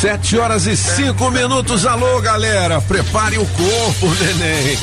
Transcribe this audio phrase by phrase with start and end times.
[0.00, 1.86] Sete horas e cinco minutos.
[1.86, 2.82] Alô, galera.
[2.82, 4.78] Prepare o corpo, neném.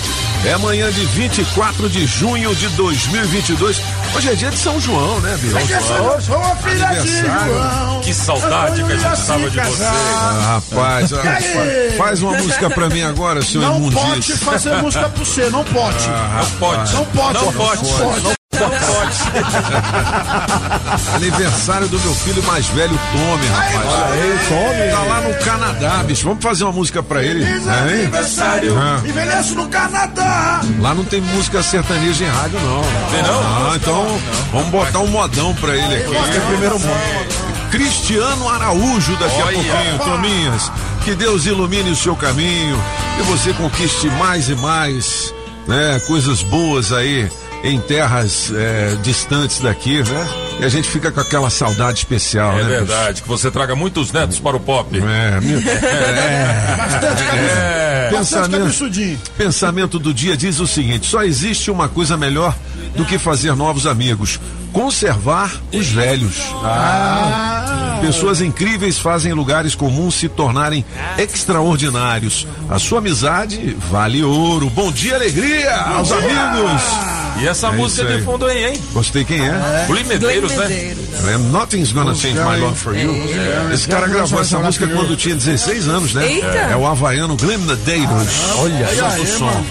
[0.46, 3.80] É manhã de 24 de junho de 2022.
[4.16, 5.56] Hoje é dia de São João, né, Bill?
[5.56, 8.02] Hoje é São João, filha de João.
[8.02, 9.84] Que saudade que a gente tava de você.
[9.84, 11.98] Ah, rapaz, ah, aí?
[11.98, 14.00] faz uma música pra mim agora, senhor Não Imundice.
[14.02, 16.08] pode fazer música pra você, não pode.
[16.08, 16.94] Não pode.
[16.94, 17.34] Não pode.
[17.34, 17.84] Não pode.
[17.84, 18.43] Não pode.
[21.16, 24.12] Aniversário do meu filho mais velho, Tommy, rapaz.
[24.12, 24.92] Aí, Tommy.
[24.92, 26.28] Tá lá no Canadá, bicho.
[26.28, 27.44] Vamos fazer uma música pra ele.
[27.46, 27.94] Feliz né, hein?
[28.02, 28.78] aniversário.
[28.78, 29.02] Ah.
[29.06, 30.62] Envelheço no Canadá.
[30.80, 32.82] Lá não tem música sertaneja em rádio, não.
[33.12, 33.40] Tem não?
[33.40, 34.20] Ah, então
[34.52, 36.40] vamos botar um modão pra ele aqui.
[36.48, 36.94] primeiro mundo.
[37.72, 39.56] Cristiano Araújo daqui a Olha.
[39.56, 40.72] pouquinho, Tominhas.
[41.04, 42.80] Que Deus ilumine o seu caminho
[43.20, 45.34] e você conquiste mais e mais,
[45.68, 46.00] né?
[46.08, 47.30] Coisas boas aí
[47.64, 50.28] em terras eh, distantes daqui, né?
[50.60, 52.70] E a gente fica com aquela saudade especial, É né?
[52.70, 54.96] verdade, que você traga muitos netos para o pop.
[54.98, 57.24] É, meu- é, Bastante.
[57.24, 58.10] É.
[58.12, 62.54] Bastante pensamento, pensamento do dia diz o seguinte: só existe uma coisa melhor
[62.96, 64.40] do que fazer novos amigos:
[64.74, 66.36] conservar os velhos.
[68.02, 70.84] Pessoas incríveis fazem lugares comuns se tornarem
[71.18, 72.46] extraordinários.
[72.70, 74.70] A sua amizade vale ouro.
[74.70, 77.23] Bom dia, alegria aos amigos.
[77.42, 78.82] E essa É música de fundo aí, hein?
[78.94, 79.86] Gostei quem é?
[79.88, 80.96] Glee Medeiros, né?
[81.28, 83.14] É, Nothing's Gonna Change My Love for You.
[83.74, 86.26] Esse cara gravou essa música quando tinha 16 anos, né?
[86.32, 86.48] Eita.
[86.48, 88.28] É o havaiano Glenn Medeiros.
[88.58, 89.66] Olha aí, o som.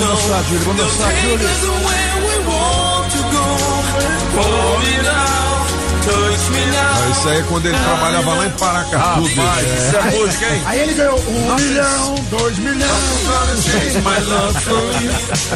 [0.00, 0.64] Dançar, Júlio.
[0.64, 1.48] Vamos dançar, Júlio.
[6.06, 9.22] Ah, Isso aí é quando ele trabalhava lá em Paracatu.
[9.22, 10.62] isso é música, hein?
[10.66, 12.90] Aí ele ganhou um milhão, dois milhões.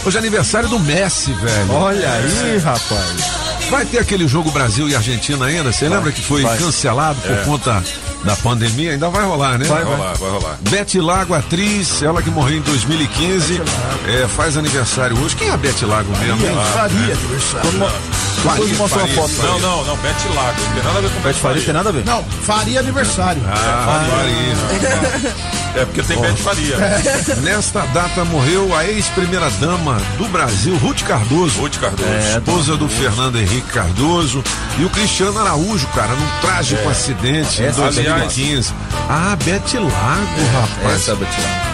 [0.06, 1.72] Hoje é aniversário do Messi, velho.
[1.72, 3.47] Olha aí, rapaz.
[3.71, 5.73] Vai ter aquele jogo Brasil e Argentina ainda?
[5.73, 7.83] Você lembra que foi cancelado por conta
[8.25, 8.93] da pandemia?
[8.93, 9.67] Ainda vai rolar, né?
[9.67, 10.59] Vai rolar, vai rolar.
[10.62, 13.61] Bete Lago, atriz, ela que morreu em 2015,
[14.06, 15.37] é, faz aniversário hoje.
[15.37, 16.39] Quem é a Bete Lago mesmo?
[16.73, 17.71] Faria aniversário.
[18.43, 19.15] Depois mostra uma Faria.
[19.15, 19.47] foto.
[19.47, 20.61] Não, não, não, Bete Lago.
[20.61, 22.05] Não tem nada a ver com Bete Faria tem nada a ver.
[22.05, 23.43] Não, faria aniversário.
[23.47, 25.83] Ah, Faria.
[25.83, 26.77] É porque tem Bete Faria.
[27.43, 31.61] Nesta data morreu a ex-primeira-dama do Brasil, Ruth Cardoso.
[31.61, 32.09] Ruth Cardoso.
[32.37, 34.42] esposa do Fernando Henrique Cardoso
[34.78, 38.72] e o Cristiano Araújo, cara, num trágico acidente em Essa, 2015.
[39.08, 41.00] Ah, Bete Lago, rapaz.
[41.00, 41.68] Essa é a Bete Lago.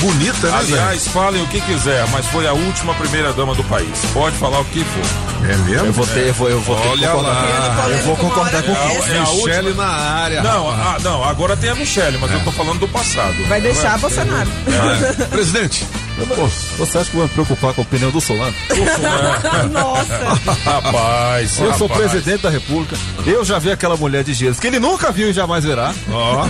[0.00, 0.58] Bonita, né?
[0.60, 3.98] Aliás, falem o que quiser, mas foi a última primeira dama do país.
[4.14, 5.46] Pode falar o que for.
[5.50, 5.86] É mesmo?
[5.86, 7.32] Eu vou ter, eu vou, eu vou ter que Olha concordar.
[7.32, 7.88] lá.
[7.90, 8.78] Eu vou concordar com É a-
[9.14, 10.42] é a Michele última- na área.
[10.42, 13.34] Não, ah, não, agora tem a Michelle, mas eu tô falando do passado.
[13.48, 14.50] Vai deixar Bolsonaro.
[14.70, 15.86] Ah, Presidente,
[16.34, 18.54] pô, Você acha que eu vou me preocupar com a opinião do Solano?
[19.72, 20.60] Nossa.
[20.64, 22.10] Rapaz, Eu sou rapaz.
[22.10, 22.96] presidente da República.
[23.26, 25.92] Eu já vi aquela mulher de Jesus que ele nunca viu e jamais verá.
[26.10, 26.46] ó.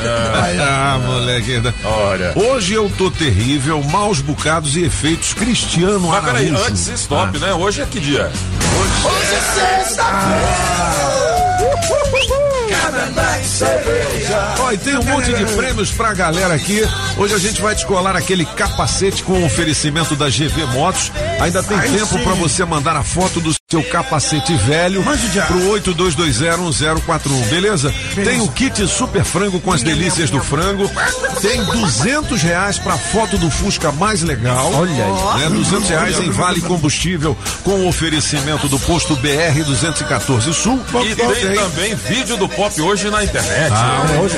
[0.60, 1.60] Ah, moleque.
[1.84, 2.32] Olha.
[2.36, 3.39] Hoje eu tô terrível,
[3.90, 7.54] maus bocados e efeitos Cristiano Mas peraí, antes stop, né?
[7.54, 8.30] Hoje é que dia?
[14.58, 16.82] Ó, e tem um monte de prêmios pra galera aqui.
[17.16, 21.10] Hoje a gente vai descolar aquele capacete com oferecimento da GV Motos.
[21.40, 25.00] Ainda tem tempo pra você mandar a foto do seu capacete velho
[25.46, 27.94] pro 82201041, beleza?
[28.16, 30.90] Tem o kit super frango com as delícias do frango.
[31.40, 34.72] Tem 200 reais pra foto do Fusca mais legal.
[34.74, 35.40] Olha aí.
[35.42, 35.50] Né?
[35.50, 40.80] 200 reais em vale combustível com o oferecimento do posto BR 214 Sul.
[41.04, 43.72] E tem também vídeo do pop hoje na internet.
[44.20, 44.36] hoje,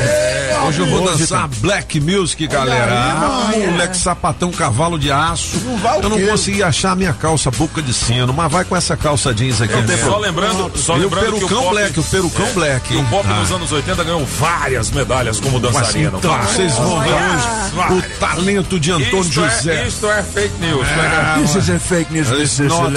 [0.66, 2.92] hoje eu vou dançar Black Music, galera.
[2.92, 5.56] Ah, moleque sapatão cavalo de aço.
[6.02, 9.60] Eu não consegui achar minha calça boca de sino, mas vai com essa calça jeans
[9.60, 9.72] aqui.
[9.74, 10.10] Eu- mesmo.
[10.10, 12.88] só lembrando, só E o lembrando que o perucão pop, black, o perucão black.
[12.88, 13.34] que o pop Ah.
[13.34, 16.18] nos anos 80 ganhou várias medalhas como Mas dançarino.
[16.18, 16.50] então, Várias.
[16.50, 19.74] vocês vão ver hoje o talento de Antônio Isto José.
[19.84, 20.86] é, isto é fake news.
[20.90, 21.42] Ah, né?
[21.42, 22.96] This is a fake news, It's not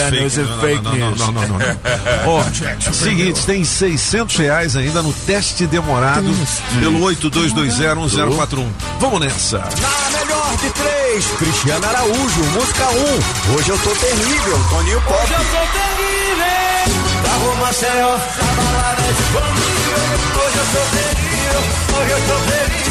[0.62, 2.46] fake, não, não, não, não, não, não,
[2.94, 6.26] seguinte, tem 600 reais ainda no teste demorado
[6.80, 8.68] pelo 82201041.
[9.00, 9.58] Vamos nessa.
[9.60, 12.96] Na melhor de três, Cristiano Araújo, música 1.
[12.96, 13.56] Um.
[13.56, 15.16] Hoje eu tô terrível, Toninho Pop.
[15.24, 16.15] Hoje eu tô terrível.
[17.36, 18.16] Tá Maceió.
[18.16, 18.24] Hoje
[20.58, 21.52] eu sou feliz,
[21.94, 22.86] hoje eu sou feliz.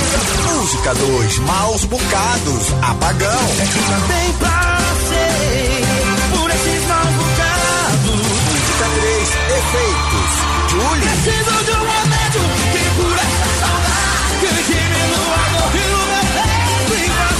[0.44, 3.48] Música 2, Maus Bocados, Apagão.
[3.88, 5.84] Também passei
[6.30, 8.04] por esses maus bocados.
[8.04, 10.32] Música 3, Efeitos,
[10.70, 11.08] Julie.
[11.08, 12.40] Preciso de um momento
[12.72, 14.34] que cura essa saudade.
[14.40, 17.33] Que diminua a dor e o meu peito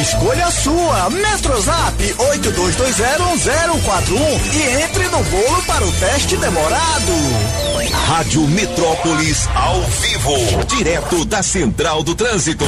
[0.00, 1.08] Escolha a sua.
[1.08, 4.18] Metrozap 82201041
[4.52, 7.12] e entre no bolo para o teste demorado.
[8.06, 10.34] Rádio Metrópolis ao vivo,
[10.66, 12.66] direto da Central do Trânsito.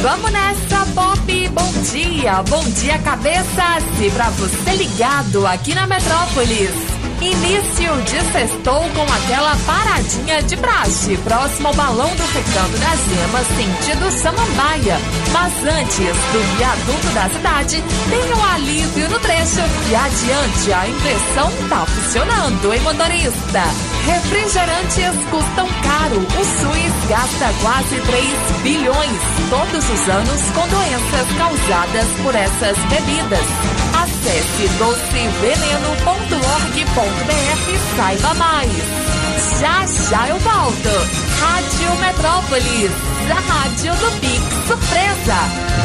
[0.00, 1.48] Vamos nessa, Pop!
[1.48, 3.84] Bom dia, bom dia, cabeças!
[4.00, 7.01] E pra você ligado aqui na Metrópolis.
[7.22, 13.46] Início de sextou com aquela paradinha de praxe, próximo ao balão do Recanto das Gemas,
[13.46, 14.98] sentido Samambaia.
[15.30, 17.80] Mas antes do viaduto da cidade,
[18.10, 23.62] tem um alívio no trecho e adiante a impressão tá funcionando, hein, motorista?
[24.04, 26.18] Refrigerantes custam caro.
[26.18, 28.26] O SUS gasta quase 3
[28.64, 33.46] bilhões todos os anos com doenças causadas por essas bebidas.
[33.94, 37.11] Acesse doceveneno.org.br
[37.68, 38.72] e saiba mais.
[39.60, 40.88] Já já eu volto.
[41.40, 42.90] Rádio Metrópolis,
[43.30, 45.82] a rádio do Pix Surpresa.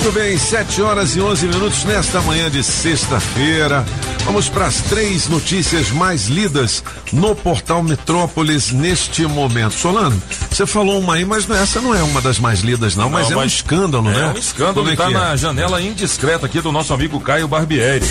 [0.00, 3.84] Muito bem, 7 horas e 11 minutos nesta manhã de sexta-feira.
[4.24, 9.74] Vamos para as três notícias mais lidas no portal Metrópolis neste momento.
[9.74, 13.10] Solano, você falou uma aí, mas não- essa não é uma das mais lidas, não,
[13.10, 14.32] mas é um escândalo, é né?
[14.34, 15.14] um escândalo Como é é?
[15.14, 18.04] na janela indiscreta aqui do nosso amigo Caio Barbieri.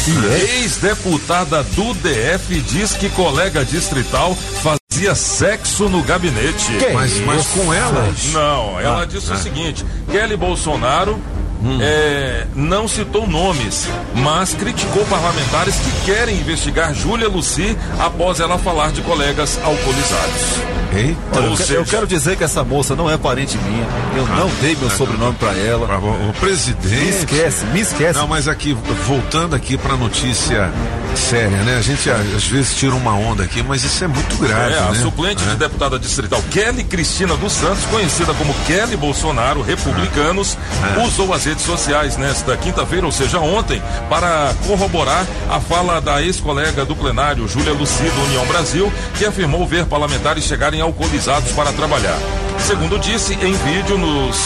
[0.59, 6.67] Ex-deputada do DF diz que colega distrital fazia sexo no gabinete.
[6.93, 8.13] Mas, mas com ela?
[8.33, 9.35] Não, ela Ah, disse ah.
[9.35, 11.19] o seguinte: Kelly Bolsonaro
[11.63, 11.79] Hum.
[11.81, 18.91] é, não citou nomes, mas criticou parlamentares que querem investigar Júlia Luci após ela falar
[18.91, 20.67] de colegas alcoolizados.
[20.95, 21.17] Hein?
[21.35, 23.85] Olha, eu, seja- eu quero dizer que essa moça não é parente minha.
[24.15, 25.85] Eu não dei meu sobrenome pra ela.
[26.29, 26.87] O presidente.
[27.03, 28.17] Me esquece, me esquece.
[28.17, 28.75] Não, mas aqui,
[29.05, 30.71] voltando aqui pra notícia
[31.15, 31.77] séria, né?
[31.77, 34.91] A gente às vezes tira uma onda aqui, mas isso é muito grave, É, a
[34.91, 34.99] né?
[35.01, 41.01] suplente de deputada distrital Kelly Cristina dos Santos, conhecida como Kelly Bolsonaro, republicanos, Ah.
[41.03, 46.83] usou as redes sociais nesta quinta-feira, ou seja, ontem, para corroborar a fala da ex-colega
[46.83, 52.19] do plenário, Júlia Luci, do União Brasil, que afirmou ver parlamentares chegarem alcoolizados para trabalhar.
[52.67, 54.37] Segundo disse em vídeo, nos,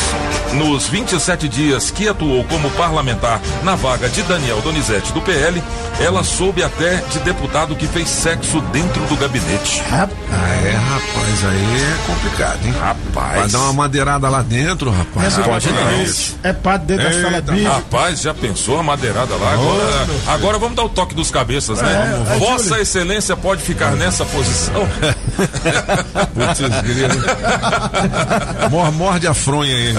[0.53, 5.59] nos 27 dias que atuou como parlamentar na vaga de Daniel Donizete do PL,
[5.99, 9.81] ela soube até de deputado que fez sexo dentro do gabinete.
[9.91, 10.07] Ah,
[10.63, 12.73] é, rapaz, aí é complicado, hein?
[12.79, 13.39] Rapaz.
[13.39, 15.25] Vai dar uma madeirada lá dentro, rapaz.
[15.25, 16.03] Essa não.
[16.03, 16.37] isso.
[16.43, 17.67] É parte dentro da sala Eita, bicho.
[17.67, 19.53] Rapaz, já pensou a madeirada lá?
[19.53, 22.23] Agora, agora vamos dar o toque dos cabeças, né?
[22.29, 22.81] É, é, Vossa Júlio.
[22.83, 24.87] Excelência pode ficar nessa posição.
[26.33, 26.61] Putz,
[28.93, 29.93] Morde a fronha aí.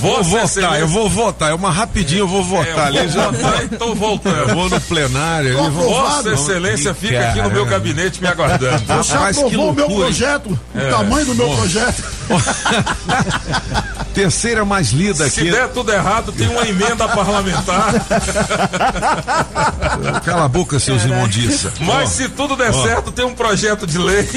[0.00, 0.78] Vou votar, Excelência.
[0.78, 1.50] eu vou votar.
[1.50, 2.98] É uma rapidinho, eu vou É, votar ali.
[2.98, 4.54] vou Já votar, então eu voltando.
[4.54, 5.58] vou no plenário.
[5.58, 8.84] ali, vou- Vossa Excelência fica aqui no meu gabinete me aguardando.
[8.86, 10.86] Você Rapaz, que aprovou o meu projeto, É.
[10.86, 12.02] o tamanho do meu projeto.
[14.20, 15.50] Terceira mais lida Se aqui.
[15.50, 17.94] der tudo errado, tem uma emenda parlamentar.
[20.22, 21.72] Cala a boca, seus imundiça.
[21.80, 24.28] Mas se tudo der certo, tem um projeto de lei.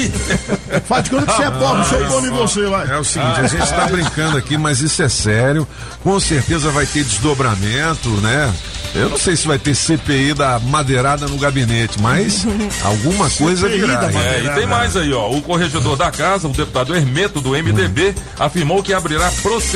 [0.88, 2.90] Faz de conta que você é pobre, se eu como em você, vai.
[2.90, 5.68] É o seguinte, a gente está brincando aqui, mas isso é sério.
[6.02, 8.54] Com certeza vai ter desdobramento, né?
[8.94, 12.46] Eu não sei se vai ter CPI da madeirada no gabinete, mas
[12.84, 14.08] alguma coisa virá.
[14.14, 15.30] É, e tem mais aí, ó.
[15.30, 19.73] O corregedor da casa, o deputado Hermeto do MDB, afirmou que abrirá procedimento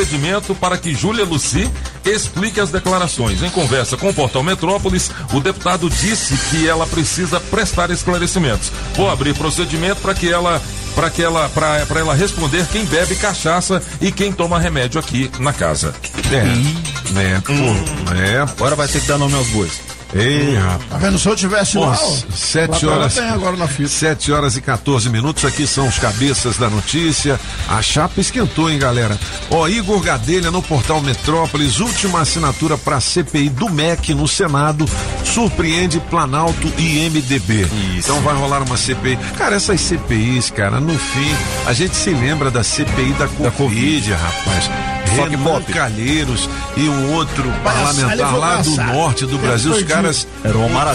[0.54, 1.68] para que Júlia Luci
[2.04, 3.42] explique as declarações.
[3.42, 8.70] Em conversa com o portal Metrópolis, o deputado disse que ela precisa prestar esclarecimentos.
[8.94, 10.60] Vou abrir procedimento para que ela
[10.94, 15.52] para que ela para ela responder quem bebe cachaça e quem toma remédio aqui na
[15.52, 15.94] casa.
[16.32, 18.38] É, é, pô, é.
[18.40, 19.87] Agora vai ter que dar nome aos bois.
[20.14, 20.88] Ei, rapaz.
[20.90, 21.18] Tá vendo?
[21.18, 23.14] Se eu tivesse lá, ó, Nossa, sete lá horas.
[23.14, 23.88] tem agora na fita.
[23.88, 25.44] 7 horas e 14 minutos.
[25.44, 27.38] Aqui são os cabeças da notícia.
[27.68, 29.18] A chapa esquentou, hein, galera?
[29.50, 31.80] Ó, Igor Gadelha no portal Metrópolis.
[31.80, 34.86] Última assinatura para CPI do MEC no Senado.
[35.24, 37.66] Surpreende Planalto e MDB.
[37.98, 39.18] Então vai rolar uma CPI.
[39.36, 41.34] Cara, essas CPIs, cara, no fim,
[41.66, 44.64] a gente se lembra da CPI da Covid, rapaz.
[44.64, 45.72] Só que Renan pop.
[45.72, 49.72] Calheiros e um outro parlamentar lá do norte do Brasil.
[49.72, 50.26] Os caras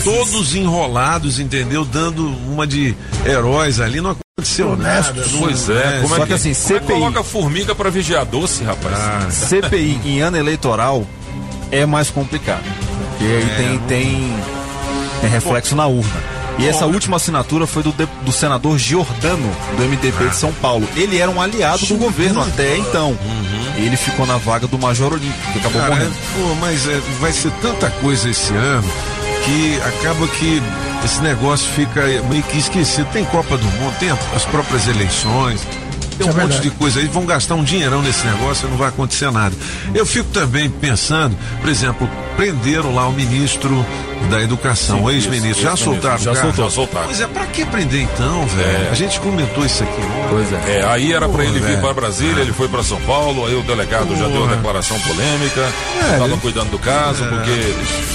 [0.03, 1.85] todos enrolados, entendeu?
[1.85, 4.01] Dando uma de heróis ali.
[4.01, 5.13] Não aconteceu nada.
[5.31, 6.99] não- Pois é, como Só é que assim, como é que CPI.
[6.99, 9.33] coloca formiga pra vigiar doce, rapaz?
[9.33, 11.05] CPI em ano eleitoral
[11.71, 12.63] é mais complicado.
[13.11, 14.35] Porque aí tem, tem,
[15.21, 16.33] tem reflexo na urna.
[16.59, 20.87] E essa última assinatura foi do, de- do senador Giordano, do MDB de São Paulo.
[20.95, 23.17] Ele era um aliado do governo até então.
[23.75, 26.15] Ele ficou na vaga do Major Olímpico, que acabou Cara, morrendo.
[26.35, 28.87] pô, mas é, vai ser tanta coisa esse ano
[29.45, 30.61] que acaba que
[31.03, 33.07] esse negócio fica meio que esquecido.
[33.11, 35.65] Tem Copa do Mundo, tem as próprias eleições.
[36.17, 36.61] Tem um é monte verdade.
[36.69, 39.55] de coisa aí, vão gastar um dinheirão nesse negócio e não vai acontecer nada.
[39.93, 43.85] Eu fico também pensando, por exemplo, prenderam lá o ministro
[44.29, 45.61] da Educação, o ex-ministro.
[45.63, 46.47] Já soltaram Já o cara?
[46.47, 47.05] soltou, soltaram.
[47.07, 48.87] Pois é, pra que prender então, velho?
[48.87, 48.89] É.
[48.89, 50.01] A gente comentou isso aqui.
[50.29, 50.79] Pois é.
[50.79, 53.61] É, aí era pra ele vir para Brasília, ele foi pra São Paulo, aí o
[53.63, 54.45] delegado já deu Porra.
[54.45, 55.61] uma declaração polêmica,
[56.01, 57.51] É, tava ele- cuidando do caso, porque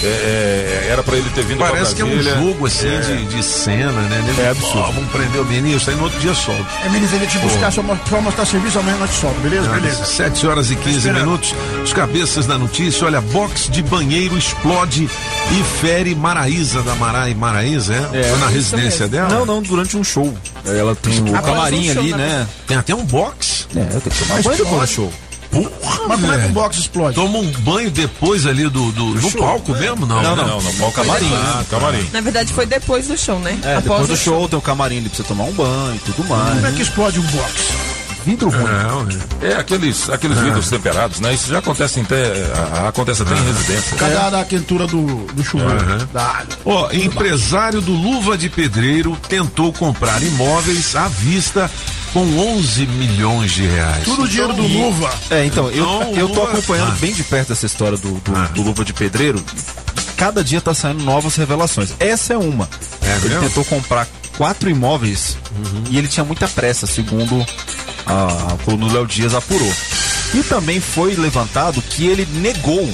[0.02, 2.36] é, é, era pra ele ter vindo pra Parece que é um Brasília.
[2.36, 4.24] jogo assim de, de cena, né?
[4.26, 4.78] Ele, É absurdo.
[4.78, 6.64] Ó, vamos prender o ministro, aí no outro dia solta.
[6.84, 9.68] É, menino, ele te buscar mo- só mostrar serviço, amanhã nós solta, beleza?
[9.68, 10.04] Beleza.
[10.04, 11.20] 7 horas e 15 Esperando.
[11.24, 11.54] minutos.
[11.82, 13.06] Os cabeças da notícia.
[13.06, 18.20] Olha, box de banheiro explode e fere Maraísa da Marai Maraísa, é?
[18.20, 19.28] É, Foi na residência dela?
[19.28, 20.32] Não, não, durante um show.
[20.64, 22.46] Ela tem o Após camarim um ali, na né?
[22.66, 23.66] Tem até um box.
[23.74, 25.12] É, tem que tomar banho show.
[25.50, 26.52] Porra, Mas como é que o velho.
[26.52, 27.14] box explode?
[27.14, 30.06] Toma um banho depois ali do, do, no palco mesmo?
[30.06, 32.08] Não, Não, não, não, não, camarim, ah, camarim.
[32.12, 33.58] Na verdade, foi depois do show, né?
[33.62, 36.24] É, depois do show tem o camarim ali pra você tomar um banho e tudo
[36.28, 36.54] mais.
[36.54, 37.72] Como é que explode um box?
[38.26, 39.14] Vidro ruim.
[39.14, 39.20] Né?
[39.40, 41.32] É, aqueles, aqueles vidros temperados, né?
[41.32, 42.32] Isso já acontece até,
[42.86, 43.96] acontece até em residência.
[43.96, 46.04] Cadê a quentura do, do chuveiro?
[46.12, 46.56] Da água.
[46.66, 51.70] Ó, empresário do Luva de Pedreiro tentou comprar imóveis à vista
[52.18, 54.02] com 11 milhões de reais.
[54.04, 55.12] Tudo o dinheiro do luva.
[55.30, 56.96] É, então, eu, Então, eu tô Luva- acompanhando Ah.
[57.00, 58.46] bem de perto essa história do, do, Ah.
[58.52, 59.42] do Luva de Pedreiro.
[60.16, 61.90] Cada dia tá saindo novas revelações.
[62.00, 62.68] Essa é uma.
[63.02, 63.42] É ele mesmo?
[63.42, 65.36] tentou comprar quatro imóveis
[65.90, 67.46] e ele tinha muita pressa, segundo
[68.04, 69.72] a, a coluna do Léo Dias apurou.
[70.34, 72.88] E também foi levantado que ele negou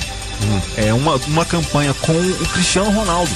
[0.77, 3.31] é, uma, uma campanha com o Cristiano Ronaldo.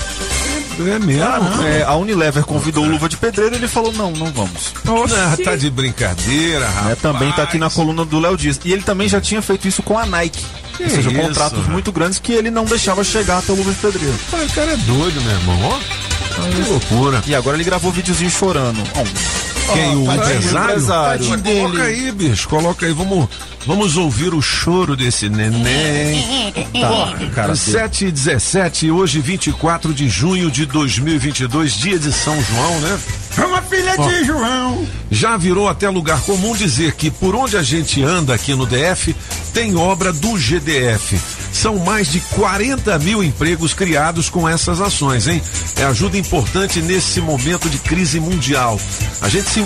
[0.81, 1.63] É mesmo?
[1.67, 4.73] É, a Unilever convidou o Luva de Pedreiro e ele falou: não, não vamos.
[4.87, 6.99] Ah, tá de brincadeira, É, rapaz.
[7.01, 8.61] também tá aqui na coluna do Léo Dias.
[8.65, 10.45] E ele também já tinha feito isso com a Nike.
[10.77, 11.69] Que Ou seja, isso, contratos rapaz?
[11.69, 14.15] muito grandes que ele não deixava chegar até o Luva de Pedreiro.
[14.31, 15.59] Pai, o cara é doido, meu irmão.
[15.71, 17.23] Ó, que loucura.
[17.27, 18.81] E agora ele gravou videozinho chorando.
[18.95, 19.97] Ó, Quem?
[19.97, 20.69] o tadinho, empresário?
[20.71, 21.29] empresário.
[21.29, 22.49] Mas Coloca aí, bicho.
[22.49, 22.93] Coloca aí.
[22.93, 23.29] Vamos,
[23.69, 26.25] vamos ouvir o choro desse neném.
[26.81, 32.81] tá, cara, 7 e 17, hoje 24 de junho de 2022, dia de São João,
[32.81, 32.99] né?
[33.37, 34.87] É uma filha de João.
[35.11, 39.15] Já virou até lugar comum dizer que por onde a gente anda aqui no DF
[39.53, 41.21] tem obra do GDF.
[41.53, 45.43] São mais de 40 mil empregos criados com essas ações, hein?
[45.77, 48.81] É ajuda importante nesse momento de crise mundial.
[49.21, 49.61] A gente se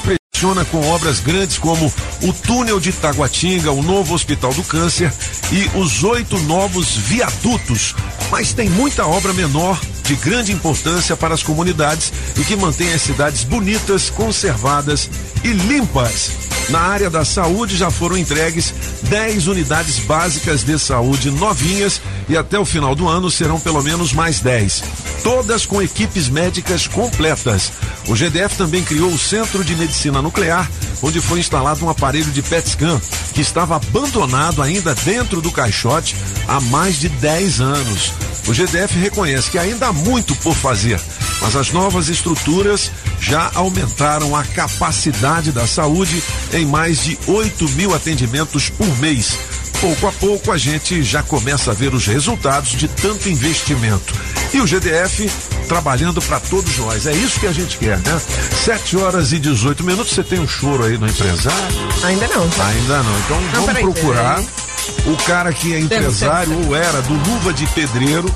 [0.71, 5.13] com obras grandes como o túnel de Taguatinga, o novo Hospital do Câncer
[5.53, 7.95] e os oito novos viadutos.
[8.29, 9.81] Mas tem muita obra menor
[10.13, 15.09] de grande importância para as comunidades e que mantém as cidades bonitas, conservadas
[15.43, 16.31] e limpas.
[16.69, 22.59] Na área da saúde já foram entregues 10 unidades básicas de saúde novinhas e até
[22.59, 24.85] o final do ano serão pelo menos mais 10.
[25.23, 27.73] Todas com equipes médicas completas.
[28.07, 30.71] O GDF também criou o Centro de Medicina Nuclear,
[31.03, 33.01] onde foi instalado um aparelho de PET scan
[33.33, 36.15] que estava abandonado ainda dentro do caixote
[36.47, 38.13] há mais de 10 anos.
[38.47, 41.01] O GDF reconhece que ainda há muito por fazer,
[41.41, 42.91] mas as novas estruturas
[43.21, 49.37] já aumentaram a capacidade da saúde em mais de 8 mil atendimentos por mês.
[49.81, 54.15] Pouco a pouco a gente já começa a ver os resultados de tanto investimento.
[54.55, 55.29] E o GDF
[55.67, 57.07] trabalhando para todos nós.
[57.07, 58.21] É isso que a gente quer, né?
[58.65, 60.13] 7 horas e 18 minutos.
[60.13, 61.59] Você tem um choro aí no empresário?
[62.05, 62.43] Ainda não.
[62.43, 63.19] Ainda não.
[63.21, 65.15] Então vamos peraí, procurar peraí.
[65.15, 68.33] o cara que é empresário ou era do Luva de Pedreiro.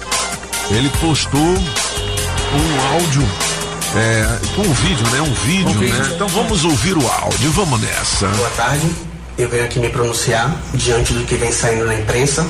[0.70, 3.22] Ele postou um áudio
[3.94, 5.20] é, com um vídeo, né?
[5.22, 6.10] Um vídeo, né?
[6.14, 7.50] Então vamos ouvir o áudio.
[7.52, 8.26] Vamos nessa.
[8.28, 8.90] Boa tarde.
[9.38, 12.44] Eu venho aqui me pronunciar diante do que vem saindo na imprensa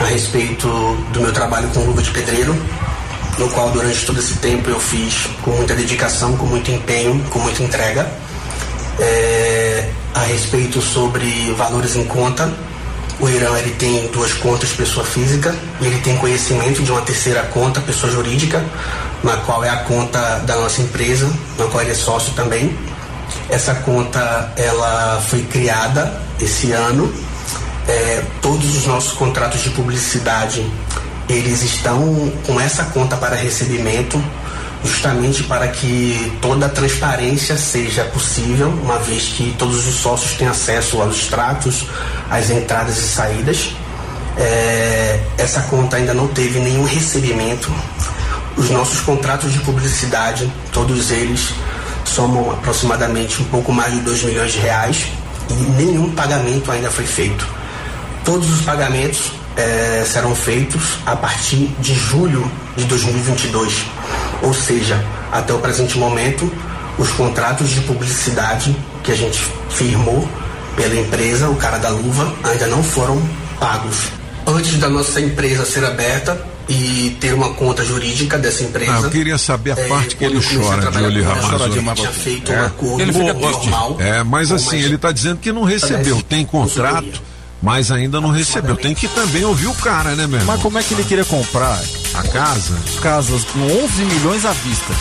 [0.00, 0.68] a respeito
[1.12, 2.54] do meu trabalho com luva de pedreiro,
[3.38, 7.38] no qual durante todo esse tempo eu fiz com muita dedicação, com muito empenho, com
[7.40, 8.08] muita entrega,
[9.00, 12.52] é, a respeito sobre valores em conta.
[13.20, 17.42] O Irã ele tem duas contas pessoa física e ele tem conhecimento de uma terceira
[17.44, 18.64] conta pessoa jurídica,
[19.24, 22.76] na qual é a conta da nossa empresa, na qual ele é sócio também.
[23.48, 27.12] Essa conta ela foi criada esse ano.
[27.88, 30.64] É, todos os nossos contratos de publicidade
[31.28, 34.22] eles estão com essa conta para recebimento.
[34.84, 40.48] Justamente para que toda a transparência seja possível, uma vez que todos os sócios têm
[40.48, 41.86] acesso aos extratos,
[42.30, 43.70] às entradas e saídas.
[44.36, 47.70] É, essa conta ainda não teve nenhum recebimento.
[48.56, 51.52] Os nossos contratos de publicidade, todos eles
[52.04, 55.06] somam aproximadamente um pouco mais de 2 milhões de reais
[55.50, 57.46] e nenhum pagamento ainda foi feito.
[58.24, 63.86] Todos os pagamentos eh, serão feitos a partir de julho de 2022.
[64.42, 65.02] Ou seja,
[65.32, 66.50] até o presente momento,
[66.98, 69.40] os contratos de publicidade que a gente
[69.70, 70.28] firmou
[70.76, 73.20] pela empresa, o cara da luva, ainda não foram
[73.58, 73.96] pagos.
[74.46, 78.92] Antes da nossa empresa ser aberta e ter uma conta jurídica dessa empresa.
[78.92, 81.64] Ah, eu queria saber a eh, parte que ele chora, Ramazotti.
[81.64, 82.66] a gente tinha feito um É.
[82.66, 83.96] acordo Ele fica normal.
[83.98, 86.22] É, mas assim, ele está dizendo que não recebeu.
[86.22, 87.22] Tem contrato,
[87.62, 88.76] mas ainda não recebeu.
[88.76, 90.44] Tem que também ouvir o cara, né, meu?
[90.44, 91.78] Mas como é que ele queria comprar
[92.14, 92.76] a casa?
[93.02, 94.92] Casas com 11 milhões à vista.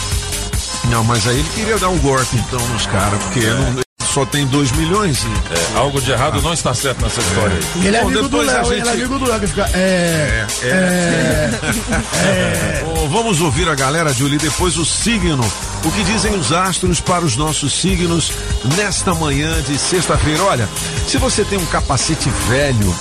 [0.90, 3.87] Não, mas aí ele queria dar um golpe então nos caras, porque não-
[4.18, 5.24] só tem 2 milhões.
[5.24, 5.76] E...
[5.76, 7.84] É, algo de errado não está certo nessa história aí.
[7.84, 9.70] E ele é Bom, amigo do Léo, gente- ele é amigo do Léo que fica.
[9.76, 10.48] É.
[10.64, 12.82] É.
[12.84, 15.46] Bom, vamos ouvir a galera, Julie, depois o signo.
[15.86, 18.32] O que dizem os astros para os nossos signos
[18.76, 20.42] nesta manhã de sexta-feira.
[20.46, 20.68] Olha,
[21.08, 22.96] se você tem um capacete velho,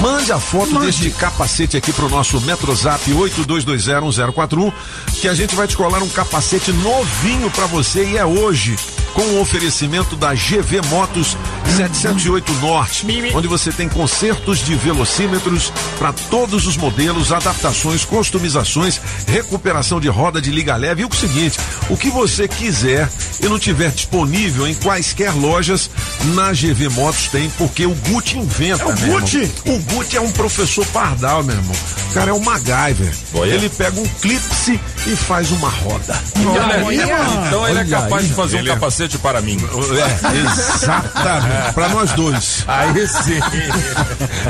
[0.00, 4.72] mande a foto deste capacete aqui pro nosso Metrozap 82201041,
[5.20, 8.74] que a gente vai te colar um capacete novinho para você e é hoje.
[9.14, 11.36] Com o oferecimento da GV Motos
[11.76, 20.00] 708 Norte, onde você tem consertos de velocímetros para todos os modelos, adaptações, customizações, recuperação
[20.00, 21.58] de roda de liga leve e o seguinte,
[21.90, 23.08] o que você quiser
[23.40, 25.90] e não tiver disponível em quaisquer lojas,
[26.34, 29.36] na GV Motos tem, porque o Gucci inventa, É o Gucci?
[29.38, 29.76] irmão.
[29.76, 31.76] O Gucci é um professor pardal, meu irmão.
[32.10, 33.12] O cara é um MacGyver.
[33.34, 33.50] Olha.
[33.54, 36.18] Ele pega um clipse e faz uma roda.
[36.36, 38.28] Então, ele é, Olha, então ele é olha capaz aí.
[38.28, 38.64] de fazer um é-
[39.02, 39.58] capacete para mim.
[39.92, 41.72] É, exatamente.
[41.74, 42.64] Pra nós dois.
[42.66, 43.38] Aí sim.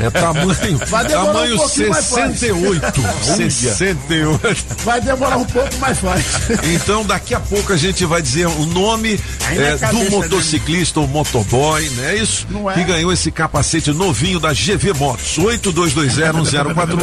[0.01, 0.47] É tamanho,
[0.87, 2.05] Vai demorar um tamanho faz.
[2.05, 3.01] 68.
[3.23, 4.65] 68.
[4.83, 6.23] Vai demorar um pouco, mas faz.
[6.63, 11.89] Então, daqui a pouco a gente vai dizer o nome cabeça do motociclista ou motoboy,
[11.95, 12.47] não é isso?
[12.49, 12.73] Não é?
[12.73, 15.37] Que ganhou esse capacete novinho da GV Motos.
[15.37, 16.97] 82201041.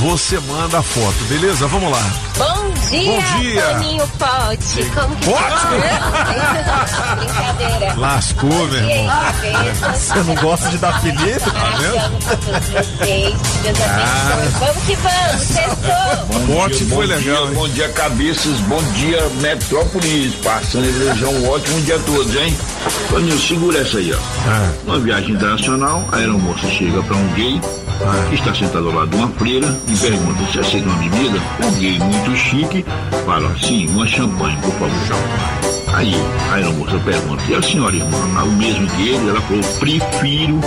[0.00, 1.66] Você manda a foto, beleza?
[1.66, 2.02] Vamos lá.
[2.36, 3.62] Bom dia, Bom dia.
[3.62, 4.84] Toninho Pote.
[4.94, 6.86] Como que tá?
[7.16, 7.94] Brincadeira.
[7.96, 9.20] Lascou, meu irmão.
[9.94, 11.40] Você não gosta de dar apelido?
[11.50, 13.34] Pra vocês.
[13.62, 14.32] Deus Ah.
[14.32, 14.58] abençoe.
[14.60, 16.40] Vamos que vamos, sextou.
[16.46, 17.54] Bote foi legal, hein?
[17.54, 18.58] Bom dia, cabeças.
[18.60, 20.34] Bom dia, Metrópolis.
[20.36, 22.56] Passando e desejar um ótimo dia a todos, hein?
[23.08, 24.18] Toninho, segura essa aí, ó.
[24.48, 24.70] Ah.
[24.86, 27.60] Uma viagem internacional, a aeromoça chega para um gay
[28.30, 31.38] que está sentado ao lado de uma freira e pergunta se aceita uma bebida.
[31.66, 32.84] O gay, muito chique,
[33.26, 35.69] fala, sim, uma champanhe, por favor.
[35.92, 36.14] Aí
[36.50, 38.44] a aeromoça pergunta, e a senhora, irmã?
[38.44, 40.60] O mesmo que ele, ela falou, prefiro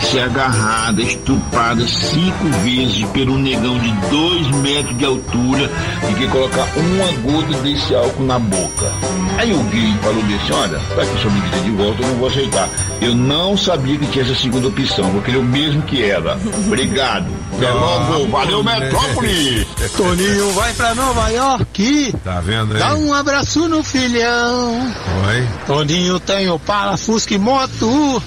[0.00, 6.66] ser agarrada, estuprada cinco vezes pelo negão de dois metros de altura do que colocar
[6.76, 8.90] uma gota desse álcool na boca.
[9.38, 12.28] Aí o gay falou desse, olha, para que sua bebida de volta eu não vou
[12.28, 12.68] aceitar.
[13.00, 16.38] Eu não sabia que tinha essa segunda opção, vou querer o mesmo que ela.
[16.66, 17.26] Obrigado.
[17.56, 19.66] Até logo, valeu Metrópole!
[19.96, 22.14] Toninho vai pra Nova York.
[22.24, 22.78] Tá vendo aí?
[22.78, 24.69] Dá um abraço no filhão.
[24.72, 25.48] Oi.
[25.66, 28.22] Toninho tem o Parafusca e moto,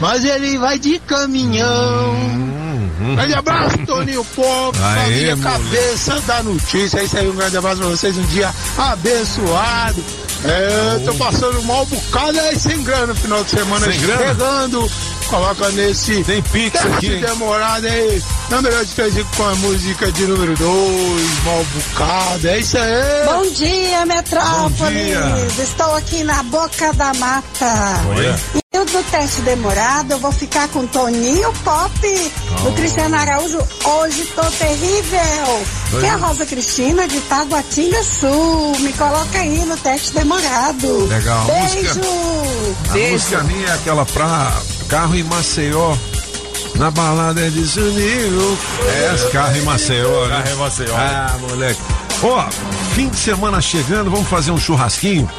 [0.00, 2.50] mas ele vai de caminhão.
[3.16, 4.26] Grande abraço, Toninho.
[4.36, 5.42] Aê, família moleque.
[5.42, 6.98] cabeça da notícia.
[6.98, 10.04] É isso aí, um grande abraço pra vocês, um dia abençoado.
[10.44, 13.86] É, tô passando mal bocado aí sem grana no final de semana.
[13.90, 14.26] Sem grana?
[14.26, 14.90] Chegando,
[15.30, 17.20] coloca nesse Tem pix teste aqui, hein?
[17.20, 18.22] demorado aí.
[18.50, 22.48] Na melhor de três com a música de número 2, mal bocado.
[22.48, 23.24] É isso aí.
[23.26, 24.78] Bom dia, Metrópolis!
[24.78, 25.62] Bom dia.
[25.62, 28.00] Estou aqui na boca da mata.
[28.16, 28.34] Oi.
[28.54, 32.32] E eu do teste demorado, eu vou ficar com Toninho Pop
[32.64, 33.58] do Cristiano Araújo.
[33.84, 35.64] Hoje tô terrível.
[35.94, 36.00] Oi.
[36.00, 38.76] Que é a Rosa Cristina de Taguatinga Sul.
[38.80, 41.06] Me coloca aí no teste demorado.
[41.06, 41.42] Legal.
[41.42, 42.00] A Beijo!
[42.90, 44.60] A música minha é aquela pra
[44.90, 45.96] carro em Maceió.
[46.74, 48.58] Na balada é desunido.
[48.86, 50.42] É, carro em Maceió, né?
[50.42, 50.96] Carro em Maceió.
[50.96, 51.80] Ah, moleque.
[52.22, 52.48] Ó,
[52.94, 55.30] fim de semana chegando, vamos fazer um churrasquinho.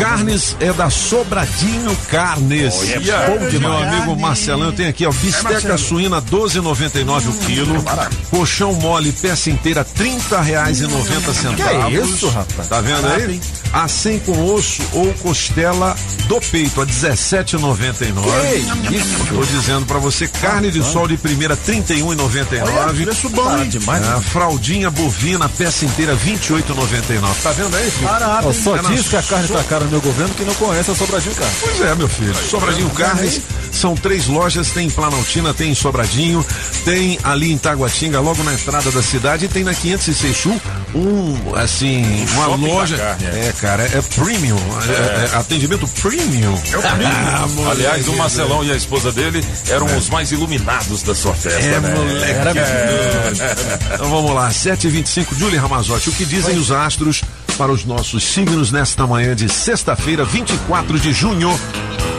[0.00, 2.74] Carnes é da Sobradinho Carnes.
[2.78, 5.78] Olha, Bom bom de meu amigo Marcelão, eu tenho aqui, ó, bisteca Marcelo.
[5.78, 7.84] suína 12,99 o quilo.
[8.30, 11.86] Colchão mole, peça inteira, 30 reais e 90 centavos.
[11.86, 12.68] Que isso, rapaz?
[12.68, 13.40] Tá vendo aí?
[13.72, 15.94] A 100 com osso ou costela
[16.26, 18.92] do peito a 17,99.
[18.92, 19.26] isso?
[19.28, 23.04] Tô dizendo pra você, carne de sol de primeira 31,99.
[23.04, 23.68] Preço bom, hein?
[23.68, 24.06] demais.
[24.06, 27.42] A fraldinha bovina, peça inteira 28,99.
[27.42, 28.08] Tá vendo aí, filho?
[28.44, 30.54] Ó, só É na diz que a carne tá cara no meu governo que não
[30.54, 31.54] conhece a Sobradinho Carne.
[31.60, 32.34] Pois é, meu filho.
[32.34, 33.40] Sobradinho Carnes,
[33.72, 36.44] são três lojas, tem em Planaltina, tem em Sobradinho,
[36.84, 40.60] tem ali em Taguatinga, logo na entrada da cidade, e tem na 506 Sul
[40.94, 42.02] um, assim,
[42.32, 42.96] uma shopping da loja.
[42.96, 43.48] carne, é.
[43.48, 46.54] é, cara, é, é premium, é- é atendimento premium.
[47.00, 51.34] Ah, moleque, Aliás, o Marcelão e a esposa dele eram os mais iluminados da sua
[51.34, 51.94] festa, É, né?
[51.94, 52.58] moleque.
[53.94, 57.22] Então vamos lá, 7h25, Julie Ramazotti, o que dizem os astros
[57.56, 61.58] para os nossos signos nesta manhã de sexta-feira, 24 de junho?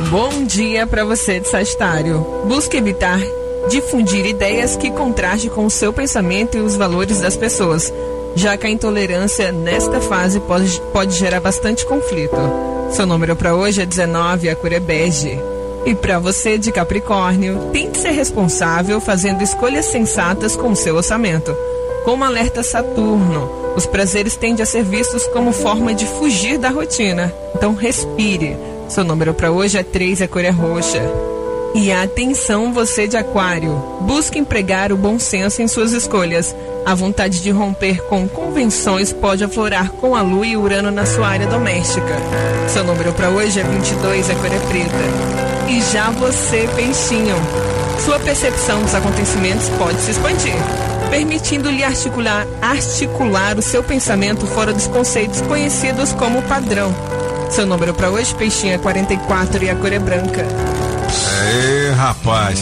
[0.10, 2.20] Bom dia para você de Sagitário.
[2.48, 3.20] Busque evitar
[3.70, 7.94] difundir ideias que contrastem com o seu pensamento e os valores das pessoas,
[8.36, 12.36] já que a intolerância nesta fase pode, pode gerar bastante conflito.
[12.92, 15.40] Seu número para hoje é 19, a cor é bege.
[15.86, 21.56] E para você de Capricórnio, tente ser responsável fazendo escolhas sensatas com o seu orçamento.
[22.04, 27.34] Como alerta Saturno, os prazeres tendem a ser vistos como forma de fugir da rotina.
[27.56, 28.58] Então respire.
[28.88, 31.02] Seu número para hoje é 3, a cor é roxa.
[31.76, 33.72] E atenção você de aquário.
[34.02, 36.56] Busque empregar o bom senso em suas escolhas.
[36.86, 41.28] A vontade de romper com convenções pode aflorar com a lua e Urano na sua
[41.28, 42.16] área doméstica.
[42.68, 45.70] Seu número para hoje é 22, a cor é preta.
[45.70, 47.36] E já você, peixinho.
[48.04, 50.56] Sua percepção dos acontecimentos pode se expandir,
[51.10, 56.94] permitindo-lhe articular, articular o seu pensamento fora dos conceitos conhecidos como padrão.
[57.52, 60.46] Seu número para hoje, peixinho, é 44 e a cor é branca.
[61.52, 62.60] É, rapaz.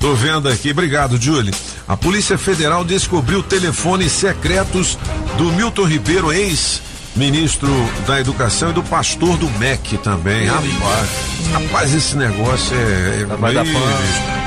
[0.00, 1.52] Tô vendo aqui, obrigado, Julie.
[1.86, 4.98] A Polícia Federal descobriu telefones secretos
[5.36, 7.70] do Milton Ribeiro, ex-ministro
[8.06, 10.46] da Educação e do pastor do MEC também.
[10.46, 11.08] Rapaz,
[11.52, 13.22] rapaz esse negócio é.
[13.22, 13.66] é Vai dar.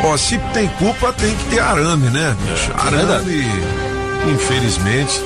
[0.03, 2.35] Ó, se tem culpa, tem que ter arame, né?
[2.49, 2.71] bicho?
[2.75, 3.45] arame,
[4.33, 5.21] infelizmente.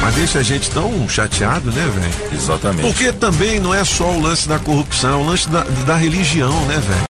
[0.00, 2.40] Mas deixa a gente tão chateado, né, velho?
[2.40, 2.82] Exatamente.
[2.82, 6.54] Porque também não é só o lance da corrupção, é o lance da, da religião,
[6.66, 7.06] né, velho?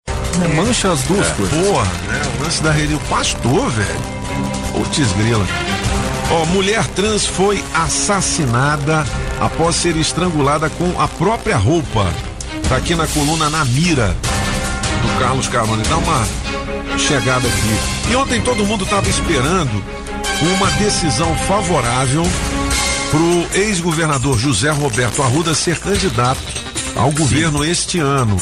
[0.54, 1.66] Mancha as duas coisas.
[1.66, 2.22] Porra, né?
[2.38, 3.00] O lance da religião.
[3.08, 4.00] Pastor, velho.
[4.72, 5.46] Putz, grila.
[6.30, 9.04] Ó, mulher trans foi assassinada
[9.40, 12.06] após ser estrangulada com a própria roupa.
[12.68, 14.16] Tá aqui na coluna na mira
[15.02, 15.82] do Carlos Carone.
[15.88, 16.26] Dá uma
[16.98, 18.12] chegada aqui.
[18.12, 19.82] E ontem todo mundo tava esperando
[20.54, 22.22] uma decisão favorável
[23.10, 26.40] pro ex-governador José Roberto Arruda ser candidato
[26.94, 28.36] ao governo este ano.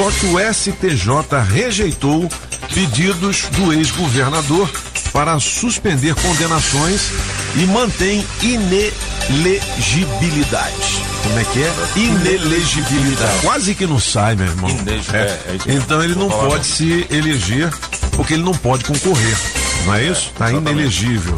[0.00, 2.26] Só que o STJ rejeitou
[2.72, 4.70] pedidos do ex-governador
[5.12, 7.10] para suspender condenações
[7.54, 11.04] e mantém inelegibilidade.
[11.22, 11.70] Como é que é?
[11.96, 13.40] Inelegibilidade.
[13.42, 14.70] Quase que não sai, meu irmão.
[15.12, 15.18] É.
[15.18, 15.38] é.
[15.66, 17.70] Então ele não pode se eleger
[18.12, 19.36] porque ele não pode concorrer.
[19.84, 20.32] Não é isso?
[20.38, 21.36] Tá inelegível.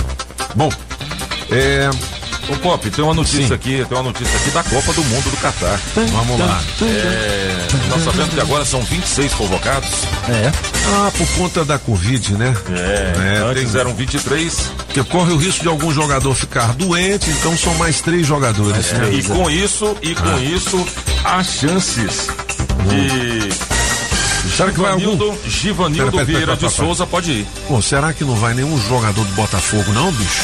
[0.55, 0.71] Bom,
[1.51, 1.91] é.
[2.49, 3.55] Ô Pop, tem uma notícia Sim.
[3.55, 5.81] aqui, tem uma notícia aqui da Copa do Mundo do Catar.
[5.95, 6.61] Vamos lá.
[6.83, 9.89] É, nós sabemos que agora são 26 convocados.
[10.29, 10.51] É.
[10.95, 12.55] Ah, por conta da Covid, né?
[12.71, 14.55] É, antes tem- eram 23.
[14.87, 18.93] Porque corre o risco de algum jogador ficar doente, então são mais três jogadores.
[18.93, 19.13] É, né?
[19.15, 20.41] e com isso, e com Ah.
[20.41, 20.87] isso,
[21.25, 22.29] há chances
[22.89, 23.73] de.
[24.57, 25.37] Será que vai algum?
[25.49, 26.69] Givanildo, Vieira de.
[26.69, 27.47] Souza pode ir.
[27.69, 30.43] Pô, será que não vai nenhum jogador do Botafogo, não, bicho?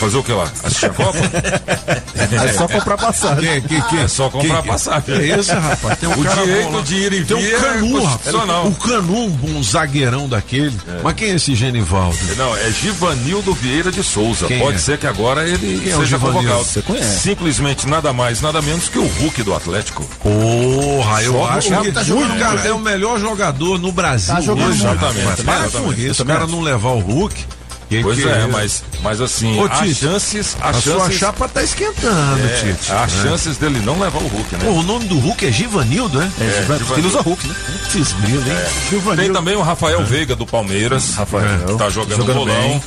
[0.00, 0.44] Fazer o que lá?
[0.62, 1.18] Assistir a Copa?
[2.16, 3.60] É só comprar passagem.
[3.62, 5.02] Que, que, que, É só comprar que- passagem.
[5.04, 5.98] Que é esse, rapaz?
[5.98, 8.64] Tem um O cara direito bom de ir e Tem vir um é canu, constitucional.
[8.64, 8.74] rapaz.
[8.76, 10.76] O canu, um, zagueirão daquele.
[11.04, 12.16] Mas quem é esse Genivaldo?
[12.36, 14.46] Não, é Givanildo Vieira de Souza.
[14.46, 14.80] Quem Pode é?
[14.80, 16.38] ser que agora ele Quem é o seja Givanildo?
[16.48, 16.64] convocado.
[16.64, 17.20] Você conhece?
[17.20, 20.04] Simplesmente nada mais, nada menos que o Hulk do Atlético.
[20.22, 24.34] Porra, eu Só acho o que tá o cara é o melhor jogador no Brasil.
[24.34, 24.72] Tá jogando.
[24.72, 27.44] Exatamente, Para com isso, o cara não levar o Hulk.
[27.88, 28.48] Que Pois que é, isso?
[28.50, 30.56] mas, mas assim, Ô, Tite, chances.
[30.60, 32.92] A sua chances, chapa tá esquentando, é, Tite.
[32.92, 33.22] Há né?
[33.22, 34.64] chances dele não levar o Hulk, né?
[34.64, 36.30] Pô, o nome do Hulk é Givanildo, né?
[36.40, 36.94] É, Givanildo.
[36.94, 37.54] Ele usa Hulk, né?
[37.92, 39.16] Putz, grilo, hein?
[39.16, 41.14] Tem também o Rafael Veiga do Palmeiras.
[41.14, 41.66] Rafael.
[41.66, 42.54] que tá jogando, Jogando bolão.
[42.54, 42.82] bem.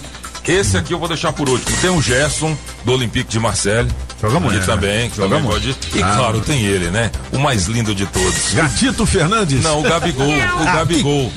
[0.47, 1.77] Esse aqui eu vou deixar por último.
[1.77, 3.87] Tem o Gerson do Olympique de Marseille.
[4.19, 4.65] Joga que muito.
[4.65, 5.77] também, que Joga também muito.
[5.77, 5.77] pode.
[5.95, 7.11] E claro, tem ele, né?
[7.31, 8.53] O mais lindo de todos.
[8.53, 9.63] Gatito Fernandes?
[9.63, 10.27] Não, o Gabigol.
[10.59, 11.31] O Gabigol.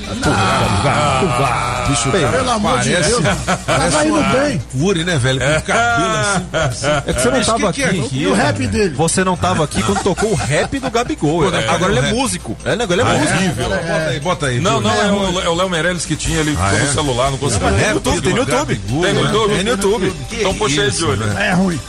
[1.89, 3.23] Bicho, cara, Pelo amor de parece, Deus.
[3.65, 4.61] parece Tá indo uma bem.
[4.71, 5.39] Cure, né, velho?
[5.39, 6.87] Com cabelo assim.
[7.05, 8.09] É que você não Mas tava que que é aqui.
[8.21, 8.95] E o rap dele?
[8.95, 11.49] Você não tava aqui quando tocou o rap do Gabigol.
[11.51, 11.65] né?
[11.69, 12.13] Agora ele é Rap.
[12.15, 12.57] músico.
[12.65, 12.85] É, né?
[12.89, 13.33] Ele é músico.
[13.33, 13.69] Horrível.
[13.69, 14.59] Bota aí, bota aí.
[14.59, 16.79] Não, não, é o, é o Léo Meirelles que tinha, ele Ah, é?
[16.79, 17.67] no celular, não conseguiu.
[17.69, 18.75] Rap Tem no YouTube, tem no do YouTube.
[18.79, 19.31] Tem no né?
[19.31, 19.53] YouTube?
[19.55, 20.13] Tem no YouTube.
[20.31, 21.37] Então puxa aí, Júlio.
[21.37, 21.79] É ruim.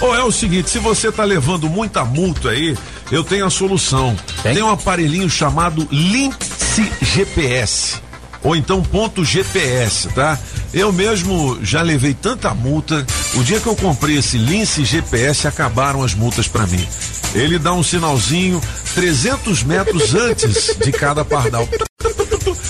[0.00, 2.76] Ou é o seguinte, se você tá levando muita multa aí,
[3.12, 4.16] eu tenho a solução.
[4.42, 8.00] Tem, um aparelhinho chamado Lince GPS.
[8.42, 10.38] Ou então ponto GPS, tá?
[10.72, 13.06] Eu mesmo já levei tanta multa.
[13.34, 16.86] O dia que eu comprei esse Lince GPS, acabaram as multas pra mim.
[17.34, 18.60] Ele dá um sinalzinho
[18.94, 21.68] 300 metros antes de cada pardal.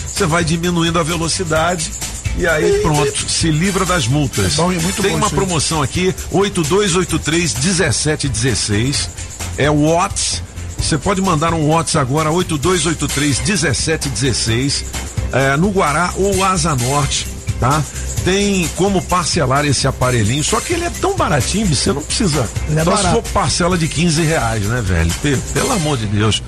[0.07, 1.91] Você vai diminuindo a velocidade
[2.37, 4.55] e aí pronto, se livra das multas.
[4.55, 9.11] É bom, é Tem uma promoção aqui, 8283 1716.
[9.59, 10.43] É o Whats.
[10.83, 14.85] Você pode mandar um Whats agora, 8283 1716.
[15.33, 17.27] É, no Guará ou Asa Norte,
[17.59, 17.83] tá?
[18.25, 22.47] Tem como parcelar esse aparelhinho, só que ele é tão baratinho você não precisa.
[22.77, 25.11] É só se for parcela de 15 reais, né, velho?
[25.23, 26.43] Pe- Pelo amor de Deus.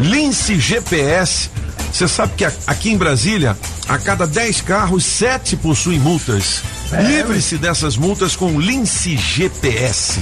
[0.00, 1.50] Lince GPS.
[1.92, 3.54] Você sabe que aqui em Brasília,
[3.86, 6.62] a cada 10 carros, 7 possuem multas.
[7.06, 10.18] Livre-se dessas multas com o Lince GPS.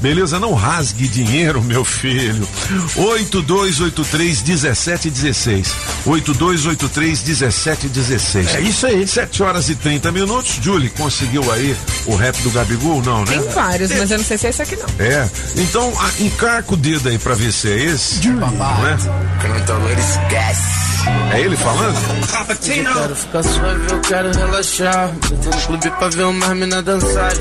[0.00, 0.38] Beleza?
[0.38, 2.46] Não rasgue dinheiro, meu filho.
[2.96, 5.74] 8283 1716.
[6.06, 8.54] 8283 1716.
[8.54, 9.06] É isso aí.
[9.06, 10.58] 7 horas e 30 minutos.
[10.62, 11.76] Julie, conseguiu aí
[12.06, 13.02] o rap do Gabigol?
[13.02, 13.38] Não, né?
[13.38, 14.86] Tem vários, mas eu não sei se é esse aqui não.
[14.98, 18.28] É, então a- encarca o dedo aí pra ver se é esse.
[18.28, 18.46] Não
[18.86, 18.96] é?
[19.40, 20.93] Cantalor esquece.
[21.32, 21.96] É ele falando?
[22.48, 25.10] Eu quero ficar suave, eu quero relaxar.
[25.30, 27.32] Eu tô no clube pra ver uma mina dançar.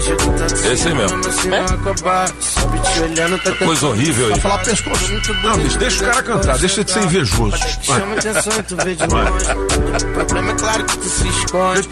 [0.71, 1.21] Esse aí mesmo.
[3.03, 4.39] Olhando, tá tentando- Coisa horrível aí.
[4.39, 5.13] Falar pescoço.
[5.43, 7.51] Não, bicho, deixa o cara cantar, deixa de ser invejoso.
[7.87, 7.99] Vai.
[7.99, 9.45] Chama atenção e tu vê de longe.
[10.03, 11.89] O problema é claro que tu se esconde.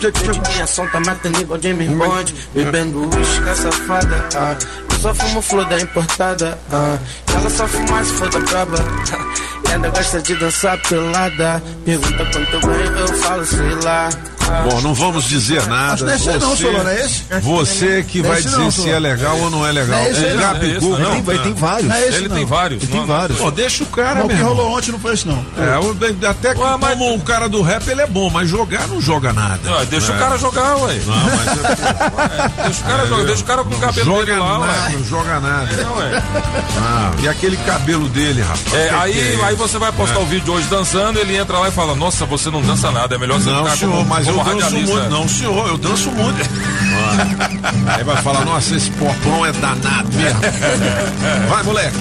[0.54, 2.36] Minha som tá matando igual James Bond.
[2.54, 4.26] Bebendo uísque, safada.
[4.36, 4.56] Ah.
[4.92, 6.58] Eu só fumo flor da importada.
[6.72, 6.98] Ah.
[7.34, 8.78] Ela só fuma se for da braba.
[9.74, 11.64] Ainda gosta de dançar pelada.
[11.86, 14.10] Pergunta quanto eu ganho, eu falo, sei lá.
[14.70, 16.04] Bom, não vamos dizer nada.
[16.04, 17.24] Não é esse não, Solano, é esse?
[17.42, 19.98] Você que é vai dizer não, se é legal ou não é legal.
[19.98, 21.22] Não é esse o Gabigol, não é não.
[21.24, 21.88] Tem, tem vários.
[21.88, 22.36] Não é esse Ele não.
[22.36, 22.84] tem vários.
[22.84, 23.40] Tem não- vários.
[23.40, 25.46] Pô, deixa o cara, Mas o que rolou ontem não foi esse não.
[25.58, 28.90] É, até que Ué, mas- como um cara do rap ele é bom, mas jogar
[28.90, 29.60] não joga nada.
[29.68, 30.16] Ah, deixa É.
[30.18, 31.00] o cara jogar, ué.
[31.06, 31.48] Não, mas
[32.60, 33.24] é- Deixa o cara jogar.
[33.26, 34.90] Deixa o cara com o cabelo joga dele lá, nada, ué.
[34.98, 35.84] não joga nada.
[35.84, 36.24] Não, ué.
[36.78, 38.74] Ah, e aquele cabelo dele, rapaz.
[38.74, 41.72] É, aí, é aí você vai postar o vídeo hoje dançando, ele entra lá e
[41.72, 44.34] fala, nossa, você não dança nada, é melhor você Não, ficar senhor, como, mas eu
[44.34, 44.96] como danço radialista.
[44.96, 45.10] muito.
[45.12, 46.50] Não, senhor, eu danço muito.
[47.88, 50.40] Ah, Aí vai falar, nossa, esse popão é danado mesmo.
[51.48, 51.98] Vai, moleque.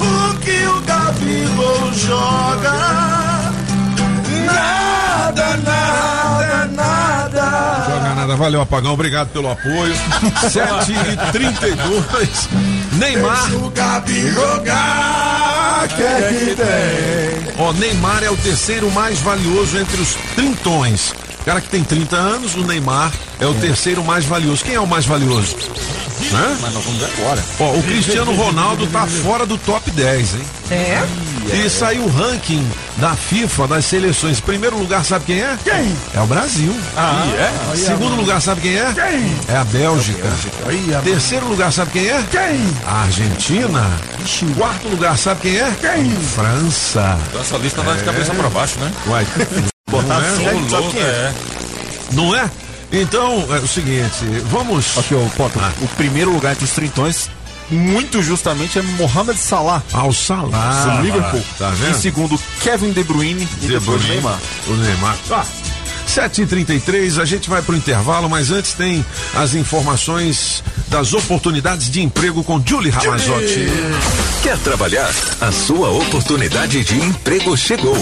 [0.00, 3.21] O que o Gabigol joga?
[4.54, 7.86] Nada, nada, nada.
[7.88, 9.94] Joga nada, valeu, Apagão, obrigado pelo apoio.
[10.50, 12.48] 7 e 32
[12.92, 13.48] Neymar.
[13.48, 15.88] Deixa o Gabi jogar.
[15.96, 17.54] Que é que tem?
[17.58, 21.12] Ó, Neymar é o terceiro mais valioso entre os trintões.
[21.42, 24.64] O cara que tem 30 anos, o Neymar é o terceiro mais valioso.
[24.64, 25.56] Quem é o mais valioso?
[26.32, 26.56] Hã?
[26.60, 27.44] Mas nós vamos ver agora.
[27.58, 30.40] Ó, o Cristiano Ronaldo tá fora do top 10, hein?
[30.70, 31.02] É?
[31.52, 32.64] E saiu o ranking
[32.96, 34.40] da FIFA das seleções.
[34.40, 35.58] Primeiro lugar, sabe quem é?
[35.64, 35.92] Quem?
[36.14, 36.74] É o Brasil.
[36.96, 37.24] Ah,
[37.72, 37.76] é?
[37.76, 38.92] Segundo lugar, sabe quem é?
[38.94, 39.36] Quem?
[39.52, 40.28] É a Bélgica.
[40.68, 42.24] Aí, a- Terceiro lugar, sabe quem é?
[42.30, 42.60] Quem?
[42.86, 43.90] A Argentina.
[44.56, 45.72] Quarto lugar, sabe quem é?
[45.80, 46.08] Quem?
[46.12, 47.18] França.
[47.38, 48.92] Essa lista tá de cabeça pra baixo, né?
[49.08, 49.26] Uai,
[49.92, 51.00] Botar não é?
[51.00, 51.32] é.
[52.12, 52.50] Não é?
[52.90, 54.98] Então, é o seguinte, vamos.
[54.98, 55.72] Aqui, ó, Potter, Ah.
[55.80, 57.28] o primeiro lugar entre os trintões,
[57.70, 59.82] muito justamente, é Mohamed Salah.
[59.92, 60.96] Ao Salah.
[60.96, 61.42] do Liverpool.
[61.58, 61.90] Tá vendo?
[61.90, 63.42] Em segundo, Kevin De Bruyne.
[63.62, 64.38] E De depois Bruyne, Neymar.
[64.66, 65.16] O Neymar.
[65.28, 65.44] Tá.
[66.08, 72.44] 7h33, a gente vai pro intervalo, mas antes tem as informações das oportunidades de emprego
[72.44, 73.66] com Julie Ramazotti.
[74.42, 75.10] Quer trabalhar?
[75.40, 77.96] A sua oportunidade de emprego chegou.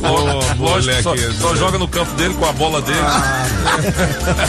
[0.00, 1.34] Ô, Lógico, só, moleque.
[1.40, 2.98] só joga no campo dele com a bola dele.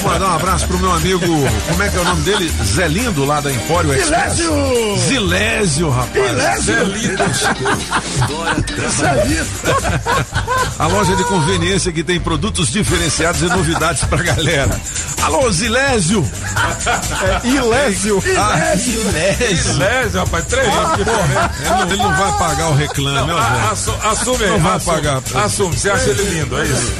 [0.01, 1.25] Vou mandar um abraço pro meu amigo,
[1.67, 2.51] como é que é o nome dele?
[2.63, 4.33] Zé Lindo, lá da Empório Express.
[4.35, 4.97] Silésio!
[5.07, 6.63] Zilésio, rapaz.
[6.63, 7.23] Zé Lindo.
[10.79, 14.44] A loja de conveniência que tem produtos diferenciados e novidades pra galera.
[14.45, 14.79] Galera.
[15.23, 16.23] Alô, Zilésio.
[17.43, 18.23] É, Ilésio.
[18.37, 19.71] Ah, Ilésio.
[19.73, 23.71] Ilésio, rapaz, três anos que Ele não, ele não vai pagar o reclame, a-
[24.11, 24.49] Assume aí.
[24.51, 25.21] Não vai assume, pagar.
[25.43, 26.91] Assume, você acha ele lindo, é isso?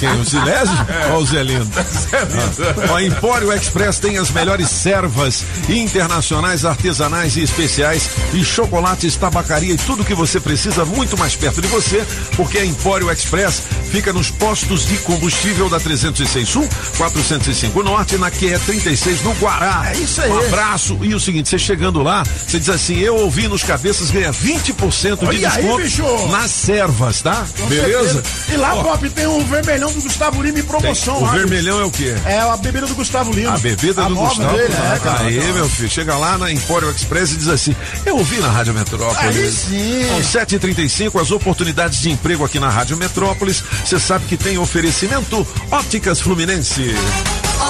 [0.00, 0.10] Quem?
[0.20, 0.74] O Zilésio?
[0.88, 1.12] É.
[1.12, 1.70] Ó, o Zé Lindo.
[1.76, 2.92] Ah.
[2.92, 9.78] Ó, Empório Express tem as melhores servas internacionais, artesanais e especiais e chocolates, tabacaria e
[9.78, 12.04] tudo que você precisa muito mais perto de você,
[12.36, 18.30] porque a Empório Express fica nos postos de combustível da 306 Sul, 405 Norte, na
[18.30, 19.90] QE 36 no Guará.
[19.92, 20.30] É isso aí.
[20.30, 20.98] Um abraço.
[21.02, 25.18] E o seguinte, você chegando lá, você diz assim: eu ouvi nos cabeças ganha 20%
[25.18, 26.26] de Olha aí, desconto bicho.
[26.28, 27.46] nas servas, tá?
[27.58, 28.22] Com Beleza?
[28.22, 28.22] certeza.
[28.52, 31.14] E lá, Ó, Pop, tem o vermelhão do Gustavo Lima em promoção.
[31.16, 32.14] tem- o lá, vermelhão é o quê?
[32.24, 33.54] É a bebida do Gustavo Lima.
[33.54, 34.56] A bebida do nova Gustavo.
[34.56, 35.20] Dele, é, cara.
[35.20, 37.74] Aí, meu filho, chega lá na Empório Express e diz assim:
[38.04, 39.18] Eu ouvi na Rádio Metrópolis.
[39.18, 40.06] Aí sim.
[40.08, 43.62] Com 7h35, as oportunidades de emprego aqui na Rádio Metrópolis.
[43.84, 46.94] Você sabe que tem oferecimento Óticas Fluminense.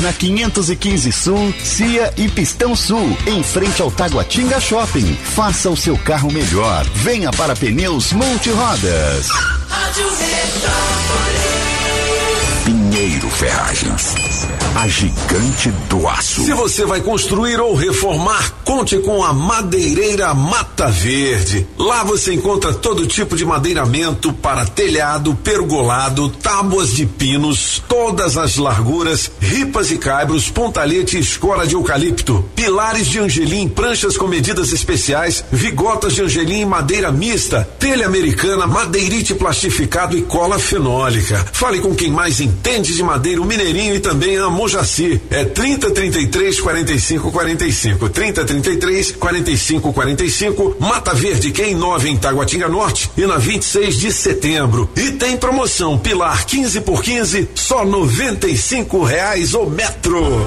[0.00, 5.14] na 515 Sul, Cia e Pistão Sul, em frente ao Taguatinga Shopping.
[5.14, 6.84] Faça o seu carro melhor.
[6.94, 9.28] Venha para Pneus Multirodas.
[9.68, 11.75] Rádio Metrópolis.
[12.66, 14.16] Pinheiro Ferragens.
[14.74, 16.44] A gigante do aço.
[16.44, 21.64] Se você vai construir ou reformar, conte com a Madeireira Mata Verde.
[21.78, 28.56] Lá você encontra todo tipo de madeiramento para telhado, pergolado, tábuas de pinos, todas as
[28.56, 34.72] larguras, ripas e caibros, pontalete e escora de eucalipto, pilares de angelim, pranchas com medidas
[34.72, 41.46] especiais, vigotas de angelim em madeira mista, telha americana, madeirite plastificado e cola fenólica.
[41.52, 42.55] Fale com quem mais entende
[42.94, 45.20] de madeira, o Mineirinho e também a Mojaci.
[45.30, 48.08] É 30 33 45 45.
[48.08, 50.76] 30 33 45 45.
[50.80, 54.90] Mata Verde, que é em 9 em Taguatinga Norte e na 26 de setembro.
[54.96, 60.46] E tem promoção Pilar 15 por 15, só 95 reais o metro.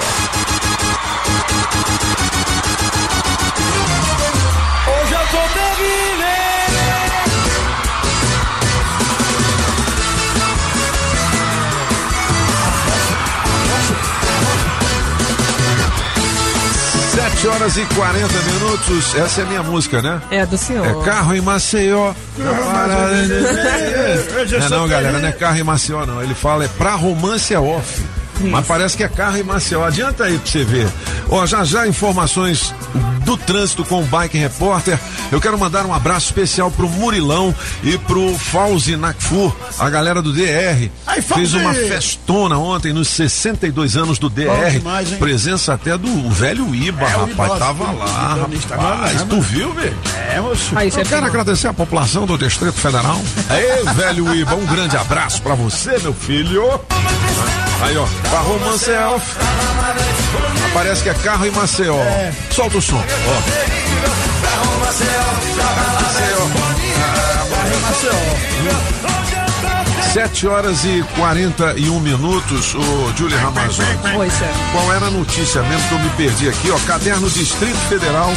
[17.38, 19.16] 7 horas e 40 minutos.
[19.16, 20.20] Essa é minha música, né?
[20.32, 20.88] É do senhor.
[20.88, 22.14] É carro em Maceió.
[22.36, 22.52] Não
[24.66, 26.24] é não, galera, não é carro em Maceió, não.
[26.24, 28.04] Ele fala é pra romance é off.
[28.42, 29.84] Mas parece que é carro em Maceió.
[29.84, 30.88] Adianta aí pra você ver.
[31.30, 32.74] Ó, já já informações
[33.26, 34.98] do trânsito com o Bike Repórter.
[35.32, 40.32] Eu quero mandar um abraço especial pro Murilão e pro Fauzi Nakfur, a galera do
[40.32, 40.90] DR.
[41.06, 44.72] Ai, Fez uma festona ontem nos 62 anos do DR.
[44.72, 45.18] demais, hein?
[45.18, 47.32] Presença até do velho Iba, É, rapaz.
[47.32, 49.22] Iba, tava lá, Instagram, rapaz.
[49.24, 49.98] Tu viu, velho?
[50.34, 50.72] É, moço.
[50.76, 53.22] Aí, Eu quero agradecer a população do Distrito Federal.
[53.50, 56.80] Aê, velho Iba, um grande abraço pra você, meu filho.
[57.82, 59.26] Aí, ó, pra romance é off.
[60.74, 61.96] Parece que é carro em Maceió.
[62.52, 63.78] Solta o som, ó.
[70.14, 73.84] Sete horas e 41 minutos, o Julie Ramazon.
[74.18, 74.72] Oi, chefe.
[74.72, 76.80] Qual era a notícia mesmo que eu me perdi aqui, ó?
[76.88, 78.34] Caderno Distrito Federal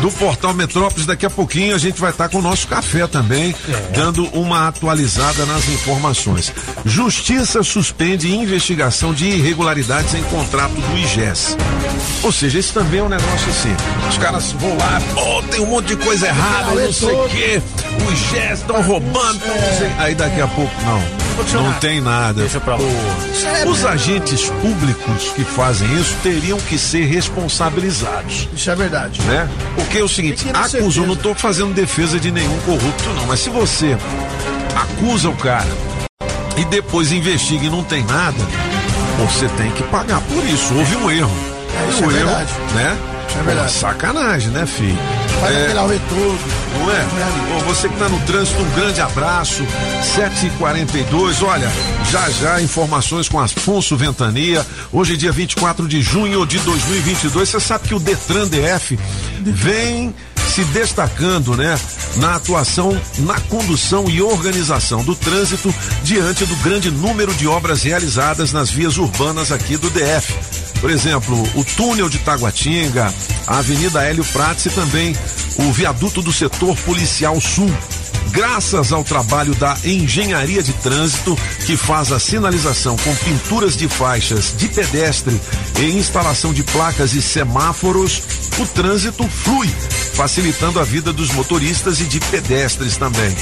[0.00, 1.06] do Portal Metrópolis.
[1.06, 3.54] Daqui a pouquinho a gente vai estar com o nosso café também,
[3.94, 6.52] dando uma atualizada nas informações.
[6.84, 11.56] Justiça suspende investigação de irregularidades em contrato do IGES.
[12.22, 13.74] Ou seja, isso também é um negócio assim.
[14.08, 17.62] Os caras vão lá, pô, tem um monte de coisa errada, não sei o quê.
[18.06, 19.40] O IGES estão roubando.
[19.46, 21.29] não sei- Aí daqui a pouco, não.
[21.54, 22.42] Não tem nada.
[22.44, 28.48] Pô, os agentes públicos que fazem isso teriam que ser responsabilizados.
[28.54, 29.20] Isso é verdade.
[29.22, 29.48] Né?
[29.74, 31.06] Porque é o seguinte, certeza.
[31.06, 33.96] não estou fazendo defesa de nenhum corrupto, não, mas se você
[34.76, 35.68] acusa o cara
[36.56, 38.38] e depois investiga e não tem nada,
[39.18, 40.74] você tem que pagar por isso.
[40.74, 41.30] Houve um erro.
[41.74, 42.52] É, isso o é erro, verdade.
[42.74, 42.96] né?
[43.28, 43.72] Isso é Pô, verdade.
[43.72, 44.98] sacanagem, né, filho?
[45.40, 46.00] Faz É, aquele.
[46.78, 47.06] Não é?
[47.48, 49.62] Bom, você que está no trânsito, um grande abraço.
[50.16, 51.70] 7h42, olha,
[52.10, 54.64] já já informações com Afonso Ventania.
[54.92, 57.48] Hoje, dia 24 de junho de 2022.
[57.48, 58.98] Você sabe que o Detran DF
[59.42, 60.14] vem
[60.50, 61.78] se destacando, né,
[62.16, 68.52] na atuação, na condução e organização do trânsito diante do grande número de obras realizadas
[68.52, 70.34] nas vias urbanas aqui do DF.
[70.80, 73.14] Por exemplo, o túnel de Taguatinga,
[73.46, 75.14] a Avenida Hélio Prates e também
[75.68, 77.70] o viaduto do setor policial sul.
[78.30, 81.36] Graças ao trabalho da Engenharia de Trânsito,
[81.66, 85.38] que faz a sinalização com pinturas de faixas de pedestre
[85.80, 88.22] e instalação de placas e semáforos,
[88.58, 89.68] o trânsito flui,
[90.14, 93.34] facilitando a vida dos motoristas e de pedestres também.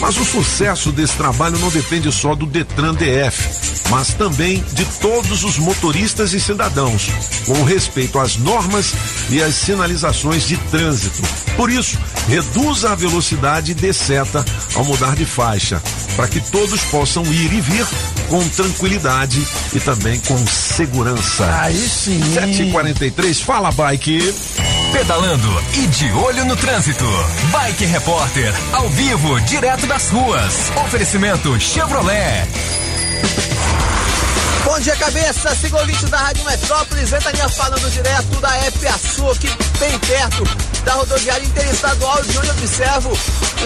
[0.00, 5.44] Mas o sucesso desse trabalho não depende só do Detran DF, mas também de todos
[5.44, 7.08] os motoristas e cidadãos,
[7.44, 8.94] com respeito às normas
[9.28, 11.22] e às sinalizações de trânsito.
[11.56, 11.98] Por isso,
[12.28, 14.44] reduza a velocidade e dê seta
[14.74, 15.82] ao mudar de faixa,
[16.16, 17.86] para que todos possam ir e vir
[18.28, 19.44] com tranquilidade
[19.74, 21.48] e também com segurança.
[21.60, 22.20] Aí sim.
[22.34, 24.34] 7h43, fala bike.
[24.92, 27.04] Pedalando e de olho no trânsito.
[27.52, 30.72] Bike Repórter, ao vivo, direto das ruas.
[30.84, 32.48] Oferecimento Chevrolet.
[34.64, 35.54] Bom dia, cabeça.
[35.56, 37.10] Siga o ouvinte da Rádio Metrópolis.
[37.10, 39.48] Ventania falando direto da EPASU, aqui
[39.78, 40.44] bem perto
[40.84, 43.18] da rodoviária interestadual, de onde observo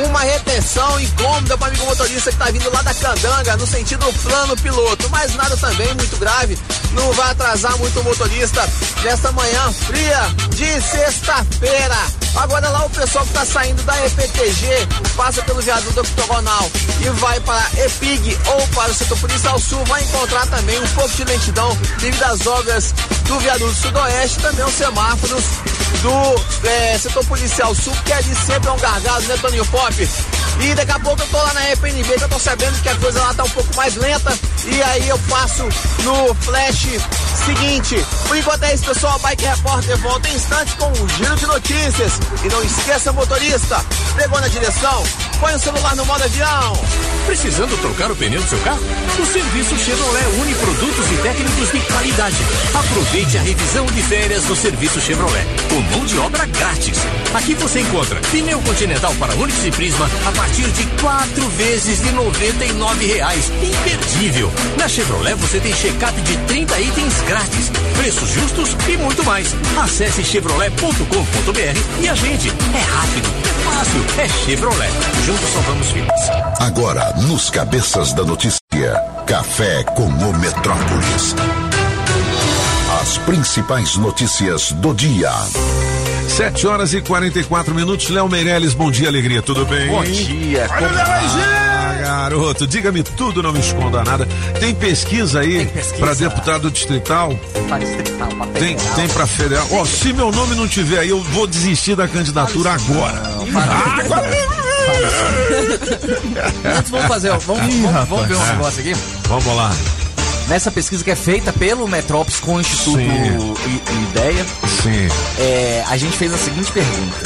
[0.06, 4.12] uma retenção incômoda para o amigo motorista que está vindo lá da Candanga, no sentido
[4.22, 5.08] plano piloto.
[5.10, 6.58] Mas nada também muito grave.
[6.92, 8.68] Não vai atrasar muito o motorista
[9.02, 10.20] nesta manhã fria
[10.50, 11.96] de sexta-feira.
[12.36, 14.66] Agora lá o pessoal que está saindo da EPTG,
[15.16, 16.70] passa pelo viaduto octogonal
[17.00, 21.10] e vai para EPIG ou para o setor policial sul, vai encontrar também um pouco
[21.10, 22.94] de lentidão devido às obras
[23.26, 25.44] do viaduto sudoeste, também os semáforos
[26.02, 30.08] do é, setor policial sul, que ali sempre é um gargalo, né, Toninho Pop?
[30.60, 32.94] E daqui a pouco eu tô lá na FNB, que eu tô sabendo que a
[32.96, 34.38] coisa lá tá um pouco mais lenta.
[34.66, 35.64] E aí eu passo
[36.04, 36.86] no flash
[37.44, 38.06] seguinte.
[38.28, 39.18] Por enquanto é isso, pessoal.
[39.18, 42.12] Bike Repórter volta em instantes com um giro de notícias.
[42.44, 43.84] E não esqueça, motorista,
[44.16, 45.02] pegou na direção,
[45.40, 46.72] põe o celular no modo avião.
[47.26, 48.80] Precisando trocar o pneu do seu carro?
[49.18, 52.36] O serviço Chevrolet une produtos e técnicos de qualidade.
[52.74, 56.98] Aproveite a revisão de férias do serviço Chevrolet, com mão de obra grátis.
[57.32, 62.12] Aqui você encontra pneu continental para Onix e Prisma a partir de quatro vezes de
[62.12, 63.52] 99 reais.
[63.62, 64.52] Imperdível!
[64.76, 69.54] Na Chevrolet você tem check-up de 30 itens grátis, preços justos e muito mais.
[69.76, 74.92] Acesse chevrolet.com.br e a gente é rápido, é fácil, é Chevrolet.
[75.24, 76.20] Juntos salvamos vidas.
[76.60, 78.60] Agora, nos Cabeças da Notícia,
[79.26, 80.34] Café com o
[80.64, 81.36] Metrópolis.
[83.02, 85.30] As principais notícias do dia.
[86.26, 88.08] 7 horas e 44 minutos.
[88.08, 89.88] Léo Meirelles, bom dia, alegria, tudo bem?
[89.88, 94.26] Bom dia, Olha, como ah, garoto, diga-me tudo, não me esconda nada.
[94.58, 97.38] Tem pesquisa aí para deputado distrital?
[97.68, 98.94] Pra distrital, pra Tem, federal.
[98.94, 99.68] tem para federal.
[99.70, 103.22] Ó, se meu nome não tiver aí, eu vou desistir da candidatura agora.
[103.54, 104.30] Ah, agora.
[106.78, 108.94] Antes vamos fazer, vamos, Ih, vamos, vamos ver um negócio aqui.
[109.28, 109.70] Vamos lá.
[110.48, 113.54] Nessa pesquisa que é feita pelo Metrópolis com o Instituto Sim.
[113.66, 114.46] I- Ideia,
[114.82, 115.08] Sim.
[115.38, 117.16] é, a gente fez a seguinte pergunta.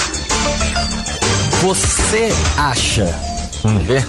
[1.62, 3.12] Você acha,
[3.62, 4.07] vamos ver,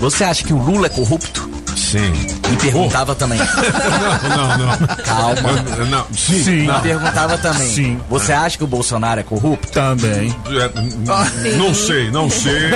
[0.00, 1.48] você acha que o Lula é corrupto?
[1.76, 2.12] Sim.
[2.52, 3.38] E perguntava também.
[4.28, 4.86] Não, não, não.
[5.04, 5.64] Calma.
[5.78, 6.62] Eu- Não, sim.
[6.62, 6.80] E Não.
[6.80, 7.68] perguntava também.
[7.68, 8.00] Sim.
[8.08, 9.68] Você acha que o Bolsonaro é corrupto?
[9.72, 10.34] Também.
[10.48, 12.70] É, não sei, não sei.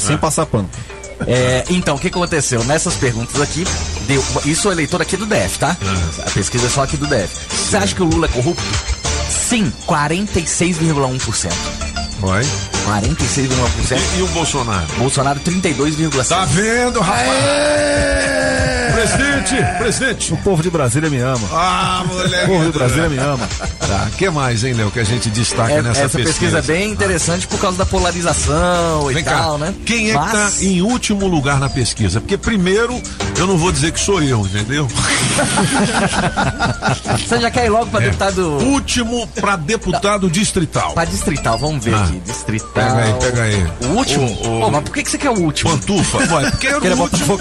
[0.00, 0.68] Sem passar pano.
[1.28, 2.64] É, então, o que aconteceu?
[2.64, 3.64] Nessas perguntas aqui,
[4.06, 5.76] deu, isso é eleitor aqui do DF, tá?
[6.26, 7.28] A pesquisa é só aqui do DF.
[7.48, 8.62] Você acha que o Lula é corrupto?
[9.28, 11.52] Sim, 46,1%.
[12.20, 12.42] Vai.
[12.42, 13.98] 46,1%.
[14.14, 14.86] E, e o Bolsonaro?
[14.98, 16.28] Bolsonaro 32,5%.
[16.28, 18.73] Tá vendo, rapaz?
[18.94, 20.32] Presidente, presidente.
[20.32, 21.46] O povo de Brasília me ama.
[21.52, 22.44] Ah, moleque.
[22.44, 23.46] O povo de Brasília me ama.
[23.80, 26.90] Tá, que mais, hein, Léo, que a gente destaca É, nessa essa pesquisa é bem
[26.90, 29.74] interessante por causa da polarização e Vem tal, cá, né?
[29.84, 32.20] quem é Mas- que tá em último lugar na pesquisa?
[32.20, 33.00] Porque primeiro,
[33.36, 34.86] eu não vou dizer que sou eu, entendeu?
[37.26, 38.04] Você já quer ir logo pra É.
[38.06, 38.58] deputado.
[38.64, 40.92] Último pra deputado distrital.
[40.92, 42.04] Pra distrital, vamos ver Ah.
[42.04, 42.20] aqui.
[42.24, 42.68] Distrital.
[42.72, 43.66] Pega aí, pega aí.
[43.82, 44.24] O último?
[44.26, 45.70] O- o- Pô, mas por que, que você quer o último?
[45.70, 46.18] Pantufa?
[46.18, 47.38] Ué, porque era é o último.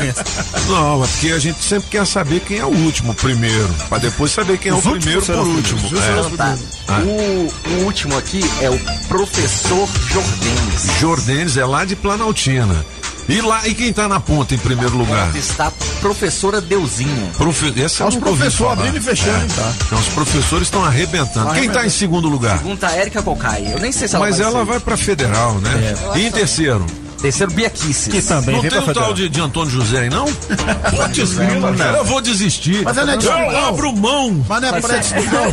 [0.68, 4.32] Não, é porque a gente sempre quer saber quem é o último primeiro, pra depois
[4.32, 5.80] saber quem é o primeiro por último.
[5.98, 6.38] É.
[6.38, 6.58] Tá.
[6.88, 7.00] Ah.
[7.02, 11.00] O, o último aqui é o professor Jordanes.
[11.00, 12.86] Jordanes é lá de Planaltina.
[13.28, 15.34] E lá, e quem tá na ponta em primeiro lugar?
[15.34, 15.72] Está a
[16.02, 17.32] professora Deusinha.
[17.38, 17.74] Profe...
[17.82, 19.42] Essa eu Os professores abrindo e fechando, É.
[19.44, 19.74] hein, tá?
[19.86, 21.54] Então, os professores estão arrebentando.
[21.54, 22.58] Quem tá em segundo lugar?
[22.58, 23.72] Pergunta a Érica Cocai.
[23.74, 24.66] Eu nem sei se ela Mas vai ela ser.
[24.66, 25.96] vai pra federal, né?
[26.16, 26.20] É.
[26.20, 26.86] E em terceiro?
[27.24, 28.10] Terceiro, Bia Kisses.
[28.10, 30.26] Que também Não tem o tal de, de Antônio José aí, não?
[30.26, 31.38] Putz,
[31.96, 32.82] eu vou desistir.
[32.84, 33.66] Mas ela é eu distrital.
[33.68, 34.46] abro mão.
[34.48, 35.44] Mas não é pra ser- distrital.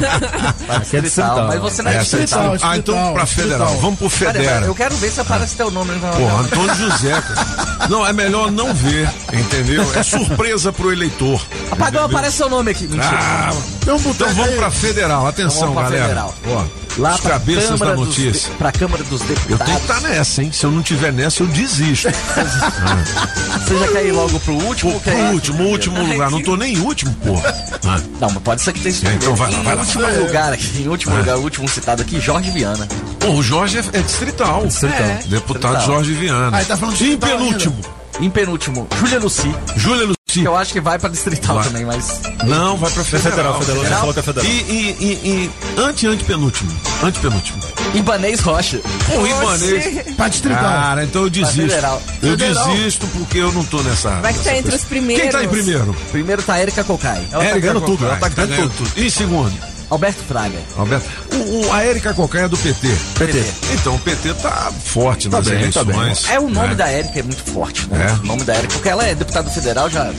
[0.69, 2.51] Aqui é distrital, mas você não é Essa é distrital.
[2.51, 2.71] distrital.
[2.73, 3.79] Ah, então pra federal.
[3.79, 4.63] Vamos pro federal.
[4.65, 5.93] eu quero ver se aparece teu nome.
[5.93, 6.11] né?
[6.17, 7.89] Pô, Antônio José, cara.
[7.89, 9.89] Não, é melhor não ver, entendeu?
[9.95, 11.41] É surpresa pro eleitor.
[11.71, 12.05] Apagão, entendeu?
[12.05, 12.89] aparece seu nome aqui.
[12.89, 13.09] Mentira.
[13.13, 13.51] Ah,
[13.83, 13.97] então
[14.35, 15.27] vamos pra federal.
[15.29, 16.27] Atenção, Então galera.
[16.49, 16.65] Ó,
[16.99, 18.51] Lá os pra cabeças Câmara da dos notícia.
[18.51, 19.65] de- pra Câmara dos Eu Deputados.
[19.65, 20.51] tenho que estar nessa, hein?
[20.53, 22.09] Se eu não tiver nessa, eu desisto.
[23.67, 24.93] Você já quer ir logo pro último?
[24.95, 26.31] ou Pro quer- último, último lugar.
[26.31, 27.55] Não tô nem em último, porra.
[27.87, 28.01] Ah.
[28.21, 29.81] Não, mas pode ser que tenha É, então vai lá, Em vai lá.
[29.83, 31.19] último lugar aqui, em último Ah.
[31.19, 32.87] lugar, o último citado aqui, Jorge Viana.
[33.19, 34.67] Pô, o Jorge é, é distrital.
[34.67, 34.99] Distrital.
[35.01, 35.21] É.
[35.27, 35.87] Deputado Distrital.
[35.87, 36.57] Jorge Viana.
[36.57, 37.77] Ah, ele tá falando E em distrital penúltimo.
[38.21, 39.55] Em penúltimo, Júlia Luci.
[39.77, 40.45] Júlia Luci.
[40.45, 41.65] Eu acho que vai pra distrital Vai.
[41.65, 42.21] também, mas.
[42.45, 43.59] Não, vai pra federal.
[43.59, 44.49] federal, federal, que é federal.
[44.49, 46.71] E, e, e, e ante, antepenúltimo.
[47.03, 47.59] Antepenúltimo.
[47.95, 48.81] Ibanês Rocha.
[49.09, 50.15] O Ibanês.
[50.17, 50.63] Pra distrital.
[50.63, 51.61] Cara, então eu Pra desisto.
[51.69, 52.03] federal.
[52.23, 52.69] Eu Federal.
[52.69, 54.11] desisto porque eu não tô nessa.
[54.21, 54.87] Vai que tá entre os coisa.
[54.87, 55.23] primeiros.
[55.23, 55.97] Quem tá em primeiro?
[56.13, 57.27] Primeiro tá Erika Cocai.
[57.33, 58.91] Ela tá ganhando tudo, ela tá ganhando tudo.
[58.97, 59.53] E em segundo?
[59.91, 60.59] Alberto Fraga.
[60.77, 61.09] Alberto.
[61.35, 62.89] O, o- a Érica Cocaia é do PT.
[63.19, 63.45] PT.
[63.75, 66.29] Então o PT tá forte Tá nas bem, tá eleições.
[66.31, 66.75] É o nome né?
[66.77, 68.07] da Érica é muito forte, né?
[68.09, 68.13] É.
[68.23, 70.13] O nome da Érica, porque ela é deputada federal já.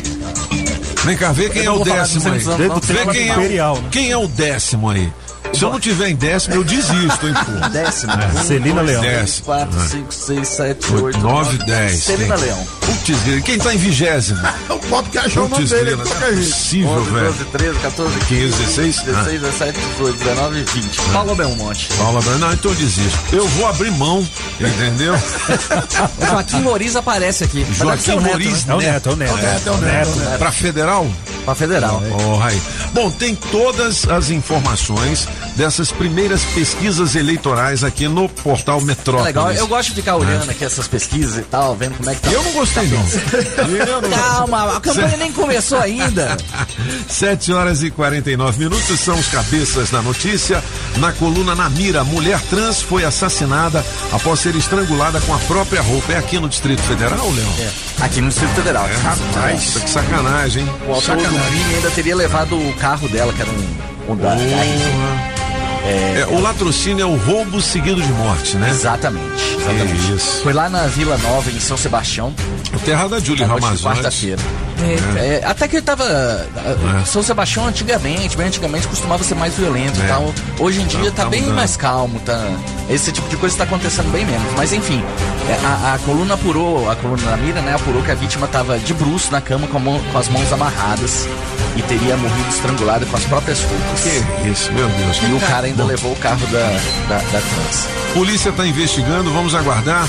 [1.04, 2.40] Vem cá, vê quem é não o décimo aí.
[2.40, 3.90] Vê quem é, Imperial, né?
[3.92, 5.12] quem é o décimo aí.
[5.54, 7.70] Se eu não tiver em décimo, eu desisto, hein, pô.
[7.70, 8.12] Décimo.
[8.14, 8.40] É.
[8.40, 9.02] Um, Celina dois, Leão.
[9.02, 9.46] Décimo.
[9.46, 9.88] quatro, Ah.
[9.88, 12.04] cinco, seis, sete, Oito, oito, nove, dez.
[12.04, 12.46] Celina Quem?
[12.46, 12.68] Leão.
[12.82, 14.40] Putz, quem tá em vigésimo?
[14.70, 15.96] O Pop que achou o nome dele.
[15.96, 17.26] não é possível, 11, velho.
[17.26, 19.00] 12, 13, 14, 15, 16?
[19.04, 21.02] 16, 17, 18, 19, 20.
[21.14, 21.90] Paulo Belmonte.
[21.98, 23.20] Paula Branco, não, então eu desisto.
[23.32, 24.28] Eu vou abrir mão,
[24.60, 25.14] entendeu?
[25.16, 27.66] O Joaquim Moriz aparece aqui.
[27.72, 28.74] Joaquim Neto, Moriz né?
[28.74, 29.32] É o neto, é o neto.
[29.32, 30.38] É o neto, é o neto.
[30.40, 31.08] Pra federal?
[31.46, 32.02] Pra federal.
[32.02, 32.62] Porra aí.
[32.94, 39.26] Bom, tem todas as informações dessas primeiras pesquisas eleitorais aqui no portal É Metrópolis.
[39.28, 42.22] legal, eu gosto de ficar olhando aqui essas pesquisas e tal, vendo como é que
[42.22, 42.32] tá.
[42.32, 43.02] Eu não gostei, não.
[43.92, 46.38] Eu não- Calma, a campanha nem começou ainda.
[47.10, 50.64] 7 horas e 49 minutos são os cabeças da notícia.
[50.98, 56.14] Na coluna Na Mira, mulher trans foi assassinada após ser estrangulada com a própria roupa.
[56.14, 57.54] É aqui no Distrito Federal, Leão?
[57.60, 58.88] É, aqui no Distrito Federal.
[58.88, 60.70] É, rapaz, que sacanagem, hein?
[60.88, 63.91] O autor do crime ainda teria levado o carro dela, que era um.
[64.08, 64.36] Um da,
[65.84, 68.70] É, o latrocínio é o roubo seguido de morte, né?
[68.70, 69.26] Exatamente.
[69.60, 70.14] exatamente.
[70.16, 70.42] Isso.
[70.44, 72.34] Foi lá na Vila Nova, em São Sebastião.
[72.74, 73.84] O terra da de Ramazotti.
[73.84, 74.42] Quarta-feira.
[75.18, 75.42] É.
[75.42, 76.04] É, até que ele tava.
[76.06, 77.06] É.
[77.06, 80.08] São Sebastião antigamente, bem antigamente, costumava ser mais violento e É.
[80.08, 80.32] tal.
[80.60, 81.56] Hoje em dia Tá- tá, tá bem mudando.
[81.56, 82.40] mais calmo, tá.
[82.90, 84.54] Esse tipo de coisa tá acontecendo bem menos.
[84.56, 85.04] Mas enfim,
[85.50, 88.78] é, a, a coluna apurou, a coluna da mira, né, apurou que a vítima tava
[88.78, 91.28] de bruço na cama com, mão- com as mãos amarradas
[91.76, 94.02] e teria morrido estrangulada com as próprias roupas.
[94.02, 95.18] Que isso, meu Deus.
[95.30, 95.90] E o cara ainda Bom.
[95.90, 96.70] levou o carro da,
[97.08, 97.88] da, da trans.
[98.14, 100.08] Polícia está investigando, vamos aguardar.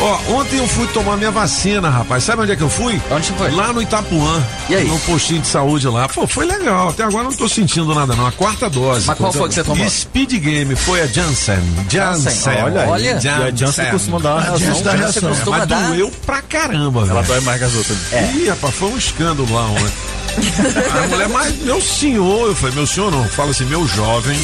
[0.00, 2.24] Ó, ontem eu fui tomar minha vacina, rapaz.
[2.24, 3.00] Sabe onde é que eu fui?
[3.10, 3.50] Onde foi?
[3.52, 4.42] Lá no Itapuã.
[4.68, 4.88] E aí?
[4.88, 6.08] No postinho de saúde lá.
[6.08, 6.88] Pô, foi legal.
[6.88, 8.26] Até agora eu não tô sentindo nada, não.
[8.26, 9.06] A quarta dose.
[9.06, 9.88] Mas qual foi que você tomou?
[9.88, 11.56] Speed Game, foi a Janssen.
[11.88, 12.32] Janssen.
[12.32, 12.88] Janssen, olha aí.
[12.88, 13.20] Olha.
[13.22, 14.58] E a Janssen costuma dar uma A reação.
[14.66, 15.28] Janssen dá reação.
[15.34, 15.88] Janssen Mas dar.
[15.88, 17.26] doeu pra caramba, Ela velho.
[17.26, 17.98] dói mais que as outras.
[18.12, 18.32] É.
[18.34, 19.92] Ih, rapaz, foi um escândalo lá ontem.
[20.36, 24.38] A mulher, mas meu senhor, eu falei, meu senhor não, fala assim, meu jovem.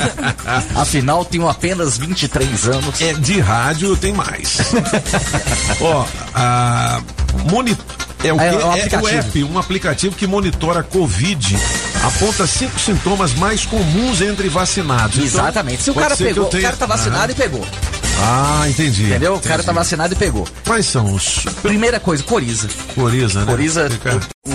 [0.74, 3.00] Afinal, tenho apenas 23 anos.
[3.00, 4.58] É, de rádio tem mais.
[5.80, 6.04] Ó,
[6.34, 7.00] a
[7.50, 7.76] moni-
[8.24, 9.08] é o, É, é um É o aplicativo.
[9.18, 11.56] app, um aplicativo que monitora a Covid,
[12.02, 15.16] aponta cinco sintomas mais comuns entre vacinados.
[15.16, 15.82] Então, Exatamente.
[15.82, 17.32] Se o cara pegou, tenha- o cara tá vacinado Aham.
[17.32, 17.66] e pegou.
[18.18, 19.04] Ah, entendi.
[19.04, 19.34] Entendeu?
[19.34, 19.66] O cara entendi.
[19.66, 20.46] tá vacinado e pegou.
[20.66, 22.68] Quais são os Primeira coisa, coriza.
[22.94, 23.46] coriza, né?
[23.46, 24.54] Coriza, Fica- o- o-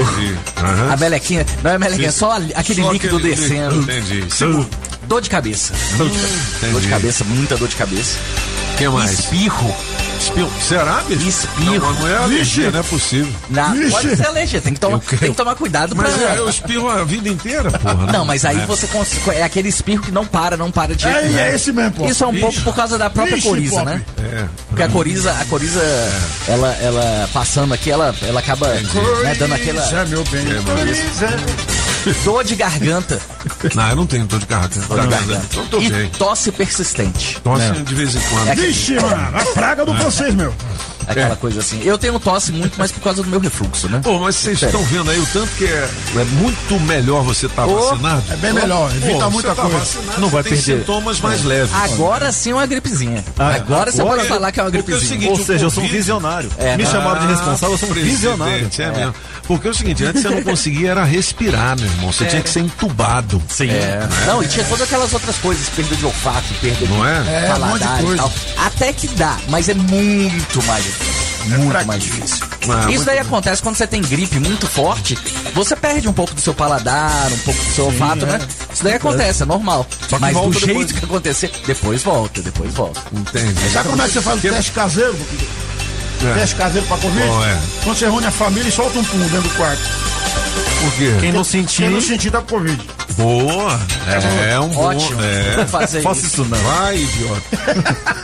[0.00, 0.38] Entendi.
[0.56, 0.92] Aham.
[0.92, 1.46] a melequinha.
[1.62, 2.18] Não é melequinha, é Sim.
[2.18, 3.76] só aquele Só líquido aquele descendo.
[3.82, 4.24] Entendi.
[4.30, 4.68] Segundo,
[5.06, 5.72] Dor de cabeça.
[5.96, 6.36] Dor de, cabeça.
[6.56, 6.72] entendi.
[6.72, 8.18] dor de cabeça, muita dor de cabeça.
[8.78, 9.10] que mais?
[9.18, 9.74] Espirro.
[10.20, 10.50] Espirro.
[10.60, 11.28] Será, bicho?
[11.28, 11.80] Espirro.
[11.80, 13.32] Não, não é alergia, não é possível.
[13.48, 16.08] Na, pode ser alergia, tem que tomar, tem que tomar cuidado pra.
[16.08, 18.12] Mas é, eu espirro a vida inteira, porra.
[18.12, 18.66] Não, mas aí É.
[18.66, 21.92] você cons- é aquele espirro que não para, não para de É, é esse mesmo,
[21.92, 22.06] pô.
[22.06, 22.42] Isso é um Vixe.
[22.44, 23.86] pouco por causa da própria Vixe, coriza, Pop.
[23.86, 24.02] né?
[24.18, 24.44] É.
[24.68, 25.80] Porque a coriza, a coriza,
[26.48, 30.44] ela, ela passando aqui, ela, ela acaba né, dando aquela Coriza, meu bem.
[32.24, 33.20] dor de garganta.
[33.74, 34.80] Não, eu não tenho dor de garganta.
[34.80, 35.46] Dor de Tá, garganta.
[35.50, 36.10] Então tô E bem.
[36.10, 37.38] tosse persistente.
[37.42, 37.70] Tosse É.
[37.72, 38.48] de vez em quando.
[38.48, 40.54] É aquele- Vixe, mano, a praga do francês, meu.
[41.06, 41.36] Aquela É.
[41.36, 41.80] coisa assim.
[41.82, 44.00] Eu tenho tosse muito, mas por causa do meu refluxo, né?
[44.02, 47.66] Pô, mas vocês estão vendo aí o tanto que é, é muito melhor você estar
[47.66, 48.22] Ô, vacinado?
[48.30, 49.78] é bem melhor, evita Pô, muita você tá coisa.
[49.78, 50.78] vacinado, Não você vai tem perder.
[50.78, 51.74] sintomas mais leves.
[51.74, 53.24] Agora sim é uma gripezinha.
[53.36, 55.08] Ah, agora você pode é- falar que é uma é gripezinha.
[55.08, 56.50] seguinte, Ou seja, eu sou um visionário.
[56.58, 58.70] É, Me chamaram de responsável, eu sou um presidente, visionário.
[58.78, 59.14] É mesmo.
[59.50, 62.12] Porque é o seguinte, antes você não conseguia era respirar, meu irmão.
[62.12, 63.42] Você tinha que ser entubado.
[63.48, 63.68] Sim.
[63.68, 63.98] É.
[64.24, 67.16] Não, e tinha todas aquelas outras coisas, perda de olfato, perda de Não é?
[67.16, 68.22] É, um paladar de e coisa.
[68.22, 68.32] tal.
[68.58, 71.58] Até que dá, mas é muito mais difícil.
[71.58, 72.46] Muito mais difícil.
[72.68, 73.26] Ah, Isso daí bem.
[73.26, 75.18] acontece quando você tem gripe muito forte,
[75.52, 78.38] você perde um pouco do seu paladar, um pouco do seu olfato, né?
[78.72, 79.84] Isso daí acontece, é normal.
[80.08, 80.92] Só que mas do volta jeito depois.
[80.92, 83.00] que acontecer, depois volta, depois volta.
[83.12, 83.68] Entendi.
[83.72, 85.18] Sabe como é que você faz o teste caseiro?
[86.22, 86.34] É.
[86.34, 87.26] Teste caseiro pra Covid?
[87.26, 87.58] Qual é?
[87.84, 89.82] Quando você reúne a família e solta um pum dentro do quarto.
[90.80, 91.14] Por quê?
[91.20, 92.80] Quem não sentir, Quem não sentir da Covid.
[93.16, 93.80] Boa.
[94.48, 94.84] É, um bom.
[94.84, 95.20] Ótimo.
[95.22, 95.56] É.
[95.56, 96.42] Vou fazer faça isso.
[96.42, 96.58] isso não.
[96.58, 97.42] Vai, idiota.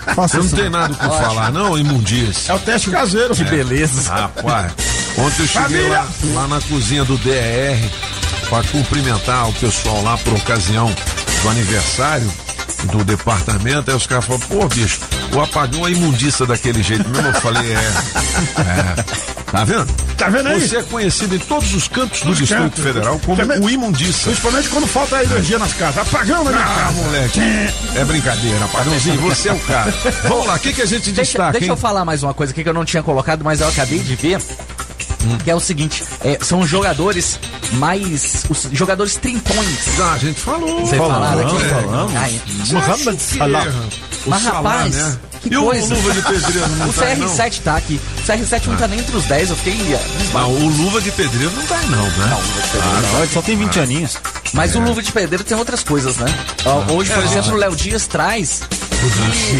[0.14, 1.22] Faça Você não tem nada o que Ótimo.
[1.22, 2.48] falar, não, imundias.
[2.48, 3.34] É o teste caseiro.
[3.34, 4.10] Que beleza.
[4.10, 4.72] Rapaz,
[5.18, 7.78] ontem eu cheguei lá, lá na cozinha do DER
[8.48, 10.90] para cumprimentar o pessoal lá por ocasião
[11.42, 12.32] do aniversário
[12.86, 13.90] do departamento.
[13.90, 14.98] Aí os caras falaram, pô, bicho,
[15.34, 17.26] o apagão é imundícia daquele jeito mesmo.
[17.28, 17.74] Eu falei, é.
[17.76, 19.26] é.
[19.50, 19.86] Tá vendo?
[20.16, 20.60] Tá vendo aí?
[20.68, 22.82] Você é conhecido em todos os cantos do Os Distrito cantos.
[22.84, 24.24] Federal como Também- o imundícia.
[24.24, 25.98] Principalmente quando falta energia nas casas.
[25.98, 26.92] Apagão na minha Ah, casa.
[27.02, 27.40] moleque.
[27.94, 29.20] É brincadeira, apagãozinho.
[29.20, 29.94] Você é o cara.
[30.24, 31.70] Vamos lá, o que, que a gente Deixa, destaca, deixa hein?
[31.70, 34.16] eu falar mais uma coisa aqui que eu não tinha colocado, mas eu acabei de
[34.16, 34.40] ver.
[35.44, 37.38] Que é o seguinte, é, são os jogadores
[37.72, 38.44] mais.
[38.48, 40.00] Os jogadores trintões.
[40.00, 40.80] Ah, a gente falou.
[40.80, 41.56] Vocês falaram aqui?
[41.56, 41.68] é.
[41.68, 42.16] falamos.
[42.16, 42.40] Ai,
[42.72, 43.66] Muhammad Salah.
[44.26, 45.18] O Mas Salah, rapaz, né?
[45.40, 45.94] que e coisa.
[45.94, 47.26] o Luva de Pedreiro não o tá aí, não?
[47.28, 48.00] CR7 tá aqui.
[48.18, 49.74] O CR7 não tá nem entre os 10, eu fiquei.
[49.76, 50.46] Não, abismado.
[50.48, 52.26] o Luva de Pedreiro não tá aí, não, né?
[52.30, 54.16] Não, o Luva de Pedreiro Não, ele só tem 20 aninhos.
[54.52, 56.26] Mas o Luva de Pedreiro tem outras coisas, né?
[56.64, 57.54] Ó, Hoje, por É, exemplo, ó.
[57.54, 58.62] o Léo Dias traz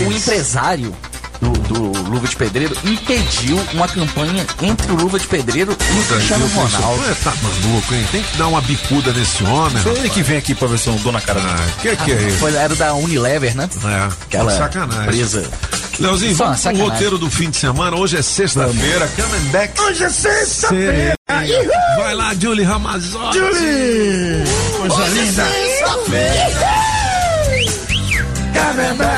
[0.06, 0.94] o empresário
[1.40, 6.04] do, do Luva de Pedreiro impediu uma campanha entre o Luva de Pedreiro e o
[6.04, 7.02] Cristiano Ronaldo.
[7.02, 8.06] Você tá maluco, hein?
[8.12, 9.82] Tem que dar uma bicuda nesse homem.
[9.82, 11.52] Foi ele que vem aqui pra ver se eu não dou na cara dele.
[11.56, 12.38] Ah, que que é isso?
[12.38, 13.68] Foi, era da Unilever, né?
[13.84, 15.02] É, Aquela sacanagem.
[15.04, 15.50] empresa.
[15.98, 17.96] Leozinho, Só vamos pro roteiro do fim de semana.
[17.96, 19.80] Hoje é sexta-feira, coming back.
[19.80, 21.14] Hoje é sexta-feira.
[21.96, 23.38] Vai lá, Julie Ramazotti.
[23.38, 24.44] Julie!
[24.78, 25.46] Coisa linda.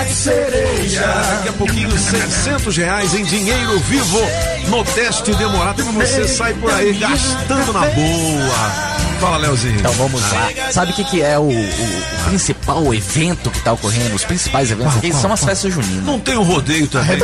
[0.09, 1.01] Cereja.
[1.01, 4.21] Daqui a pouquinho, 600 reais em dinheiro vivo
[4.69, 5.81] no teste demorado.
[5.81, 8.98] E você sai por aí gastando na boa.
[9.21, 9.79] Fala, Leozinho.
[9.81, 10.49] Então vamos lá.
[10.73, 14.15] Sabe o que, que é o, o- o principal evento que tá ocorrendo?
[14.15, 16.05] Os principais eventos aqui são as festas juninas.
[16.05, 17.19] Não tem o rodeio também.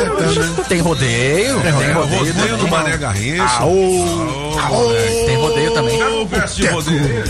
[0.67, 3.59] Tem rodeio, tem É, o rodeio, rodeio do Mané Garrincha.
[5.25, 5.99] tem rodeio também.
[5.99, 7.23] Cadê o verso de rodeio?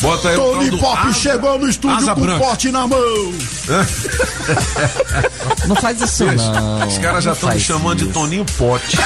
[0.00, 2.44] Bota aí o Tony do Pop Asa- chegou no estúdio com branca.
[2.44, 3.32] pote na mão.
[5.66, 6.86] Não faz isso não.
[6.86, 8.12] Os caras já Não estão me chamando de isso.
[8.12, 8.96] Toninho Pote.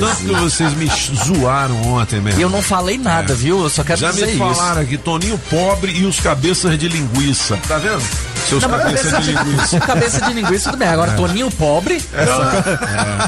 [0.00, 0.90] Tanto que vocês me
[1.24, 2.40] zoaram ontem mesmo.
[2.40, 3.62] Eu não falei nada, viu?
[3.62, 4.38] Eu só quero Já dizer me isso.
[4.54, 7.58] falaram aqui, Toninho Pobre e os cabeças de linguiça.
[7.68, 8.02] Tá vendo?
[8.48, 9.78] Seus Não, cabeças de linguiça.
[9.86, 10.88] Cabeça de linguiça, tudo bem.
[10.88, 11.14] Agora, É.
[11.14, 12.02] Toninho pobre.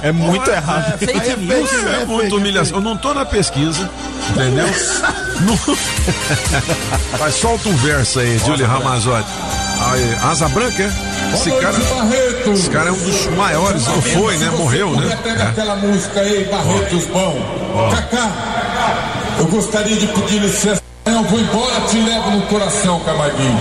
[0.03, 0.99] É, muito errado.
[0.99, 1.71] Fake Aí é news.
[1.73, 2.79] É muita humilhação.
[2.79, 3.89] Eu não tô na pesquisa,
[4.31, 4.67] entendeu?
[5.41, 5.59] Não-
[7.19, 9.29] Mas solta um verso aí, Julie Ramazotti.
[9.91, 11.35] Aí, Asa Branca, é?
[11.35, 11.77] Esse cara,
[12.53, 14.51] esse cara é um dos maiores, não foi, né?
[14.51, 15.19] Morreu, né?
[15.23, 15.47] Pega É.
[15.49, 17.91] aquela música aí, Barretos Bom.
[17.95, 18.31] Cacá,
[19.39, 20.83] eu gostaria de pedir licença.
[21.07, 23.61] Eu vou embora, te levo no coração, Camarguinho.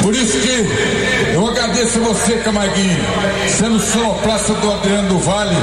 [0.00, 3.04] Por isso que eu agradeço a você, Camarguinho,
[3.48, 5.56] sendo sonoplasta do Adriano do Vale,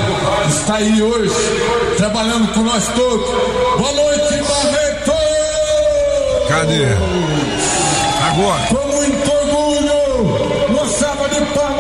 [0.49, 1.33] está aí hoje,
[1.97, 3.27] trabalhando com nós todos.
[3.77, 5.13] Boa noite, Barreto!
[6.49, 6.85] Cadê?
[8.27, 8.61] Agora.
[8.67, 11.74] Com muito orgulho, salva de Barretão!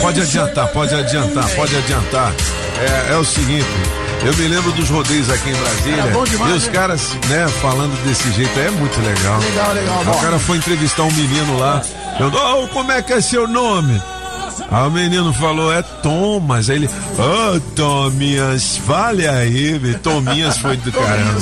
[0.00, 2.34] Pode adiantar, pode adiantar, pode adiantar.
[2.78, 3.66] É, é o seguinte,
[4.24, 6.06] eu me lembro dos rodeios aqui em Brasília.
[6.12, 6.72] Bom demais, e os né?
[6.72, 9.38] caras, né, falando desse jeito, é muito legal.
[9.40, 10.12] Legal, legal, Aí bom.
[10.12, 11.82] O cara foi entrevistar um menino lá.
[12.18, 14.00] Eu, oh, como é que é seu nome?
[14.70, 16.70] Aí o menino falou, é Thomas.
[16.70, 19.98] Aí ele, ô Tominhas, fale aí, velho.
[19.98, 21.40] Tominhas foi do caramba.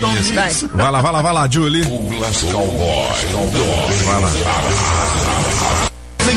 [0.00, 0.62] Tominhas.
[0.74, 1.84] Vai lá, vai lá, vai lá, Julie.
[4.04, 4.30] Vai lá.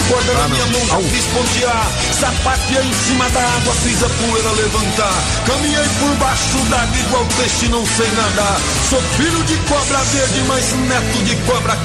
[0.07, 1.87] Corda na minha mão, já fiz pontear.
[2.19, 5.23] Sapateei em cima da água, fiz a poeira levantar.
[5.45, 8.57] Caminhei por baixo d'água, igual peixe, não sei nadar.
[8.89, 11.77] Sou filho de cobra verde, mas neto de cobra.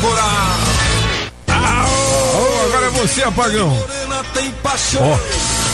[2.36, 3.68] Oh, agora é você, apagão.
[3.68, 5.02] Morena tem paixão.
[5.02, 5.18] Ó.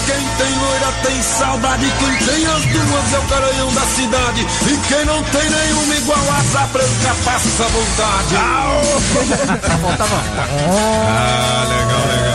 [0.07, 1.93] Quem tem loira tem saudade.
[1.99, 4.47] Quem tem as duas é o garanhão da cidade.
[4.67, 8.37] E quem não tem nenhuma igual asa branca passa vontade.
[8.37, 8.81] Ah,
[11.69, 12.30] legal, legal, legal.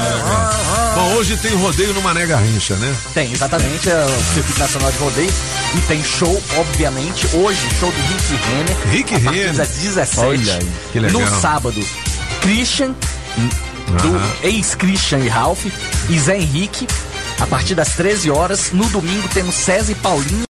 [1.05, 2.95] Bom, hoje tem rodeio no Mané Garrincha, né?
[3.13, 5.33] Tem, exatamente, é o Circuito Nacional de Rodeio.
[5.77, 8.87] E tem show, obviamente, hoje, show do Rick Renner.
[8.89, 9.53] Rick Renner.
[9.53, 10.19] das 17.
[10.19, 11.21] Olha aí, que legal.
[11.21, 11.79] No sábado,
[12.41, 12.95] Christian,
[13.87, 15.65] do ex-Christian e Ralph,
[16.09, 16.87] e Zé Henrique,
[17.39, 18.71] a partir das 13 horas.
[18.71, 20.45] No domingo temos César e Paulinho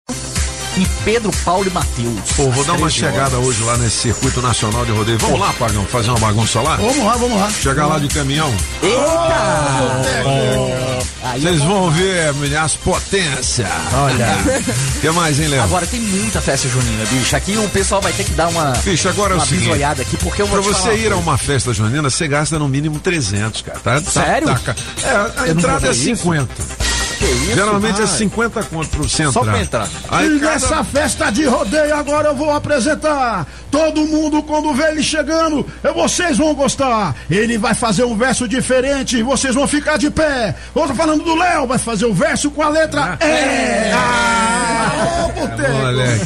[0.78, 2.32] e Pedro, Paulo e Matheus.
[2.36, 2.94] Pô, vou dar uma 13 horas.
[3.16, 5.18] chegada hoje lá nesse circuito nacional de rodeio.
[5.20, 6.76] Vamos lá, Pagão, fazer uma bagunça lá?
[6.78, 7.50] Vamos lá, vamos lá.
[7.50, 8.54] Chegar lá de caminhão.
[8.84, 10.56] Eita!
[11.24, 13.68] Aí Vocês vão ver as potências.
[13.94, 14.38] Olha.
[14.98, 15.64] O que mais, hein, Léo?
[15.64, 17.36] Agora tem muita festa junina, bicho.
[17.36, 19.64] Aqui o pessoal vai ter que dar uma, Bicho, agora é o uma seguinte.
[19.66, 22.28] bisoiada aqui, porque eu vou Pra te falar você ir a uma festa junina, você
[22.28, 23.80] gasta no mínimo 300, cara.
[23.80, 24.48] Tá, tá- Sério?
[24.48, 26.24] tá ca- é, a Eu entrada é ver isso?
[27.26, 27.36] 50.
[27.36, 27.56] Que isso?
[27.56, 28.08] Geralmente é Ah.
[28.08, 29.32] 50 conto pra você entrar.
[29.34, 29.88] Só pra entrar.
[30.10, 33.46] Aí e cada- nessa festa de rodeio agora eu vou apresentar.
[33.72, 37.16] Todo mundo quando vê ele chegando, eu- vocês vão gostar.
[37.30, 40.56] Ele vai fazer um verso diferente, vocês vão ficar de pé.
[40.76, 43.92] Eu tô falando do Léo, vai fazer o verso com a letra E.
[43.94, 45.72] Ah, ô, boteco.
[45.72, 46.26] Moleque.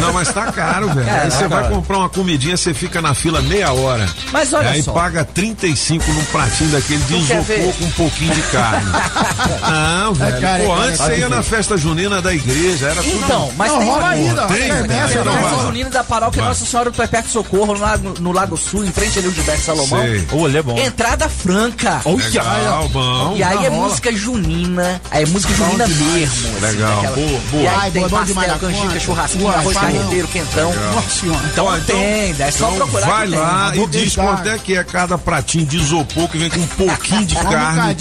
[0.00, 1.08] Não, mas tá caro, velho.
[1.08, 1.74] É, Aí você tá vai caro.
[1.74, 4.08] comprar uma comidinha, você fica na fila meia hora.
[4.32, 4.92] Mas olha Aí só.
[4.92, 8.90] paga 35 num pratinho daquele de isopor com um pouquinho de carne.
[9.70, 10.39] Não, velho.
[10.40, 13.16] Cara, Pô, é cara, antes você ia na festa junina da igreja, era tudo.
[13.16, 14.46] Então, mas Não, tem rola ainda.
[14.46, 16.42] Tem, tem, não, Festa junina da paróquia.
[16.44, 19.62] Nossa Senhora do Perpétuo Socorro no Lago, no Lago Sul, em frente ali ao Gilberto
[19.62, 20.00] Salomão.
[20.32, 20.78] Olha, é bom.
[20.78, 22.00] Entrada franca.
[22.06, 23.34] Legal, bom.
[23.36, 26.48] E aí é música junina, aí é música junina mesmo.
[26.56, 27.62] assim, Legal, boa, boa.
[27.62, 30.72] E aí Ai, tem pastel, canjica, churrasquinho, arroz carreteiro, quentão.
[30.94, 31.40] Nossa senhora.
[31.52, 33.38] Então então- tem, é só Então procurar vai tem.
[33.38, 36.66] lá e diz quanto é que é cada pratinho de isopor que vem com um
[36.66, 37.96] pouquinho de carne.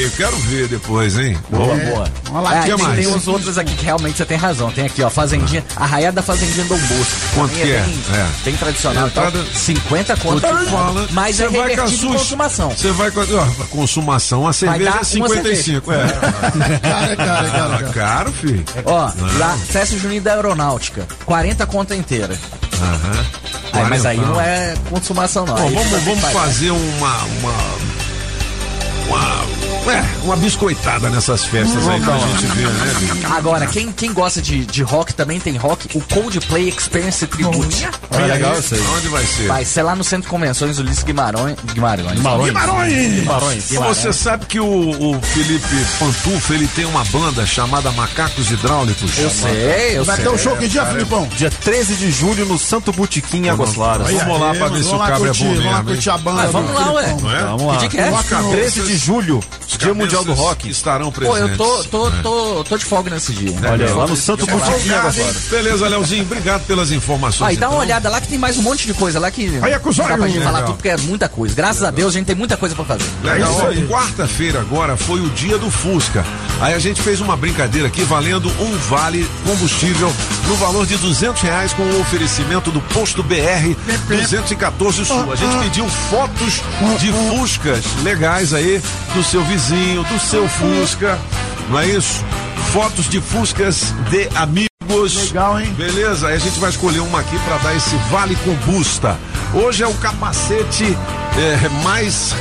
[0.00, 1.36] Eu quero ver depois, hein?
[1.64, 1.84] Boa, Bom.
[1.90, 2.08] boa.
[2.32, 3.04] Olha lá, É, que tem, mais?
[3.06, 4.70] tem os outros aqui que realmente você tem razão.
[4.70, 7.16] Tem aqui, ó, Fazendinha, Arraiada da Fazendinha Dom Bosco.
[7.34, 7.80] Quanto Também que é?
[7.80, 8.26] Bem, É.
[8.44, 9.06] bem tradicional.
[9.08, 10.40] Então, Entrada- 50 conto.
[10.40, 11.06] Fala?
[11.10, 12.70] Mas é vai com a sua- consumação.
[12.70, 15.92] Você vai com a, ó, consumação, a cerveja é uma 55.
[15.92, 16.06] É.
[16.06, 18.64] Cara, cara, cara, Ah, caro, filho.
[18.84, 22.38] Ó, lá, Festa Junina da Aeronáutica, 40 conta inteira.
[22.80, 23.24] Aham.
[23.72, 25.54] Aí, mas aí não é consumação, não.
[25.54, 27.76] Bom, vamos, vamos fazer uma, uma-
[29.08, 29.59] uma,
[29.90, 33.26] é, uma biscoitada nessas festas aí pra gente ver, né?
[33.36, 37.88] Agora, quem, quem gosta de, de rock também tem rock, o Coldplay Experience Tribute.
[38.10, 38.80] Olha, legal isso aí.
[38.96, 39.48] Onde vai ser?
[39.48, 41.56] Vai ser lá no Centro de Convenções Ulisses Guimarães.
[41.72, 42.12] Guimarães.
[42.12, 43.20] Guimarães.
[43.20, 43.70] Guimarães.
[43.70, 49.18] Você sabe que o, o Felipe Pantufo, ele tem uma banda chamada Macacos Hidráulicos?
[49.18, 51.28] Eu sei, eu Vai ter um show que dia, Filipão?
[51.36, 54.10] Dia 13 de julho no Santo Botequim em Águas Claras.
[54.10, 55.84] Vamos lá pra ver se o cabra é bom Vamos lá mesmo.
[55.84, 56.46] curtir a banda.
[56.48, 57.04] Vamos lá, ué.
[57.04, 57.42] É?
[57.44, 57.72] Vamos lá.
[57.74, 58.10] Que dia que é?
[58.10, 59.40] Os 13 de julho,
[59.80, 60.68] Dia Mundial do Rock.
[60.68, 61.50] Estarão Pô, presentes.
[61.50, 63.54] eu tô, tô, tô, tô de folga nesse dia.
[63.68, 65.16] Olha aí, lá no Santo Águas Claras.
[65.50, 67.48] Beleza, Leozinho, obrigado pelas informações.
[67.48, 67.86] Ah, e dá uma então.
[67.86, 69.96] olhada lá que tem mais um monte de coisa lá que Aí é com os
[69.96, 70.64] dá pra gente falar Legal.
[70.66, 71.54] tudo porque é muita coisa.
[71.54, 73.04] Graças a Deus a gente tem muita coisa pra fazer.
[73.22, 73.50] Legal.
[73.50, 73.86] isso aí.
[73.88, 76.24] Quarta-feira agora foi o dia do Fusca.
[76.60, 80.12] Aí a gente fez uma brincadeira aqui valendo um vale combustível
[80.46, 83.74] no valor de 200 reais com o oferecimento do posto BR
[84.08, 85.32] 214 Sul.
[85.32, 86.60] A gente pediu fotos
[87.00, 88.80] de Fuscas legais aí
[89.14, 91.18] do seu vizinho, do seu Fusca.
[91.68, 92.24] Não é isso?
[92.72, 95.26] Fotos de Fuscas de amigos.
[95.26, 95.70] Legal, hein?
[95.74, 96.28] Beleza?
[96.28, 99.18] Aí a gente vai escolher uma aqui para dar esse vale combusta.
[99.52, 100.96] Hoje é o capacete
[101.36, 102.34] é, mais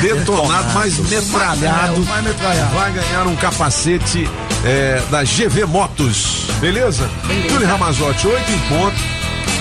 [0.00, 2.04] detonado, mais metralhado.
[2.04, 2.74] Mais metralhado.
[2.74, 4.28] Vai ganhar um capacete
[4.62, 6.48] é, da GV Motos.
[6.60, 7.08] Beleza?
[7.48, 8.96] Júlio Ramazotti, oito em ponto.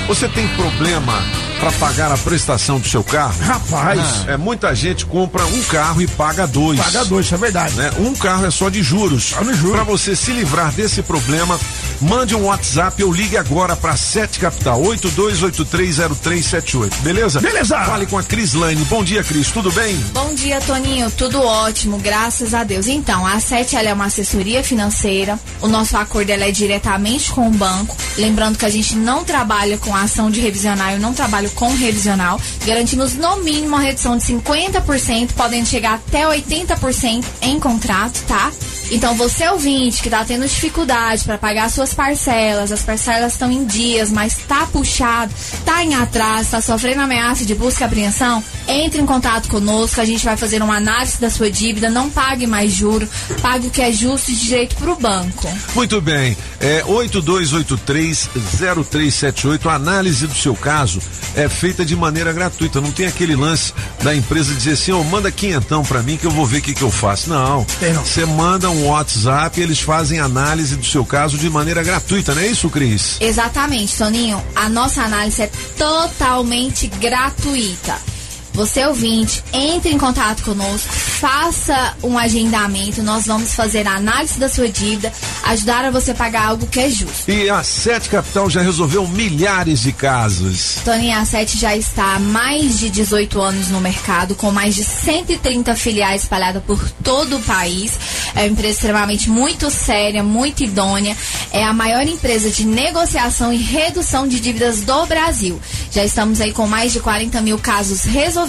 [0.07, 1.13] Você tem problema
[1.59, 3.35] para pagar a prestação do seu carro?
[3.41, 3.99] Rapaz.
[4.27, 6.79] É, muita gente compra um carro e paga dois.
[6.79, 7.75] Paga dois, isso é verdade.
[7.75, 7.91] né?
[7.99, 9.33] Um carro é só de juros.
[9.71, 11.59] Para você se livrar desse problema,
[12.01, 16.93] mande um WhatsApp ou ligue agora para 7 Capital 82830378.
[17.01, 17.39] Beleza?
[17.39, 17.83] Beleza.
[17.85, 18.83] Fale com a Cris Lane.
[18.85, 19.49] Bom dia, Cris.
[19.51, 19.95] Tudo bem?
[20.13, 21.09] Bom dia, Toninho.
[21.11, 22.87] Tudo ótimo, graças a Deus.
[22.87, 25.39] Então, a SET ela é uma assessoria financeira.
[25.61, 27.95] O nosso acordo ela é diretamente com o banco.
[28.17, 31.13] Lembrando que a gente não trabalha com ação de revisional, eu não
[31.45, 32.41] trabalho com revisional.
[32.65, 38.51] Garantimos no mínimo uma redução de 50%, podem chegar até 80% em contrato, tá?
[38.91, 43.65] Então, você ouvinte que tá tendo dificuldade para pagar suas parcelas, as parcelas estão em
[43.65, 45.33] dias, mas tá puxado,
[45.65, 50.05] tá em atraso, tá sofrendo ameaça de busca e apreensão, entre em contato conosco, a
[50.05, 53.05] gente vai fazer uma análise da sua dívida, não pague mais juro,
[53.41, 55.51] pague o que é justo e direito pro banco.
[55.73, 56.37] Muito bem.
[56.59, 59.65] É 82830378.
[59.65, 61.01] A análise do seu caso
[61.35, 62.81] é feita de maneira gratuita.
[62.81, 63.73] Não tem aquele lance
[64.03, 66.73] da empresa dizer assim, ó, manda quinhentão pra mim que eu vou ver o que,
[66.73, 67.29] que eu faço.
[67.29, 67.65] Não.
[68.03, 72.41] Você manda um WhatsApp e eles fazem análise do seu caso de maneira gratuita, não
[72.41, 73.17] é isso, Cris?
[73.19, 74.41] Exatamente, Toninho.
[74.55, 78.14] A nossa análise é totalmente gratuita.
[78.55, 84.47] Você ouvinte, entre em contato conosco, faça um agendamento, nós vamos fazer a análise da
[84.47, 85.11] sua dívida,
[85.43, 87.29] ajudar a você pagar algo que é justo.
[87.29, 90.77] E a Sete Capital já resolveu milhares de casos.
[90.85, 94.85] Toninho, a Sete já está há mais de 18 anos no mercado, com mais de
[94.85, 97.99] 130 filiais espalhadas por todo o país.
[98.33, 101.15] É uma empresa extremamente muito séria, muito idônea.
[101.51, 105.59] É a maior empresa de negociação e redução de dívidas do Brasil.
[105.91, 108.44] Já estamos aí com mais de 40 mil casos resolvidos.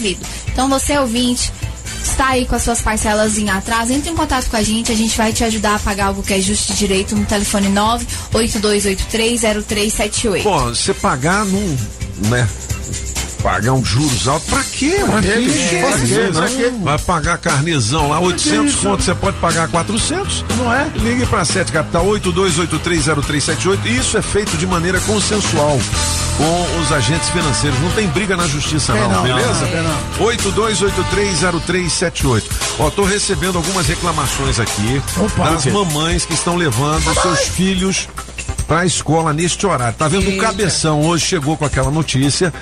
[0.52, 1.52] Então, você ouvinte,
[2.02, 4.94] está aí com as suas parcelas em atraso, entre em contato com a gente, a
[4.94, 7.68] gente vai te ajudar a pagar algo que é justo e direito no telefone
[8.32, 10.42] 982830378.
[10.42, 11.76] Bom, você pagar num,
[12.28, 12.48] né?
[13.42, 14.96] Pagar um juros alto, pra quê?
[15.06, 15.80] Pra quê?
[15.80, 15.92] Pra
[16.32, 16.72] Pra quê?
[16.82, 16.96] Pra?
[16.96, 18.82] Vai pagar carnezão lá, 800 isso?
[18.86, 20.44] conto, você pode pagar 400.
[20.58, 20.90] Não é?
[20.96, 23.84] Ligue para 7 Capital 82830378.
[23.86, 25.78] Isso é feito de maneira consensual
[26.36, 27.78] com os agentes financeiros.
[27.80, 29.60] Não tem briga na justiça, não, não, beleza?
[29.60, 29.96] não, tem não.
[30.26, 32.42] 82830378.
[32.78, 35.50] Ó, tô recebendo algumas reclamações aqui Opa.
[35.50, 38.08] das mamães que estão levando seus filhos
[38.66, 39.94] pra escola neste horário.
[39.96, 40.42] Tá vendo o Eita.
[40.46, 42.52] cabeção hoje chegou com aquela notícia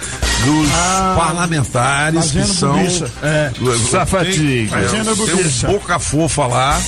[0.44, 0.68] dos
[1.16, 3.10] parlamentares que são bobiça.
[3.22, 3.50] É.
[3.90, 4.70] Safadinho.
[4.70, 5.68] Tem bobiça.
[5.68, 6.80] um boca fofa lá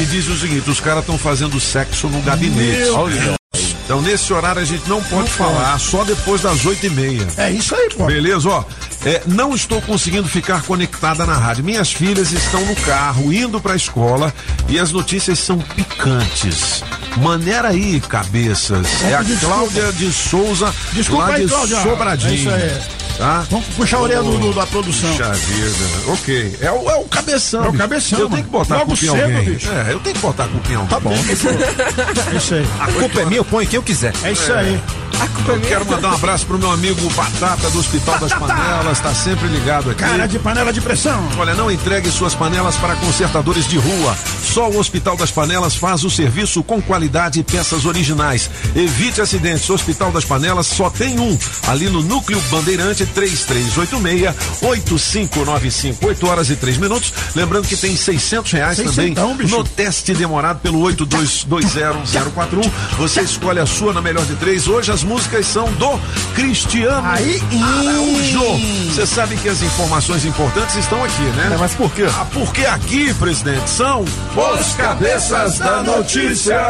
[0.00, 2.78] e diz o seguinte: os caras estão fazendo sexo no gabinete.
[2.78, 3.20] Meu Olha.
[3.20, 3.71] Deus.
[3.92, 7.28] Então, nesse horário a gente não pode falar, só depois das oito e meia.
[7.36, 8.06] É isso aí, pô.
[8.06, 8.64] Beleza, ó.
[9.04, 11.62] É, não estou conseguindo ficar conectada na rádio.
[11.62, 14.32] Minhas filhas estão no carro, indo pra escola
[14.66, 16.82] e as notícias são picantes.
[17.18, 18.86] Maneira aí, cabeças.
[19.04, 19.56] É a desculpa.
[19.56, 21.82] Cláudia de Souza, Desculpa lá aí, de Cláudia.
[21.82, 22.32] Sobradinho.
[22.32, 23.01] É isso aí.
[23.22, 23.46] Tá?
[23.52, 25.08] Vamos puxar a orelha do, do- da produção.
[25.10, 25.84] Puxa vida.
[26.08, 26.58] Ok.
[26.60, 27.64] É o, é o cabeção.
[27.64, 29.44] É o cabeção, Eu tenho que botar Logo a culpa em cedo, alguém.
[29.54, 29.70] bicho.
[29.70, 30.88] É, eu tenho que botar a culpa em alguém.
[30.90, 31.12] Tá bom.
[32.32, 32.66] É isso aí.
[32.80, 34.12] A culpa é minha, eu ponho quem eu quiser.
[34.24, 34.80] É isso aí.
[35.46, 38.32] Eu quero mandar um abraço pro meu amigo Batata do Hospital das!
[38.32, 40.00] Panelas, tá sempre ligado aqui.
[40.00, 41.22] Cara de panela de pressão.
[41.38, 44.16] Olha, não entregue suas panelas para consertadores de rua.
[44.42, 48.50] Só o Hospital das Panelas faz o serviço com qualidade e peças originais.
[48.74, 49.68] Evite acidentes.
[49.70, 51.38] O Hospital das Panelas só tem um.
[51.68, 55.96] Ali no Núcleo Bandeirante 3386-8595.
[56.02, 57.12] 8 horas e 3 minutos.
[57.34, 59.56] Lembrando que tem 600 reais também bicho.
[59.56, 62.70] no teste demorado pelo 82201041.
[62.98, 64.66] Você escolhe a sua na melhor de três.
[64.66, 65.98] Hoje as músicas são do
[66.34, 68.42] Cristiano Aí, Araújo.
[68.90, 71.56] Você sabe que as informações importantes estão aqui, né?
[71.58, 72.04] mas por quê?
[72.08, 76.60] Ah, porque aqui, presidente, são os cabeças da notícia.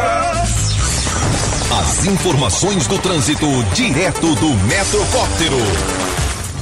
[1.81, 6.12] As informações do trânsito direto do Metrocóptero.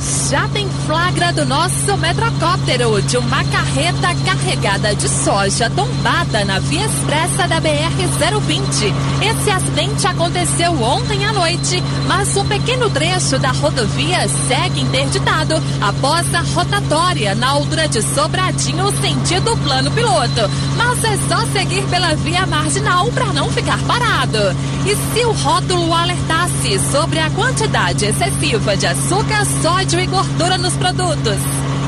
[0.01, 6.87] Já tem flagra do nosso metrocóptero de uma carreta carregada de soja tombada na via
[6.87, 8.95] expressa da BR-020.
[9.21, 16.35] Esse acidente aconteceu ontem à noite, mas um pequeno trecho da rodovia segue interditado após
[16.35, 20.51] a rotatória na altura de Sobradinho, sentido plano piloto.
[20.77, 24.39] Mas é só seguir pela via marginal para não ficar parado.
[24.87, 30.75] E se o rótulo alertasse sobre a quantidade excessiva de açúcar, sódio e gordura nos
[30.75, 31.39] produtos?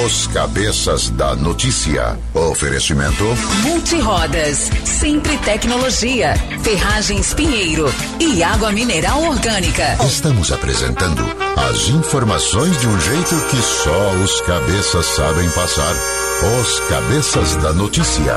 [0.05, 2.18] Os Cabeças da Notícia.
[2.34, 3.24] Oferecimento.
[3.64, 9.97] Multirodas, Sempre Tecnologia, Ferragens Pinheiro e Água Mineral Orgânica.
[10.05, 11.24] Estamos apresentando
[11.57, 15.95] as informações de um jeito que só os cabeças sabem passar.
[16.44, 18.34] Os Cabeças da Notícia.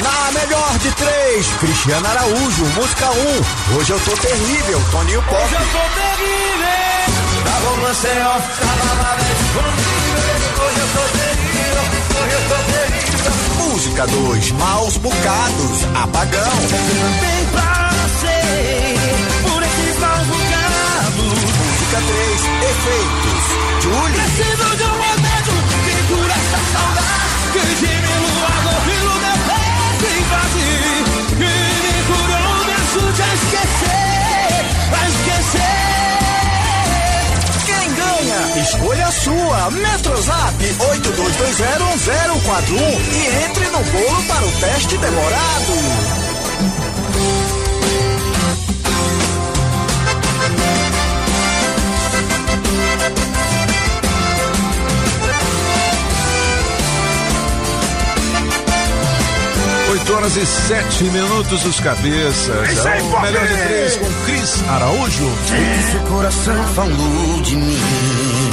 [0.00, 3.76] Na melhor de três, Cristiano Araújo, música 1.
[3.76, 5.42] Hoje eu tô terrível, Toninho Pop.
[5.42, 7.10] Hoje eu tô terrível.
[7.44, 10.30] Da romance off, da balada disponível.
[10.62, 11.82] Hoje eu tô terrível,
[12.22, 13.32] hoje eu tô terrível.
[13.68, 16.56] Música 2, Maus Bocados, Apagão.
[17.20, 18.94] Bem passei
[19.42, 21.34] por esses maus bocados.
[21.58, 22.40] Música 3,
[22.70, 23.42] Efeitos,
[23.82, 24.20] Julie.
[24.20, 25.19] Preciso de um
[38.70, 39.68] Escolha a sua.
[39.72, 46.30] Metrozap 82201041 e entre no bolo para o teste demorado.
[59.90, 62.68] 8 horas e 7 minutos os cabeças.
[62.68, 65.32] É isso aí, o melhor de três com Cris Araújo.
[65.90, 67.76] Seu coração falou de mim.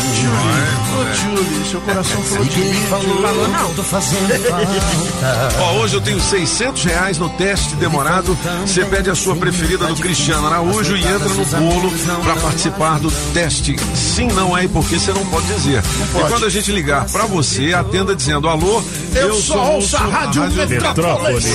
[0.07, 2.73] Ô, Julie, seu coração falou de mim.
[2.89, 3.73] Falou, não.
[3.73, 5.57] Tô fazendo falta.
[5.59, 8.37] Ó, hoje eu tenho 600 reais no teste demorado.
[8.65, 11.91] Você pede a sua preferida do Cristiano Araújo e entra no bolo
[12.23, 13.75] para participar do teste.
[13.95, 15.83] Sim, não é porque você não pode dizer.
[15.83, 18.81] E quando a gente ligar para você, atenda dizendo: Alô,
[19.13, 21.45] eu, Eu só ouço a Rádio Metrópolis.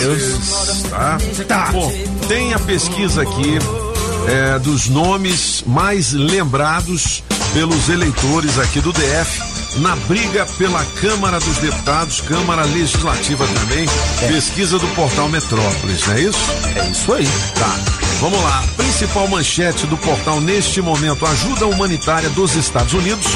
[0.90, 1.18] Tá?
[1.48, 1.72] Tá.
[1.72, 1.92] Bom,
[2.28, 3.58] tem a pesquisa aqui
[4.28, 7.22] é, dos nomes mais lembrados
[7.52, 13.86] pelos eleitores aqui do DF na briga pela Câmara dos Deputados, Câmara Legislativa também,
[14.28, 16.38] pesquisa do portal Metrópolis, não é isso?
[16.76, 17.26] É isso aí.
[17.58, 17.78] Tá.
[18.20, 18.62] Vamos lá.
[18.76, 23.26] Principal manchete do portal neste momento: ajuda humanitária dos Estados Unidos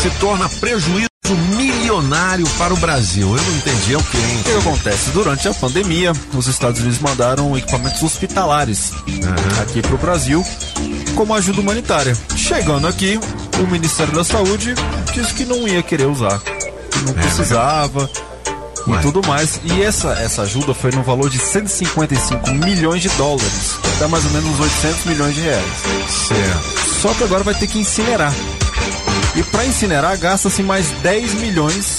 [0.00, 1.10] se torna prejuízo
[1.56, 3.28] milionário para o Brasil.
[3.36, 4.16] Eu não entendi é o que?
[4.16, 5.10] O que acontece?
[5.10, 8.92] Durante a pandemia, os Estados Unidos mandaram equipamentos hospitalares
[9.60, 10.44] aqui para o Brasil
[11.14, 12.16] como ajuda humanitária.
[12.36, 13.20] Chegando aqui,
[13.60, 14.74] o Ministério da Saúde
[15.12, 18.10] disse que não ia querer usar, que não precisava
[18.86, 19.60] e tudo mais.
[19.64, 24.24] E essa, essa ajuda foi no valor de 155 milhões de dólares, que dá mais
[24.24, 25.64] ou menos uns 800 milhões de reais.
[26.28, 27.00] Certo.
[27.00, 28.32] Só que agora vai ter que incinerar.
[29.36, 31.98] E para incinerar gasta-se mais 10 milhões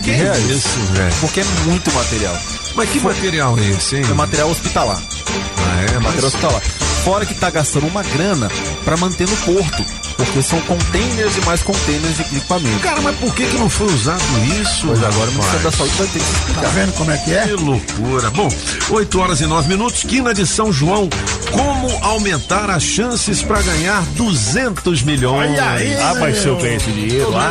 [0.00, 0.50] de reais.
[0.50, 1.14] isso, velho?
[1.20, 2.36] Porque é muito material.
[2.74, 4.02] Mas que material é esse, hein?
[4.08, 4.96] É material hospitalar.
[4.98, 6.62] Ah, é, material hospitalar.
[7.04, 8.48] Fora que tá gastando uma grana
[8.84, 9.84] para manter no porto.
[10.16, 12.78] Porque são containers e mais containers de equipamento.
[12.80, 14.22] Cara, mas por que, que não foi usado
[14.60, 14.86] isso?
[14.86, 15.72] Pois agora o Ministério da?
[15.72, 16.60] Saúde vai ter que explicar.
[16.60, 17.42] Tá vendo como é que é?
[17.44, 18.30] Que loucura.
[18.30, 18.48] Bom,
[18.90, 21.08] 8 horas e 9 minutos, quina de São João.
[21.50, 25.50] Como aumentar as chances para ganhar 200 milhões?
[25.50, 27.50] Olha aí, ah, mas se eu ganhar esse dinheiro, ah,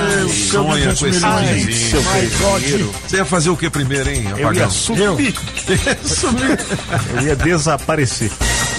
[0.49, 1.49] sonha com esse milhões.
[1.49, 1.73] dinheiro.
[1.73, 2.93] Se eu ganhar esse dinheiro.
[3.07, 4.71] Você ia fazer o que primeiro, hein, Eu ia Apagão?
[4.71, 5.33] sumir.
[6.05, 6.59] sumir.
[7.15, 8.31] Eu ia desaparecer.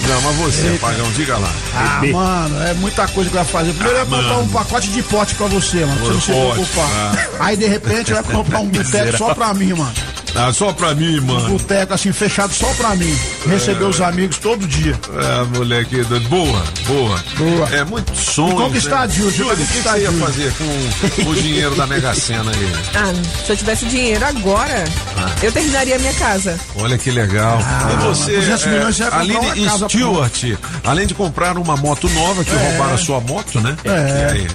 [0.07, 1.49] Não, mas você, Pagão, diga lá.
[1.75, 2.13] Ah, Bebê.
[2.13, 3.73] mano, é muita coisa que vai fazer.
[3.73, 4.41] Primeiro Ah, é comprar mano.
[4.43, 5.95] um pacote de pote pra você, mano.
[5.97, 6.89] Pra você não se preocupar.
[6.91, 7.15] ah.
[7.39, 9.93] Aí de repente vai comprar um boteco só pra mim, mano.
[10.35, 11.49] Ah, só pra mim, Um mano.
[11.59, 13.15] boteco assim, fechado só pra mim.
[13.47, 13.87] Receber É.
[13.87, 14.99] os amigos todo dia.
[15.15, 17.23] É, moleque, boa, boa.
[17.37, 17.69] Boa.
[17.69, 18.51] É muito sonho.
[18.53, 19.13] E conquistar, né?
[19.13, 22.73] Júlio, Júlio, o que conquistar, você ia fazer com o dinheiro da Mega Sena aí?
[22.95, 23.13] Ah,
[23.45, 24.83] se eu tivesse dinheiro agora,
[25.17, 25.29] Ah.
[25.43, 26.59] eu terminaria a minha casa.
[26.77, 27.59] Olha que legal.
[27.93, 28.65] e você, 200
[29.01, 30.43] é, comprar Aline uma casa Stewart,
[30.83, 32.69] além de comprar uma moto nova, que É.
[32.69, 33.77] roubaram a sua moto, né?
[33.85, 33.89] É.
[33.89, 34.47] E aí?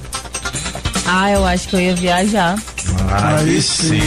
[1.06, 2.56] Ah, eu acho que eu ia viajar.
[3.10, 4.00] Aí, Aí sim.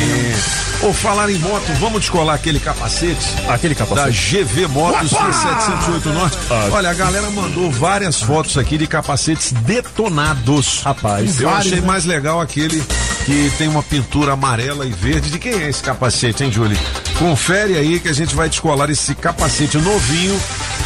[0.83, 3.35] Ou falar em moto, vamos descolar aquele capacete?
[3.47, 4.43] Aquele Da capacete.
[4.43, 5.31] GV Motos Opa!
[5.31, 6.37] 708 Norte.
[6.71, 10.81] Olha, a galera mandou várias fotos aqui de capacetes detonados.
[10.83, 11.87] Rapaz, eu vários, achei né?
[11.87, 12.81] mais legal aquele
[13.25, 15.29] que tem uma pintura amarela e verde.
[15.29, 16.77] De quem é esse capacete, hein, Julie?
[17.19, 20.41] Confere aí que a gente vai descolar esse capacete novinho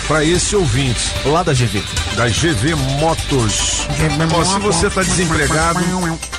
[0.09, 1.13] para esse ouvinte.
[1.25, 1.81] Lá da GV.
[2.17, 3.87] Da GV Motos.
[4.33, 5.79] Ó, se você está desempregado,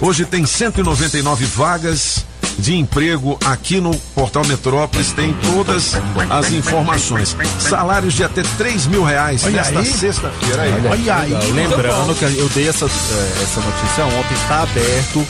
[0.00, 2.26] hoje tem 199 vagas
[2.58, 5.92] de emprego aqui no Portal Metrópolis, tem todas
[6.30, 7.36] as informações.
[7.58, 10.72] Salários de até 3 mil reais Olha nesta sexta-feira aí.
[10.90, 11.52] Olha aí.
[11.52, 15.26] Lembrando que eu dei essa, eh, essa notícia ontem, está aberto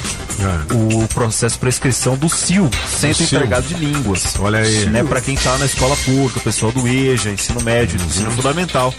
[0.73, 3.27] o processo de prescrição do CIL, Centro É.
[3.27, 3.39] CIL.
[3.39, 4.35] Empregado de Línguas.
[4.39, 4.87] Olha aí.
[4.87, 8.95] Né, para quem está na escola pública, o pessoal do EJA, ensino médio, ensino fundamental.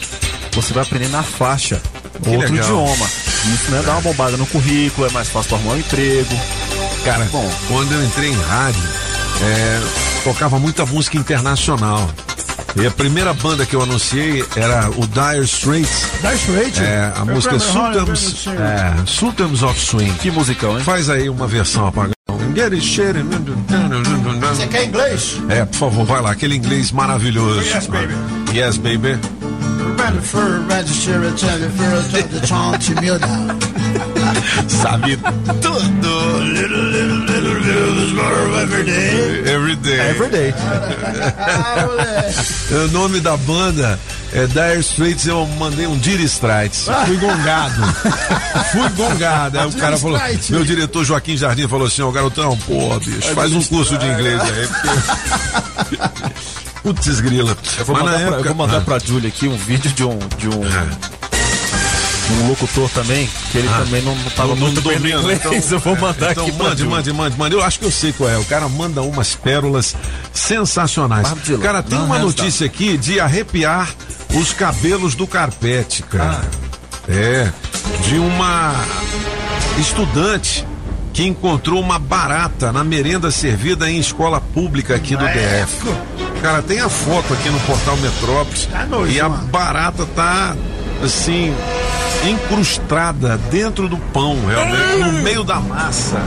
[0.53, 1.79] Você vai aprender na faixa
[2.23, 2.65] Que outro legal.
[2.65, 3.05] idioma.
[3.53, 6.35] Isso né, dá uma bombada no currículo, é mais fácil para arrumar um emprego.
[7.05, 7.49] Cara, Bom.
[7.67, 8.83] quando eu entrei em rádio,
[9.41, 9.81] é,
[10.23, 12.09] tocava muita música internacional.
[12.75, 16.05] E a primeira banda que eu anunciei era o Dire Straits.
[16.21, 16.79] Dire Straits?
[16.81, 20.13] É, a Eu música quero- olha, Sultans, é, Sultans of Swing.
[20.15, 20.83] Que musicão, hein?
[20.83, 22.11] Faz aí uma versão, apagão.
[24.53, 25.37] Você quer inglês?
[25.49, 27.61] É, por favor, vai lá, aquele inglês maravilhoso.
[27.61, 28.13] Yes, baby.
[28.53, 29.17] Yes, baby.
[29.97, 31.19] Ready for register,
[33.19, 33.66] now.
[34.67, 35.17] Sabe
[35.61, 36.43] tudo.
[36.43, 39.53] Little, little, little every day.
[39.53, 39.99] Every day.
[40.09, 40.53] Everyday.
[41.37, 42.73] Ah, moleque.
[42.73, 43.99] O nome da banda
[44.33, 46.87] é Dire Straits, eu mandei um Dire Straits.
[47.05, 47.81] Fui gongado.
[48.71, 49.59] Fui gongado.
[49.59, 53.53] Aí o cara falou, meu diretor Joaquim Jardim falou assim, ó, garotão, pô, bicho, faz
[53.53, 55.97] um curso de inglês aí, porque...
[56.83, 57.57] Putz grila.
[57.79, 58.49] Eu vou Mas mandar, pra, eu época...
[58.49, 58.81] vou mandar Ah.
[58.81, 60.17] pra Júlia aqui um vídeo de um.
[60.37, 60.61] De um
[62.33, 63.77] um locutor também, que ele Ah.
[63.79, 65.39] também não, não tava Não- não muito bem no domina, inglês.
[65.39, 67.55] então- eu vou mandar então aqui mande, mande, mande, mande.
[67.55, 68.37] Eu acho que eu sei qual é.
[68.37, 69.95] O cara manda umas pérolas
[70.33, 71.27] sensacionais.
[71.61, 73.89] Cara, tem uma notícia aqui de arrepiar
[74.33, 76.41] os cabelos do carpete, cara.
[77.07, 77.49] É,
[78.05, 78.73] de uma
[79.79, 80.65] estudante
[81.13, 85.73] que encontrou uma barata na merenda servida em escola pública aqui do DF.
[86.41, 89.47] Cara, tem a foto aqui no portal Metrópolis Tá nojo, e a mano.
[89.47, 90.55] barata tá
[91.03, 91.53] assim
[92.29, 96.19] incrustada dentro do pão, realmente, no meio da massa.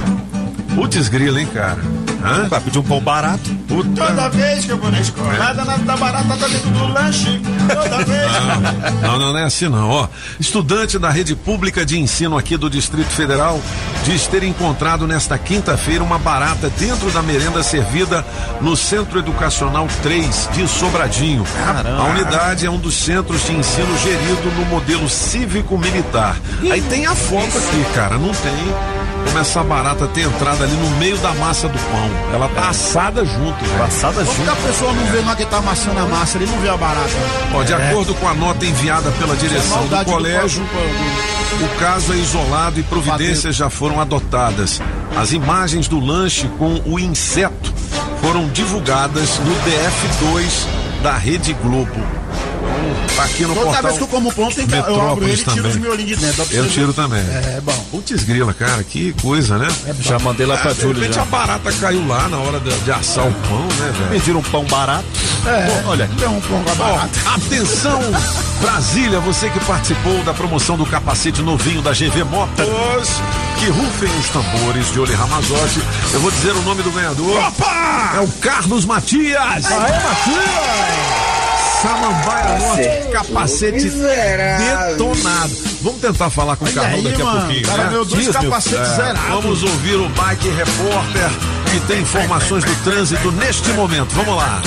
[0.74, 1.80] Putz grila, hein, cara?
[2.24, 2.48] Hã?
[2.48, 3.50] Vai pedir um pão barato.
[3.66, 4.06] Puta.
[4.06, 7.40] Toda vez que eu vou na escola, nada na da barata tá dentro do lanche.
[7.68, 9.00] Toda vez.
[9.02, 9.88] Não, não, não é assim não.
[9.88, 10.08] Ó,
[10.38, 13.60] estudante da rede pública de ensino aqui do Distrito Federal
[14.04, 18.24] diz ter encontrado nesta quinta-feira uma barata dentro da merenda servida
[18.60, 21.44] no Centro Educacional 3 de Sobradinho.
[21.98, 26.36] A unidade é um dos centros de ensino gerido no modelo cívico-militar.
[26.70, 30.90] Aí tem a foto aqui, cara, não tem como essa barata ter entrado ali no
[30.96, 32.10] meio da massa do pão.
[32.34, 33.78] Ela tá assada junto, velho.
[33.78, 36.58] Passada Como que a pessoa não vê na que tá amassando a massa, ele não
[36.60, 37.10] vê a barata.
[37.54, 37.76] Ó, de É.
[37.90, 42.82] acordo com a nota enviada pela direção do colégio, do- o caso é isolado e
[42.82, 44.80] providências já foram adotadas.
[45.16, 47.72] As imagens do lanche com o inseto
[48.20, 50.66] foram divulgadas no DF2
[51.02, 52.19] da Rede Globo.
[53.12, 55.32] Então, aqui no Toda portal vez que eu como pão, tem que, eu abro ele
[55.34, 55.70] e tiro também.
[55.70, 56.46] os miolinhos de dentro.
[56.50, 57.20] Eu tiro também.
[57.20, 57.72] É, bom.
[57.90, 59.68] Putz grila, cara, que coisa, né?
[60.00, 61.00] Já mandei lá pra Ah, de Júlia.
[61.02, 61.22] repente já.
[61.22, 64.11] a barata caiu lá na hora de, de assar o pão, né, velho?
[64.11, 65.04] Pediram um pão barato.
[65.46, 66.08] É, Olha.
[66.18, 67.11] tem um pão Ó, barata.
[67.34, 68.00] atenção,
[68.61, 72.66] Brasília, você que participou da promoção do capacete novinho da GV Motos,
[73.58, 75.80] que rufem os tambores de Olhe Ramazotti.
[76.12, 77.38] Eu vou dizer o nome do ganhador.
[77.38, 78.12] Opa!
[78.16, 79.66] É o Carlos Matias.
[79.66, 81.19] Aê, Matias!
[81.83, 84.91] Samambaia Norte, capacete Miserável.
[84.97, 85.57] detonado.
[85.83, 87.91] Vamos tentar falar com o Carlão daqui a mano, pouquinho, cara, né?
[87.91, 89.22] meu dois Diz, meu- capacetes É, zerados.
[89.31, 91.31] Vamos ouvir o Bike Repórter
[91.73, 94.11] que tem informações do trânsito neste momento.
[94.15, 94.61] Vamos lá.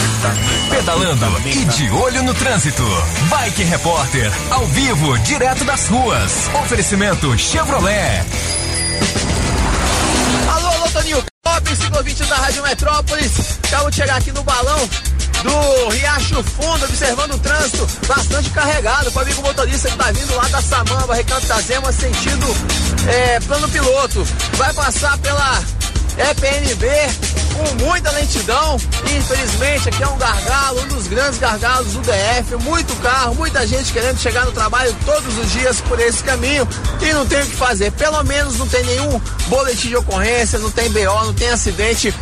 [0.71, 2.83] Pedalando e de olho no trânsito.
[3.29, 6.31] Bike Repórter, ao vivo, direto das ruas.
[6.63, 8.23] Oferecimento Chevrolet.
[10.55, 13.31] Alô, alô, Toninho Pop, ciclovinte da Rádio Metrópolis.
[13.67, 14.79] Acabo de chegar aqui no balão
[15.43, 19.11] do Riacho Fundo, observando o trânsito bastante carregado.
[19.11, 22.47] Para o amigo motorista que está vindo lá da Samamba, Recanto da Zema, sentido
[23.07, 24.25] é, plano piloto.
[24.57, 25.63] Vai passar pela
[26.17, 26.87] EPNB
[27.53, 28.77] com muita lentidão.
[29.09, 32.55] E, infelizmente, aqui é um gargalo, um dos grandes gargalos do DF.
[32.63, 36.67] Muito carro, muita gente querendo chegar no trabalho todos os dias por esse caminho
[37.01, 37.91] e não tem o que fazer.
[37.91, 42.13] Pelo menos não tem nenhum boletim de ocorrência, não tem BO, não tem acidente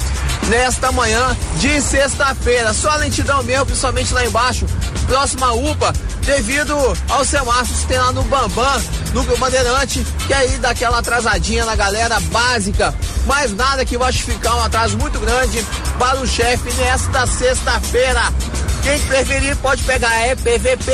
[0.48, 2.74] nesta manhã de sexta-feira.
[2.74, 4.66] Só lentidão mesmo, principalmente lá embaixo,
[5.08, 6.76] próxima UPA, devido
[7.10, 8.82] aos semáforos que tem lá no Bambam,
[9.14, 12.94] no Bandeirante, que aí dá aquela atrasadinha na galera básica.
[13.26, 15.66] Mas nada que vai justificar um atraso muito grande
[15.98, 18.22] para o chefe nesta sexta-feira.
[18.84, 20.92] Quem preferir pode pegar a EPVP,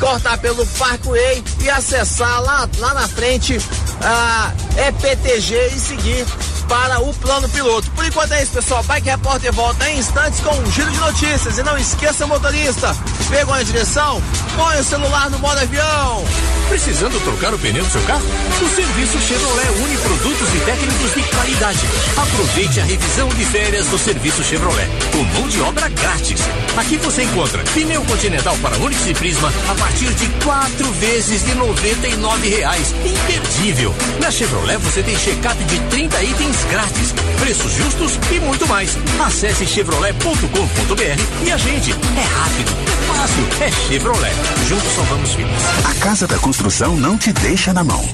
[0.00, 3.60] cortar pelo Parkway e acessar lá, lá na frente
[4.02, 4.52] a
[4.88, 6.26] EPTG e seguir
[6.70, 7.90] para o plano piloto.
[7.90, 8.82] Por enquanto é isso, pessoal.
[8.84, 11.58] Bike Repórter volta em instantes com um giro de notícias.
[11.58, 12.96] E não esqueça, motorista,
[13.28, 14.22] pegou a direção?
[14.56, 16.24] Põe o celular no modo avião.
[16.68, 18.22] Precisando trocar o pneu do seu carro?
[18.62, 21.80] O serviço Chevrolet une produtos e técnicos de qualidade.
[22.16, 26.40] Aproveite a revisão de férias do serviço Chevrolet, com mão de obra grátis.
[26.76, 31.54] Aqui você encontra pneu continental para Onix e Prisma a partir de quatro vezes de
[31.54, 32.94] 99 reais.
[33.04, 33.94] Imperdível.
[34.20, 38.96] Na Chevrolet você tem check-up de 30 itens grátis, preços justos e muito mais.
[39.24, 44.34] Acesse chevrolet.com.br e a gente é rápido, é fácil, é Chevrolet.
[44.68, 45.62] Juntos salvamos vidas.
[45.84, 48.06] A Casa da Construção não te deixa na mão.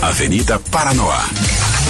[0.00, 1.24] Avenida Paranoá.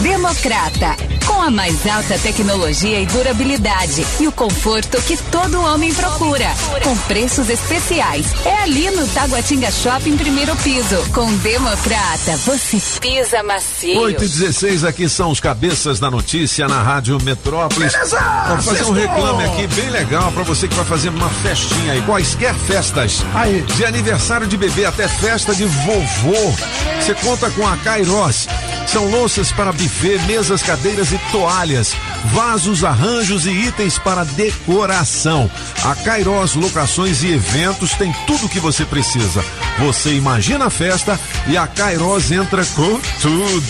[0.00, 0.96] Democrata,
[1.26, 6.48] com a mais alta tecnologia e durabilidade e o conforto que todo homem procura,
[6.82, 8.26] com preços especiais.
[8.44, 10.96] É ali no Taguatinga Shopping, primeiro piso.
[11.12, 14.00] Com Democrata, você pisa macio.
[14.00, 17.92] 8 e 16 aqui são os cabeças da notícia na Rádio Metrópolis.
[17.92, 18.18] Beleza!
[18.48, 22.02] Vamos fazer um reclame aqui bem legal pra você que vai fazer uma festinha aí,
[22.02, 23.24] quaisquer festas.
[23.34, 23.62] Aí.
[23.62, 26.54] De aniversário de bebê até festa de vovô.
[27.00, 28.48] Você conta com a Kairos.
[28.86, 31.94] São louças para buffet, mesas, cadeiras e toalhas,
[32.32, 35.50] vasos, arranjos e itens para decoração.
[35.84, 39.44] A Kairos Locações e Eventos tem tudo o que você precisa.
[39.78, 43.62] Você imagina a festa e a Kairos entra com tudo.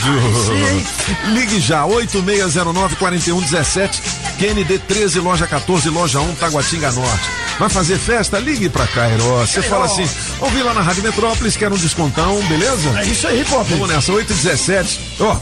[1.32, 4.00] Ligue já, 8609-4117,
[4.38, 7.30] QND 13, loja 14, loja 1, Taguatinga Norte.
[7.58, 8.38] Vai fazer festa?
[8.38, 9.50] Ligue pra Kairos.
[9.50, 10.08] Você fala assim,
[10.40, 13.00] ouvi lá na Rádio Metrópolis, quero um descontão, beleza?
[13.00, 13.68] É isso aí, Pop.
[13.70, 15.00] Vamos nessa, 817.
[15.20, 15.36] Ó,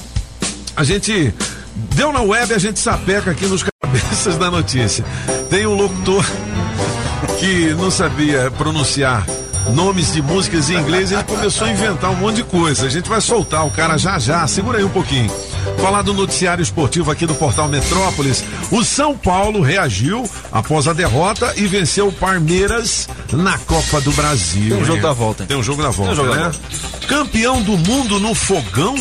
[0.80, 1.34] a gente
[1.94, 5.04] deu na web, a gente sapeca aqui nos cabeças da notícia.
[5.50, 6.24] Tem um locutor
[7.38, 9.26] que não sabia pronunciar
[9.74, 12.86] nomes de músicas em inglês, ele começou a inventar um monte de coisa.
[12.86, 15.30] A gente vai soltar o cara já já, segura aí um pouquinho.
[15.82, 18.42] Falar do noticiário esportivo aqui do portal Metrópolis.
[18.70, 24.70] O São Paulo reagiu após a derrota e venceu o Palmeiras na Copa do Brasil.
[24.70, 25.46] Tem um jogo da volta, hein?
[25.46, 26.52] Tem um jogo da volta, um jogo da né?
[27.06, 28.96] Campeão do mundo no fogão?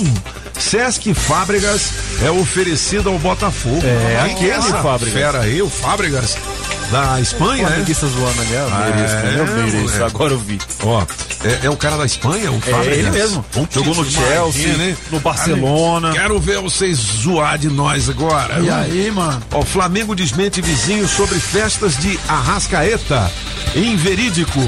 [0.59, 1.91] Sesc Fábricas
[2.23, 3.81] é oferecido ao Botafogo.
[3.83, 5.13] É, Quem que é aquele essa Fábricas.
[5.13, 6.37] fera aí, o Fábricas
[6.91, 7.85] da Espanha, O né?
[7.93, 9.35] zoando ali, ó, Meirelles, né?
[9.37, 10.03] Eu Meirelles, moleque.
[10.03, 10.59] agora eu vi.
[10.83, 11.03] Ó,
[11.43, 12.97] é, é o cara da Espanha, o É Fábricas?
[12.97, 13.45] ele mesmo.
[13.71, 16.11] Jogou no Chelsea, no Barcelona.
[16.11, 18.59] Quero ver vocês zoar de nós agora.
[18.59, 19.41] E aí, mano?
[19.51, 23.31] Ó, Flamengo desmente vizinho sobre festas de Arrascaeta.
[23.75, 24.59] Inverídico.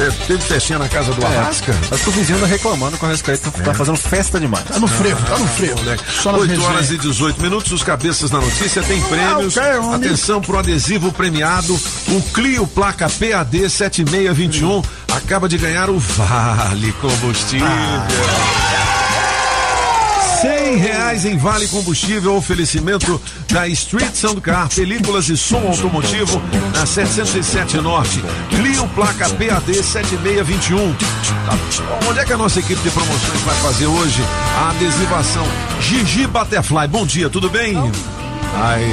[0.00, 1.74] É, teve festinha na casa do Arrasca?
[1.90, 4.64] Acho que o vizinho reclamando com a Rescaeta tá fazendo festa demais.
[4.64, 5.76] Tá no frevo, tá no frevo.
[5.76, 6.04] Moleque.
[6.10, 6.70] Só nas 8 resenhas.
[6.74, 9.56] horas e 18 minutos, os cabeças da notícia tem prêmios.
[9.56, 9.94] ok, homem.
[9.94, 11.78] Atenção pro adesivo premiado.
[12.08, 14.82] O Clio placa PAD 7621
[15.12, 17.66] acaba de ganhar o Vale Combustível.
[20.40, 26.40] Cem reais em Vale Combustível, oferecimento da Street Sound Car, películas e som automotivo
[26.72, 28.24] na 707 Norte.
[28.48, 30.94] Clio placa PAD 7621.
[30.94, 32.08] Tá.
[32.08, 34.22] Onde é que a nossa equipe de promoções vai fazer hoje
[34.56, 35.46] a adesivação?
[35.78, 37.76] Gigi Butterfly, bom dia, tudo bem?
[38.62, 38.90] Aí.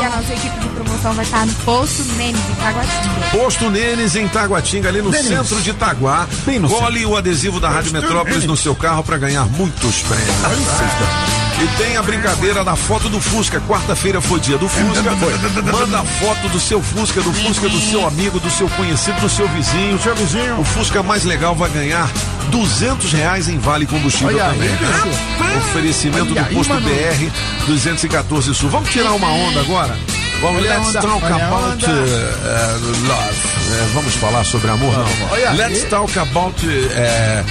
[0.00, 3.26] E a nossa equipe de promoção vai estar no Poço Nene de Taguatinga.
[3.32, 5.26] Posto Nenes em Taguatinga, ali no Nenes.
[5.26, 6.26] centro de Itaguá.
[6.68, 11.35] Cole o adesivo da Rádio Metrópolis no seu carro para ganhar muitos prêmios.
[11.58, 13.60] E tem a brincadeira da foto do Fusca.
[13.62, 15.10] Quarta-feira foi dia do Fusca.
[15.72, 19.28] Manda a foto do seu Fusca, do Fusca do seu amigo, do seu conhecido, do
[19.28, 19.98] seu vizinho.
[19.98, 20.60] Seu vizinho.
[20.60, 22.10] O Fusca mais legal vai ganhar
[22.50, 24.76] 200 reais em Vale Combustível Olha aí, também.
[24.76, 25.58] bicho.
[25.68, 26.86] Oferecimento Olha do aí, posto mano.
[26.86, 27.30] BR
[27.66, 28.68] 214 Sul.
[28.68, 29.98] Vamos tirar uma onda agora?
[30.42, 33.56] Bom, Olha let's talk about uh, love.
[33.72, 35.28] É, vamos falar sobre amor, não.
[35.30, 35.56] Olha aí.
[35.56, 36.54] Let's talk about
[36.94, 37.42] é,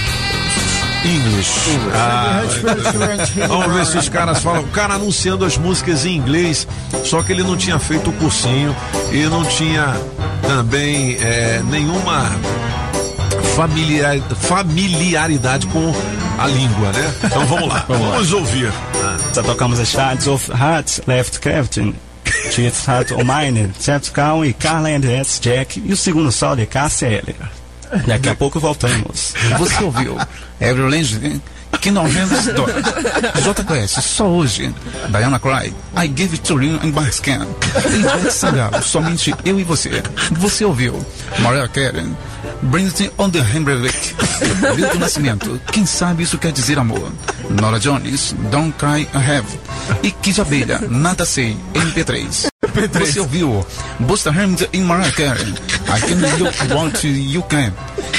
[1.06, 1.50] English.
[1.94, 2.42] Ah,
[3.48, 4.62] vamos ver se os caras falam.
[4.62, 6.66] O cara anunciando as músicas em inglês,
[7.04, 8.74] só que ele não tinha feito o cursinho
[9.12, 9.94] e não tinha
[10.46, 12.30] também é, nenhuma
[13.54, 15.94] familiar, familiaridade com
[16.38, 17.14] a língua, né?
[17.24, 18.12] Então vamos lá, Vamos lá.
[18.12, 18.72] vamos ouvir.
[19.34, 21.94] Já tocamos as Shards of Heart, Left Crafting,
[22.50, 25.00] Cheats Heart of Mine, Jeff Cown e Carla and.
[25.40, 26.68] Jack e o segundo sol de
[27.02, 27.55] Eller.
[28.06, 29.34] Daqui a pouco voltamos.
[29.58, 30.16] Você ouviu?
[30.60, 31.40] Every Legend
[31.80, 32.74] que não vendo história.
[32.74, 34.74] JQS, só hoje.
[35.08, 37.46] Diana Cry, I Gave It To You in Bascan.
[37.76, 40.02] Ivete Sangalo, somente eu e você.
[40.32, 41.04] Você ouviu?
[41.40, 42.06] Mariah Carey,
[42.62, 44.14] Bring It On The Handbrake.
[44.76, 47.12] Milton Nascimento, quem sabe isso quer dizer amor.
[47.50, 49.46] Nora Jones, Don't Cry I Have.
[50.02, 52.48] E Kid Abelha, Nada Sei, MP3.
[53.00, 53.66] Você ouviu?
[54.00, 55.54] Busta Rhymes em Mariah Carey.
[55.86, 57.72] I Can You Want You Can.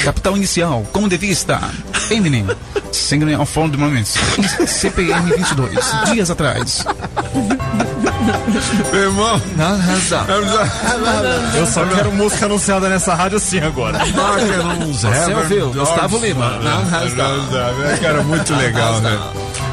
[0.04, 1.70] Capital Inicial, como devia estar.
[2.10, 2.46] Eminem,
[2.92, 4.14] Singing of All The Moments.
[4.38, 5.78] E CPM 22,
[6.12, 6.84] dias atrás.
[8.92, 9.40] Meu irmão.
[11.54, 13.98] Eu só quero música anunciada nessa rádio assim agora.
[13.98, 15.72] Você ouviu?
[15.72, 16.58] Gustavo Lima.
[16.58, 19.18] Não, Cara, muito legal, né?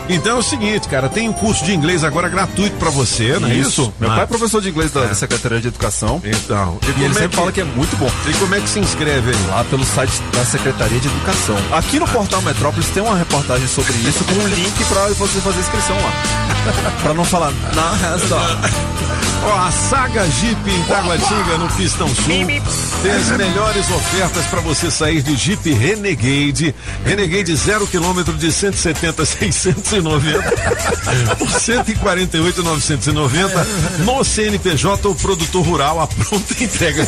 [0.07, 3.47] Então é o seguinte, cara, tem um curso de inglês agora gratuito pra você, não
[3.49, 3.91] é isso?
[3.99, 4.15] Meu Ah.
[4.15, 6.21] pai é professor de inglês da, da Secretaria de Educação.
[6.23, 8.09] Então, e, como ele é sempre que- fala que é muito bom.
[8.27, 9.47] E como é que se inscreve aí?
[9.47, 11.57] Lá pelo site da Secretaria de Educação.
[11.71, 15.59] Aqui no portal Metrópolis tem uma reportagem sobre isso com um link pra você fazer
[15.59, 16.13] inscrição lá.
[17.01, 18.35] pra não falar, não, resta.
[19.43, 24.89] Ó, a Saga Jeep em Taguatinga, no Pistão Sul, tem as melhores ofertas para você
[24.89, 26.73] sair de Jeep Renegade.
[27.05, 29.23] Renegade zero quilômetro de 170
[30.01, 33.67] 690 por 148 990
[33.99, 37.05] no CNPJ ou produtor rural a pronta entrega.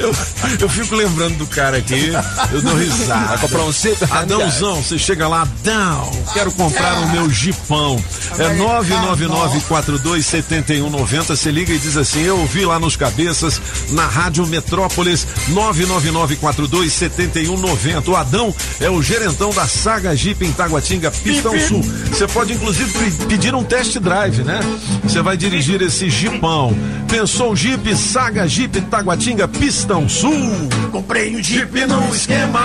[0.00, 0.14] Eu,
[0.60, 2.12] eu fico lembrando do cara aqui,
[2.52, 3.28] eu dou risada.
[3.28, 3.72] Vai comprar um?
[4.10, 8.02] Adãozão, você chega lá, Adão, quero comprar o meu Jeepão.
[8.38, 11.26] É 999-427190.
[11.28, 13.60] Você liga e diz assim: Eu ouvi lá nos cabeças,
[13.90, 18.08] na Rádio Metrópolis, 999-427190.
[18.08, 21.79] O Adão é o gerentão da Saga Jeep em Taguatinga, Pistão Sul.
[21.82, 24.60] Você pode inclusive pe- pedir um test drive, né?
[25.02, 26.76] Você vai dirigir esse Jeepão.
[27.08, 30.68] Pensou Jeep, Saga Jeep Taguatinga, Pistão Sul.
[30.92, 32.60] Comprei um Jeep no esquema.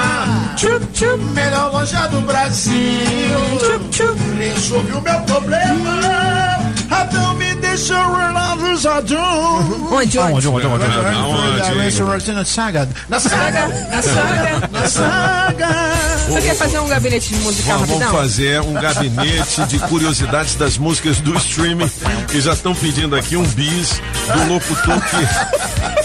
[0.56, 1.24] Tchup, tchup.
[1.34, 2.76] Melhor loja do Brasil.
[3.60, 4.20] Tchup, tchup.
[4.38, 6.00] Resolvi o meu problema.
[6.92, 9.90] Adão me deixou relatos Adão.
[9.92, 10.20] Onde, onde?
[10.20, 12.32] Onde, onde, onde, onde, onde?
[12.32, 12.88] Na saga.
[13.10, 13.68] Na saga.
[13.68, 14.70] Na saga.
[14.72, 15.68] Na saga.
[16.28, 18.22] Você quer fazer um gabinete de musical Vamos, vamos rapidão?
[18.22, 21.92] fazer um gabinete de curiosidades das músicas do streaming
[22.30, 24.02] que já estão pedindo aqui um bis
[24.34, 26.05] do locutor que,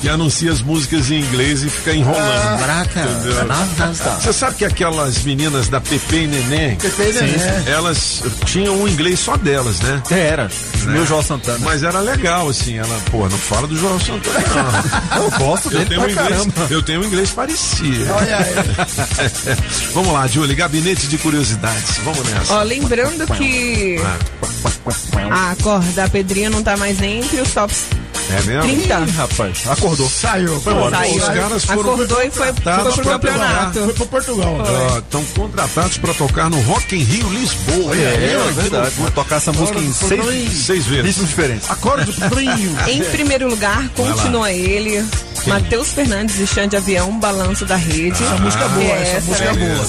[0.00, 2.58] que anuncia as músicas em inglês e fica enrolando.
[2.58, 3.04] Caraca.
[3.04, 7.38] Não, Você sabe que aquelas meninas da Pepe e Neném, Pepe e Neném.
[7.38, 10.02] Sim, elas tinham um inglês só delas, né?
[10.10, 10.50] Era.
[10.84, 11.58] Meu João Santana.
[11.62, 15.20] Mas era legal, assim, ela, pô, não fala do João Santana, não.
[15.24, 16.66] Eu gosto dele eu tenho pra um inglês, caramba.
[16.70, 18.12] Eu tenho um inglês parecido.
[18.12, 18.54] Olha aí.
[19.92, 21.98] Vamos lá, Julie, gabinete de curiosidades.
[22.04, 22.54] Vamos nessa.
[22.54, 23.96] Ó, lembrando que
[25.30, 27.84] a cor da Pedrinha não tá mais entre os tops
[28.28, 28.62] É mesmo?
[28.62, 29.00] 30.
[29.00, 30.08] Ih, rapaz, acordou.
[30.08, 30.60] Saiu.
[30.60, 30.96] Foi embora.
[30.96, 31.16] Saiu.
[31.16, 33.80] Os caras foram Acordou e foi, foi pro campeonato.
[33.80, 34.58] Foi pro Portugal.
[34.98, 37.96] Estão contratados para tocar no Rock in Rio Lisboa.
[37.96, 38.90] É, Olha, é verdade.
[38.96, 41.04] Vou tocar essa música em seis, Seis vezes.
[41.06, 41.70] ritmos diferentes.
[41.70, 42.76] Acorde frio.
[42.88, 45.04] Em primeiro lugar, continua ele,
[45.46, 48.22] Matheus Fernandes e Xande Avião, Balanço da Rede.
[48.22, 49.86] Essa música é boa, Que essa música é boa.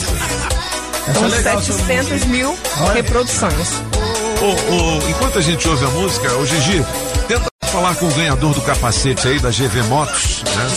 [1.07, 2.57] Essa Com é legal, essa 700 mil
[2.93, 3.67] reproduções.
[4.41, 6.83] Ô, ô, enquanto a gente ouve a música, ô Gigi,
[7.71, 10.67] falar com o ganhador do capacete aí da GV Motos, né?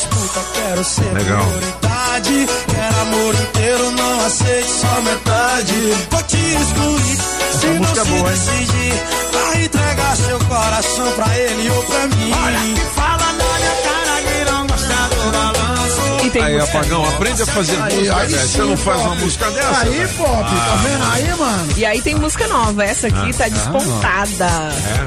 [0.54, 1.44] Quero ser Legal.
[1.44, 2.46] prioridade.
[2.72, 5.74] Quero amor inteiro, não aceito só metade.
[6.10, 7.18] Vou te excluir.
[7.60, 8.38] Se não música é se boa, hein?
[8.38, 8.94] decidir,
[9.32, 12.32] vai entregar seu coração pra ele ou pra mim.
[12.32, 16.03] Olha que fala na minha cara que não gosta do balanço.
[16.34, 19.06] Tem Aí, música- apagão, aprende a fazer Aí, música aí Você não faz Pop.
[19.08, 19.78] uma música dessa?
[19.82, 20.08] Aí, velho?
[20.08, 21.72] Pop, tá vendo aí, mano?
[21.76, 24.46] E aí tem música nova, essa aqui tá despontada.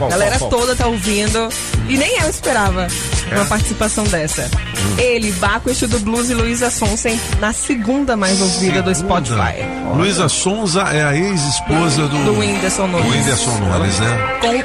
[0.01, 0.61] A galera qual, qual?
[0.61, 1.49] toda tá ouvindo.
[1.89, 2.87] E nem eu esperava
[3.33, 4.49] uma participação dessa.
[4.97, 9.65] Ele, Baco, Eixo do Blues e Luísa Sonsen na segunda mais ouvida do Spotify.
[9.95, 13.05] Luísa Sonza é a ex-esposa do, Do Whindersson Nunes.
[13.05, 14.17] do Whindersson Nunes, né?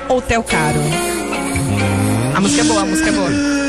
[0.07, 0.81] Com Hotel Caro.
[2.37, 3.62] A música é boa, a música é boa.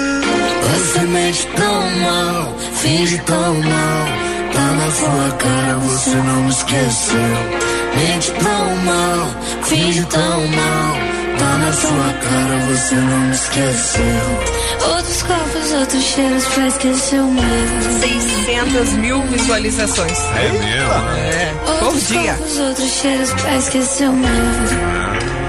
[0.64, 4.08] Você mexe tão mal, finge tão mal.
[4.54, 7.18] Tá na sua cara, você não me esqueceu.
[7.96, 9.28] Mente tão mal,
[9.64, 10.96] finge tão mal.
[11.40, 14.90] Tá na sua cara você não me esqueceu.
[14.96, 18.00] Outros corpos, outros cheiros pra esquecer o meu.
[18.00, 20.20] 600 mil visualizações.
[20.20, 20.94] É mesmo?
[21.18, 22.34] É, por Outros dia.
[22.36, 25.43] corpos, outros cheiros pra esquecer o meu.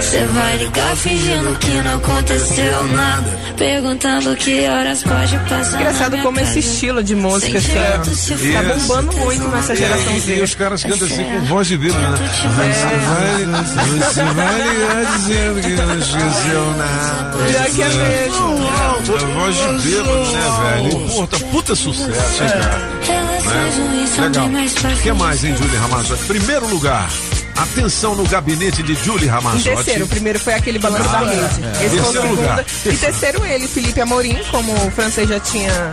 [0.00, 3.38] Você vai ligar fingindo que não aconteceu nada.
[3.58, 5.78] Perguntando que horas pode passar.
[5.78, 6.58] Engraçado como esse casa.
[6.58, 8.88] estilo de música tá, jeito, se tá Isso.
[8.88, 12.16] bombando muito nessa geração E, e os caras cantam assim com voz de vidro, né?
[12.16, 13.44] Você vai,
[13.98, 17.38] você vai ligar dizendo que não esqueceu nada.
[17.46, 18.70] Pior que é mesmo.
[18.70, 21.08] A voz de bêbado, né, velho?
[21.10, 22.78] Puta, puta sucesso, hein, cara?
[22.78, 23.70] Né?
[24.18, 24.46] Legal.
[24.46, 26.24] O que mais, hein, Julie Ramazotti?
[26.24, 27.10] Primeiro lugar,
[27.62, 29.64] atenção no gabinete de Julie Em Ramazotti.
[29.64, 31.64] terceiro, o primeiro foi aquele balanço Ah, da rede.
[31.80, 31.84] é.
[31.86, 32.36] Esse foi o Terceiro segundo.
[32.40, 32.64] lugar.
[32.86, 35.92] E terceiro ele, Felipe Amorim, como o francês já tinha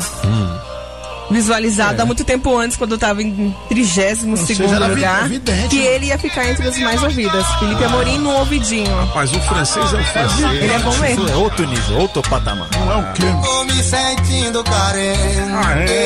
[1.30, 5.86] visualizado há muito tempo antes, quando estava em 32 segundo lugar, evidente, que né?
[5.96, 7.46] ele ia ficar entre os mais ouvidas.
[7.60, 8.96] Felipe Amorim no ouvidinho.
[9.08, 10.52] Rapaz, o francês é o francês.
[10.54, 11.26] Ele é bom mesmo.
[11.26, 12.70] Isso é outro nível, outro patamar.
[12.80, 13.24] Não é o quê?
[13.44, 15.98] Tô me sentindo carente.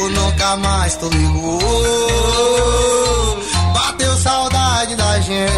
[0.00, 2.55] Ou nunca mais tô ligou.
[5.26, 5.56] Gente.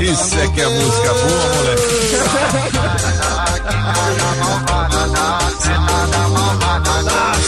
[0.00, 1.82] Isso é que é música boa, moleque.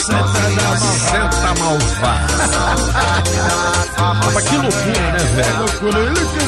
[0.05, 2.35] Senta malvada.
[4.33, 5.57] Mas que loucura, né, velho?
[5.59, 5.99] Loucura,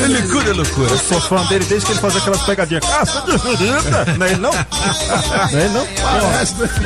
[0.08, 0.90] loucura, loucura.
[0.92, 2.86] Eu sou fã dele desde que ele fazia aquelas pegadinhas.
[2.86, 4.06] Caça de ferida.
[4.18, 4.52] Não é ele não?
[4.52, 5.88] Não é ele não?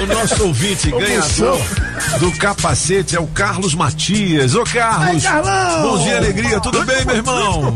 [0.03, 1.61] O nosso ouvinte ganhador
[2.19, 4.55] do capacete é o Carlos Matias.
[4.55, 5.07] Ô, Carlos!
[5.07, 5.81] Ai, Carlão!
[5.81, 6.59] Bom dia, alegria.
[6.61, 7.75] Tudo bem, meu irmão?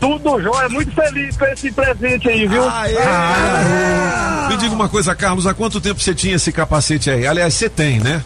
[0.00, 2.62] Tudo jóia, muito feliz com esse presente aí, viu?
[2.64, 7.26] Ah, Me diga uma coisa, Carlos, há quanto tempo você tinha esse capacete aí?
[7.26, 8.22] Aliás, você tem, né?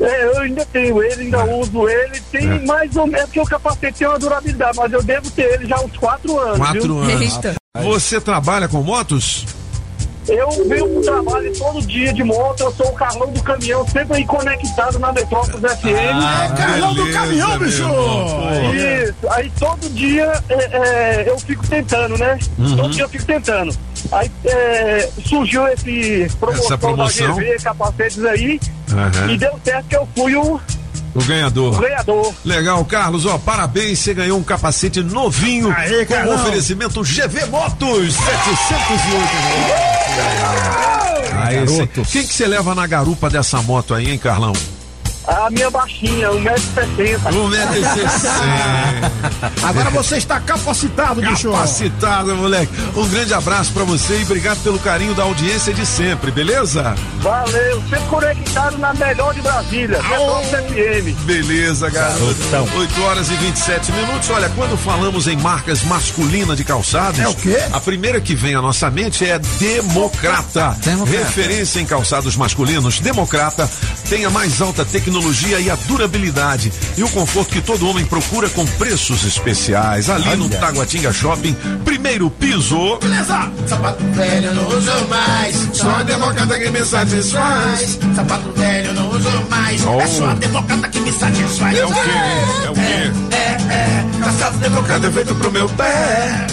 [0.00, 2.20] É, eu ainda tenho ele, ainda uso ele.
[2.32, 2.58] Tem É.
[2.66, 5.76] mais ou menos, porque o capacete tem uma durabilidade, mas eu devo ter ele já
[5.76, 6.56] há uns quatro anos.
[6.58, 7.14] Quatro viu?
[7.14, 7.38] anos.
[7.82, 9.44] Você trabalha com motos?
[10.30, 14.18] Eu venho pro trabalho todo dia de moto, eu sou o Carlão do caminhão, sempre
[14.18, 15.86] aí conectado na Metrópolis FM.
[15.86, 17.84] É, Carlão do caminhão, bicho!
[18.74, 22.38] Isso, aí todo dia é, é, eu fico tentando, né?
[22.58, 22.76] Uhum.
[22.76, 23.76] Todo dia eu fico tentando.
[24.12, 27.36] Aí é, surgiu esse promoção, Essa promoção.
[27.36, 28.60] da GV, capacetes aí,
[28.92, 29.32] Aham.
[29.32, 30.60] e deu certo que eu fui o,
[31.14, 31.76] O ganhador.
[31.76, 32.32] o ganhador.
[32.44, 36.36] Legal, Carlos, ó, parabéns, você ganhou um capacete novinho Aê, com Carlão.
[36.36, 39.26] oferecimento GV Motos, 708
[39.66, 41.30] reais.
[41.32, 44.52] Aí, cê- quem que você leva na garupa dessa moto aí, hein, Carlão?
[45.26, 47.18] A minha baixinha, 1,60m.
[47.20, 49.10] 1,60m.
[49.68, 51.50] Agora você está capacitado, bicho.
[51.52, 52.72] Capacitado, moleque.
[52.96, 56.94] Um grande abraço pra você e obrigado pelo carinho da audiência de sempre, beleza?
[57.18, 61.24] Valeu, sempre conectado na melhor de Brasília, Metrópolis FM.
[61.26, 62.78] Beleza, garoto.
[62.78, 64.30] 8 horas e 27 minutos.
[64.30, 67.58] Olha, quando falamos em marcas masculinas de calçados, É o quê?
[67.72, 70.76] a primeira que vem à nossa mente é Democrata.
[71.06, 73.70] Referência em calçados masculinos, Democrata
[74.08, 75.09] tem a mais alta tecnologia
[75.60, 80.08] e a durabilidade e o conforto que todo homem procura com preços especiais.
[80.08, 82.96] Ali no Taguatinga Shopping, primeiro piso.
[82.98, 83.50] Beleza!
[83.66, 85.68] Sapato velho não uso mais.
[85.72, 87.98] Só a democrata que me satisfaz.
[88.14, 89.84] Sapato velho não uso mais.
[89.84, 90.00] Oh.
[90.00, 91.78] É só a democrata que me satisfaz.
[91.78, 92.00] É o quê?
[92.64, 92.80] É o quê?
[92.80, 94.06] É, é, é.
[94.20, 96.46] Calçado democrata é feito pro meu pé.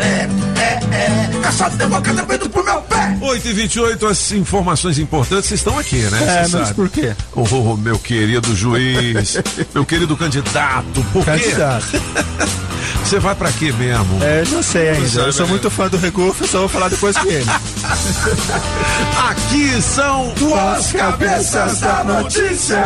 [0.00, 0.28] É,
[0.72, 1.40] é, é.
[1.42, 3.16] Calçado democrata feito pro meu pé.
[3.20, 6.18] 8 e 28 as informações importantes estão aqui, né?
[6.22, 6.74] É, Cê mas sabe.
[6.74, 7.14] por quê?
[7.34, 9.38] Oh, meu querido juiz,
[9.74, 11.30] meu querido candidato, por quê?
[11.30, 11.86] Candidato.
[13.04, 14.22] Você vai pra quê mesmo?
[14.22, 15.08] É, não sei ainda.
[15.08, 17.46] Sabe, Eu sou muito fã do Regufo, só vou falar depois que ele.
[19.28, 20.32] Aqui são
[20.76, 22.82] As cabeças da notícia.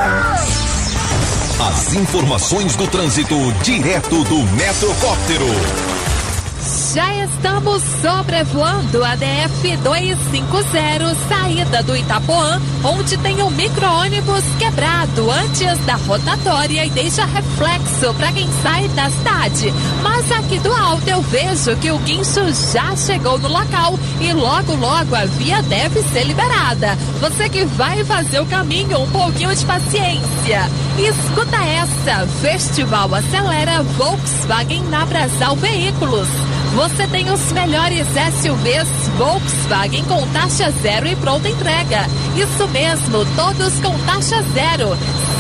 [1.60, 5.46] As informações do trânsito direto do Metrocóptero.
[6.97, 15.78] Já estamos sobrevoando a DF 250, saída do Itapoã, onde tem um micro-ônibus quebrado antes
[15.85, 19.74] da rotatória e deixa reflexo para quem sai da cidade.
[20.02, 22.40] Mas aqui do alto eu vejo que o guincho
[22.73, 26.97] já chegou no local e logo logo a via deve ser liberada.
[27.20, 30.62] Você que vai fazer o caminho, um pouquinho de paciência.
[30.97, 36.56] Escuta essa: Festival Acelera Volkswagen na Brasal Veículos.
[36.77, 42.03] Você tem os melhores SUVs Volkswagen com taxa zero e pronta entrega.
[42.36, 44.90] Isso mesmo, todos com taxa zero.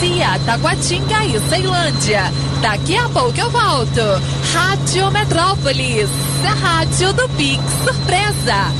[0.00, 2.32] Cia, Taguatinga e Ceilândia.
[2.62, 4.00] Daqui a pouco eu volto.
[4.54, 6.08] Rádio Metrópolis,
[6.42, 8.72] a rádio do Pix Surpresa.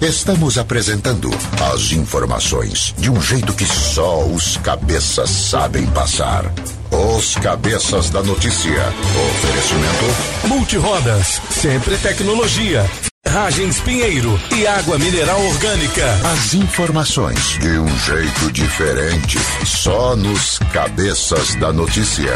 [0.00, 1.30] Estamos apresentando
[1.74, 6.50] as informações de um jeito que só os cabeças sabem passar.
[6.90, 8.92] Os cabeças da notícia.
[9.30, 12.84] Oferecimento Multirodas, sempre tecnologia.
[13.24, 16.04] Ferragens Pinheiro e água mineral orgânica.
[16.32, 22.34] As informações de um jeito diferente, só nos cabeças da notícia.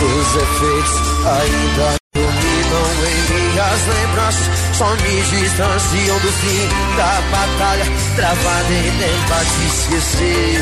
[0.00, 2.01] Seus efeitos ainda
[4.74, 7.84] Só me distanciam do fim da batalha
[8.16, 10.60] travada em tentar te esquecer.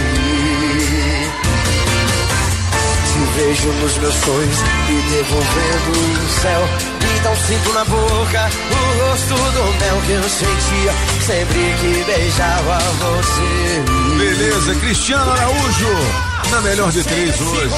[3.07, 4.59] Te vejo nos meus sonhos
[4.89, 6.69] e devolvendo o céu.
[7.19, 10.93] Então sinto na boca o rosto do mel que eu sentia
[11.27, 14.19] sempre que beijava você.
[14.19, 17.71] Beleza, Cristiano Araújo, na melhor de três hoje.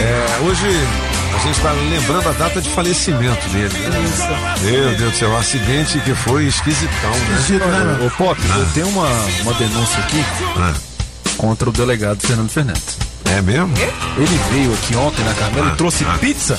[0.00, 3.68] É, hoje a gente está lembrando a data de falecimento dele.
[3.78, 4.54] Né?
[4.62, 8.06] Meu Deus do céu, um acidente que foi esquisitão, né?
[8.06, 9.08] Ô, Pop, eu tenho uma,
[9.42, 10.24] uma denúncia aqui
[11.36, 12.98] contra o delegado Fernando Fernandes.
[13.26, 13.72] É mesmo?
[14.16, 16.16] Ele veio aqui ontem na Carmela Ah, e trouxe ah.
[16.18, 16.58] pizza.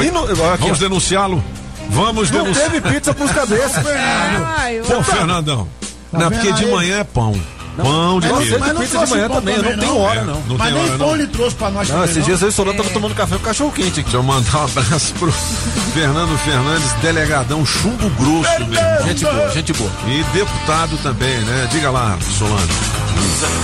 [0.00, 1.42] E no- aqui, Vamos denunciá-lo.
[1.88, 2.70] Vamos Não denunciar.
[2.70, 3.84] teve pizza pros cabeças.
[4.58, 5.68] Ai, Pô, Fernandão.
[6.12, 7.40] Não, porque de manhã é pão.
[7.76, 8.58] Pão de Mas queijo.
[8.58, 10.34] não teve pizza de manhã também, eu não tenho hora, É, não.
[10.46, 11.14] Não Mas tem nem hora, pão não.
[11.14, 13.36] ele trouxe pra nós Não, também, esses dias eu e o Solano tava tomando café
[13.36, 14.02] com cachorro quente aqui.
[14.02, 19.06] Deixa eu mandar um abraço pro Fernando Fernandes, delegadão chumbo grosso mesmo.
[19.06, 19.90] Gente boa, gente boa.
[20.08, 21.68] E deputado também, né?
[21.70, 22.68] Diga lá, Solano.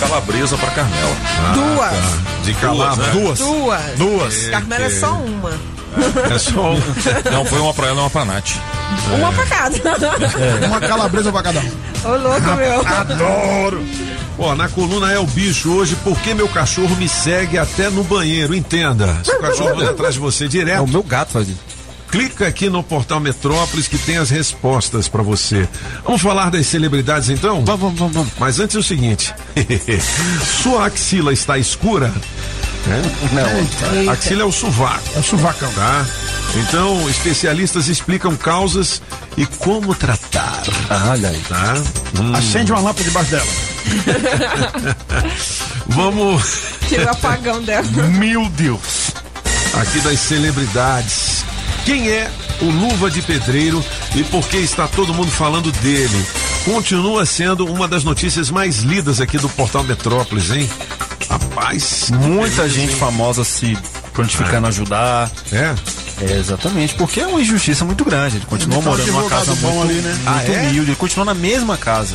[0.00, 1.16] Calabresa pra Carmela.
[1.54, 1.90] Duas.
[1.90, 2.42] tá.
[2.44, 3.06] De Calabra.
[3.10, 3.38] Duas.
[3.38, 3.82] Duas.
[3.96, 4.48] Duas.
[4.48, 5.50] Carmela é só uma.
[6.34, 6.80] É só um.
[7.30, 8.50] Não, foi uma pra ela e uma pra Nath.
[9.14, 9.76] Uma pra cada.
[10.66, 11.70] Uma calabresa pra cada um.
[12.04, 12.86] Ô, louco, meu.
[12.86, 13.84] Adoro!
[14.38, 18.54] Ó, na coluna é o bicho hoje, porque meu cachorro me segue até no banheiro,
[18.54, 19.18] entenda.
[19.24, 20.78] Se o cachorro anda atrás de você direto.
[20.78, 21.60] É o meu gato faz isso.
[22.10, 25.68] Clica aqui no portal Metrópolis que tem as respostas pra você.
[26.04, 27.64] Vamos falar das celebridades então?
[27.64, 28.32] Vamos, vamos, vamos.
[28.38, 29.34] Mas antes é o seguinte:
[30.62, 32.12] sua axila está escura?
[32.88, 33.02] É?
[33.34, 34.12] Não.
[34.12, 35.02] Axila é o sovaco.
[35.16, 35.72] É o suvacão.
[35.72, 36.06] Tá?
[36.54, 39.02] Então, especialistas explicam causas
[39.36, 40.62] e como tratar.
[40.88, 41.40] Ah, olha aí.
[41.48, 41.74] Tá?
[42.20, 42.34] Hum.
[42.34, 43.46] Acende uma lâmpada debaixo dela.
[45.88, 46.60] Vamos.
[46.88, 47.86] Tira o apagão dela.
[48.18, 49.10] Meu Deus!
[49.74, 51.44] Aqui das celebridades.
[51.86, 52.30] Quem é
[52.60, 53.82] o Luva de Pedreiro
[54.14, 56.26] e por que está todo mundo falando dele?
[56.64, 60.68] Continua sendo uma das notícias mais lidas aqui do portal Metrópolis, hein?
[61.30, 63.78] Rapaz, Muita gente famosa se
[64.12, 65.30] prontificando a ajudar.
[65.52, 65.74] É?
[66.22, 68.36] É, exatamente, porque é uma injustiça muito grande.
[68.36, 70.12] Ele continua Ele morando numa casa muito, ali, né?
[70.14, 70.60] muito Ah, é?
[70.68, 72.14] humilde, ele continua na mesma casa.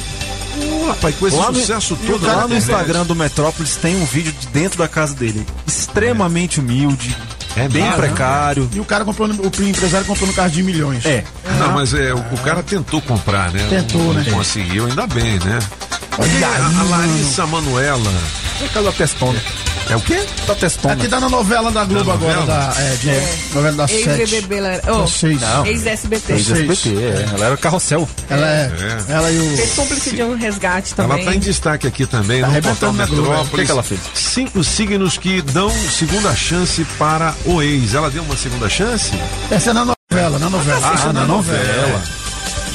[0.87, 2.55] Rapaz, com esse Lá no- sucesso e todo lá no.
[2.55, 5.45] Instagram do Metrópolis tem um vídeo de dentro da casa dele.
[5.65, 7.15] Extremamente humilde,
[7.55, 7.97] É bem mesmo?
[7.97, 8.69] precário.
[8.73, 11.05] E o cara comprou, no- o empresário comprou no carro de milhões.
[11.05, 11.23] É.
[11.59, 13.65] Não, mas é, o, o cara tentou comprar, né?
[13.69, 14.23] Tentou, não, né?
[14.27, 15.59] Não conseguiu, ainda bem, né?
[16.17, 16.89] Olha aí, a, a mano.
[16.89, 18.11] Larissa Manuela.
[18.75, 19.39] É da testona.
[19.89, 20.25] É o quê?
[20.47, 20.93] Da testona.
[20.93, 22.73] Aqui tá na novela da Globo Na agora, novela?
[22.73, 24.09] da, é, de, novela da Sete.
[24.09, 25.41] Ex-BBB, ela São oh, seis.
[25.41, 25.65] Não.
[25.65, 26.33] ex-SBT.
[26.33, 27.29] Ex-SBT, é.
[27.33, 28.07] Ela era carrossel.
[28.29, 28.71] Ela é,
[29.09, 29.11] É.
[29.11, 29.57] ela e o...
[29.57, 31.19] Fez cúmplice de um resgate Ela também.
[31.25, 33.53] está em destaque aqui também Tá no portal arrebentando na Globo, Metrópolis.
[33.53, 33.99] O que que ela fez?
[34.13, 37.93] Cinco signos que dão segunda chance para o ex.
[37.93, 39.11] Ela deu uma segunda chance?
[39.49, 40.79] Essa é na novela, na novela.
[40.89, 42.01] Ah, Essa é na novela.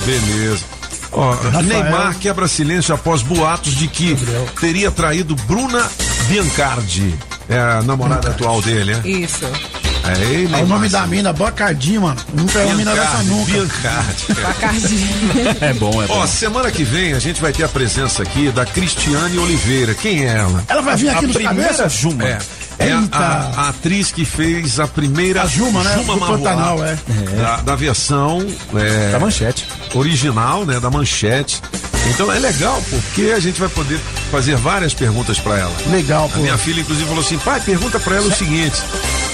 [0.04, 0.64] Beleza.
[1.12, 4.16] Ó, Neymar quebra silêncio após boatos de que
[4.60, 5.88] teria traído Bruna
[6.28, 7.14] Biancardi.
[7.48, 9.02] É a namorada atual dele, né?
[9.04, 9.44] Isso.
[10.04, 12.16] É, ei, É o nome da mina, Bacardi, mano.
[12.34, 13.52] Não pegou uma mina dessa Biancardi, nunca.
[13.52, 14.34] Biancardi.
[14.42, 15.64] Bacardi.
[15.64, 16.14] É bom, é bom.
[16.18, 19.94] Ó, semana que vem a gente vai ter a presença aqui da Cristiane Oliveira.
[19.94, 20.64] Quem é ela?
[20.68, 21.88] Ela vai vir aqui a nos primeira?
[21.88, 22.24] Juma.
[22.24, 22.38] É.
[22.78, 25.96] É a, a- a atriz que fez a primeira A Juma, né?
[26.06, 26.96] Marruá, Pantanal, é.
[27.36, 29.66] Da, da versão é, Da manchete.
[29.94, 30.78] original, né?
[30.78, 31.60] Da manchete.
[32.10, 33.98] Então é legal porque a gente vai poder
[34.30, 35.72] fazer várias perguntas para ela.
[35.90, 36.38] Legal, A pô.
[36.40, 38.80] minha filha, inclusive, falou assim: pai, pergunta para ela o seguinte.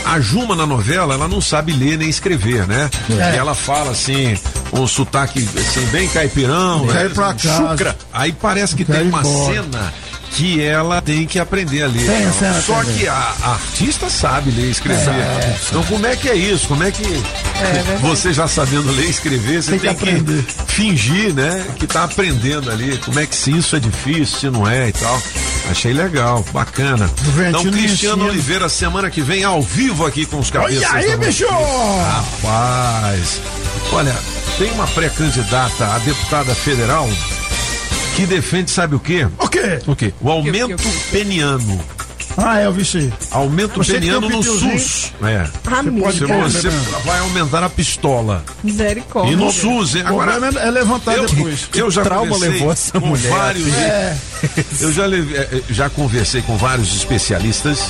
[0.04, 2.90] A Juma na novela, ela não sabe ler nem escrever, né?
[3.10, 3.34] É.
[3.34, 4.36] E ela fala assim,
[4.72, 7.08] um sotaque assim, bem caipirão, né?
[7.14, 7.68] pra casa.
[7.70, 7.96] Chucra.
[8.12, 9.54] Aí parece que tem uma embora.
[9.54, 9.92] cena
[10.34, 12.08] que ela tem que aprender a ler.
[12.64, 12.96] Só também.
[12.96, 15.08] que a, a artista sabe ler e escrever.
[15.10, 15.56] É.
[15.68, 16.68] Então como é que é isso?
[16.68, 18.00] Como é que verdade.
[18.00, 20.44] você já sabendo ler e escrever, você Tem tem, que que, aprender.
[20.66, 22.96] fingir, né, que tá aprendendo ali.
[22.98, 25.22] Como é que se isso é difícil, se não é e tal.
[25.70, 27.08] Achei legal, bacana.
[27.48, 28.30] Então Cristiano ensina.
[28.32, 30.90] Oliveira semana que vem ao vivo aqui com os cabeças.
[30.90, 31.46] Olha aí, bicho!
[31.46, 33.40] Rapaz,
[33.92, 34.14] olha,
[34.58, 37.08] tem uma pré-candidata a deputada federal
[38.16, 39.26] que defende, sabe o quê?
[39.38, 39.78] O quê?
[39.86, 40.12] O quê?
[40.20, 41.80] O aumento peniano.
[42.36, 43.12] Ah, é, eu vi sim.
[43.30, 44.42] Aumenta o Você peniano um no.
[44.42, 45.12] SUS.
[45.22, 45.46] É.
[45.70, 46.00] Amigo.
[46.06, 46.70] Você, você
[47.04, 48.42] vai aumentar a pistola.
[48.64, 49.32] Misericórdia.
[49.32, 50.04] E no SUS, hein?
[50.04, 51.68] O Agora, é levantar eu, depois.
[51.74, 53.64] eu já trauma levou essa com mulher, vários.
[53.64, 53.76] filho?
[53.76, 54.16] É.
[54.80, 57.80] Eu já, levei- eh, já conversei com vários especialistas.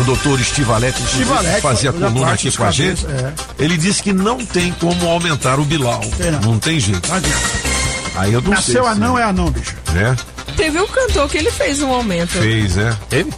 [0.00, 3.04] O doutor Estivalete, Estivaletti, fazia coluna aqui com a gente.
[3.06, 3.32] é.
[3.58, 6.00] Ele disse que não tem como aumentar o Bilal.
[6.16, 6.40] Tem não.
[6.40, 7.06] Não tem jeito.
[7.08, 7.73] Não adianta.
[8.16, 8.92] Aí eu não Nasceu sei.
[8.92, 9.74] anão se, é anão, bicho.
[9.92, 10.16] né?
[10.56, 12.30] Teve um cantor que ele fez um aumento.
[12.30, 12.96] Fez, é.
[13.10, 13.32] Ele?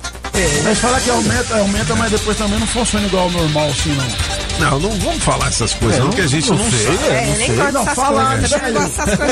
[0.64, 4.36] Mas falar que aumenta, aumenta, mas depois também não funciona igual ao normal, assim, não.
[4.70, 6.84] Não, não vamos falar essas coisas, É, não, não- que a gente não não, sei,
[6.84, 7.08] sabe.
[7.08, 8.72] é, nem gosto Não, dessas fala, coisas, deixa né?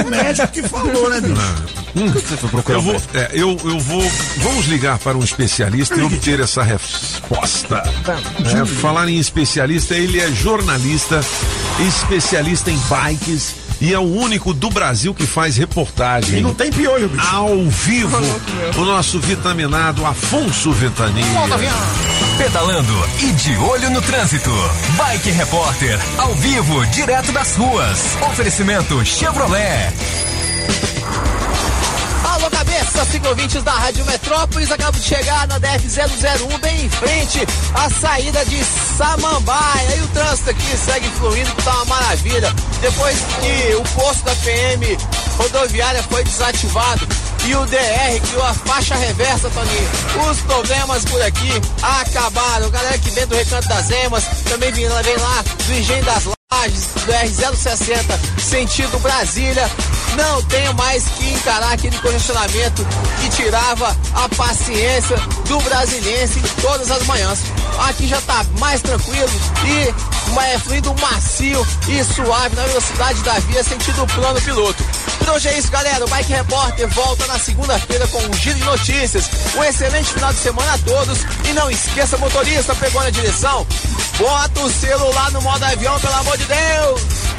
[0.00, 1.42] eu- O médico que falou, né, bicho?
[1.96, 2.12] Hum.
[2.68, 4.10] Eu vou, é, eu, eu vou.
[4.38, 7.76] Vamos ligar para um especialista e obter essa resposta.
[7.76, 11.20] É, falar em especialista, ele é jornalista,
[11.86, 16.38] especialista em bikes e é o único do Brasil que faz reportagem.
[16.38, 17.26] E não tem piolho, bicho.
[17.34, 18.18] Ao vivo,
[18.76, 21.24] o nosso vitaminado Afonso Ventania.
[22.38, 24.50] Pedalando e de olho no trânsito.
[24.96, 28.16] Bike Repórter, ao vivo, direto das ruas.
[28.22, 29.92] Oferecimento Chevrolet.
[33.04, 37.40] Alô, cabeça, ciclovintes da Rádio Metrópolis, acabo de chegar na DF-001, bem em frente
[37.74, 39.96] à saída de Samambaia.
[39.96, 42.52] E o trânsito aqui segue fluindo, que tá uma maravilha.
[42.80, 44.98] Depois que o posto da PM
[45.36, 47.06] rodoviária foi desativado
[47.46, 51.52] e o DR criou a faixa reversa, Toninho, os problemas por aqui
[51.82, 52.70] acabaram.
[52.70, 56.26] Galera que vem do Recanto das Emas, também vem lá, vem lá do Engenho das
[56.54, 59.68] do R060, sentido Brasília.
[60.16, 62.86] Não tenho mais que encarar aquele congestionamento
[63.20, 65.16] que tirava a paciência
[65.48, 67.40] do brasiliense todas as manhãs.
[67.88, 69.30] Aqui já tá mais tranquilo
[69.66, 69.94] e
[70.42, 74.84] é fluindo macio e suave na velocidade da via, sentido plano piloto.
[75.24, 76.04] Por hoje é isso, galera.
[76.04, 79.30] O Bike Repórter volta na segunda-feira com um giro de notícias.
[79.56, 81.18] Um excelente final de semana a todos.
[81.48, 83.66] E não esqueça, motorista, pegou na direção?
[84.18, 87.33] Bota o celular no modo avião, pelo amor de Deus!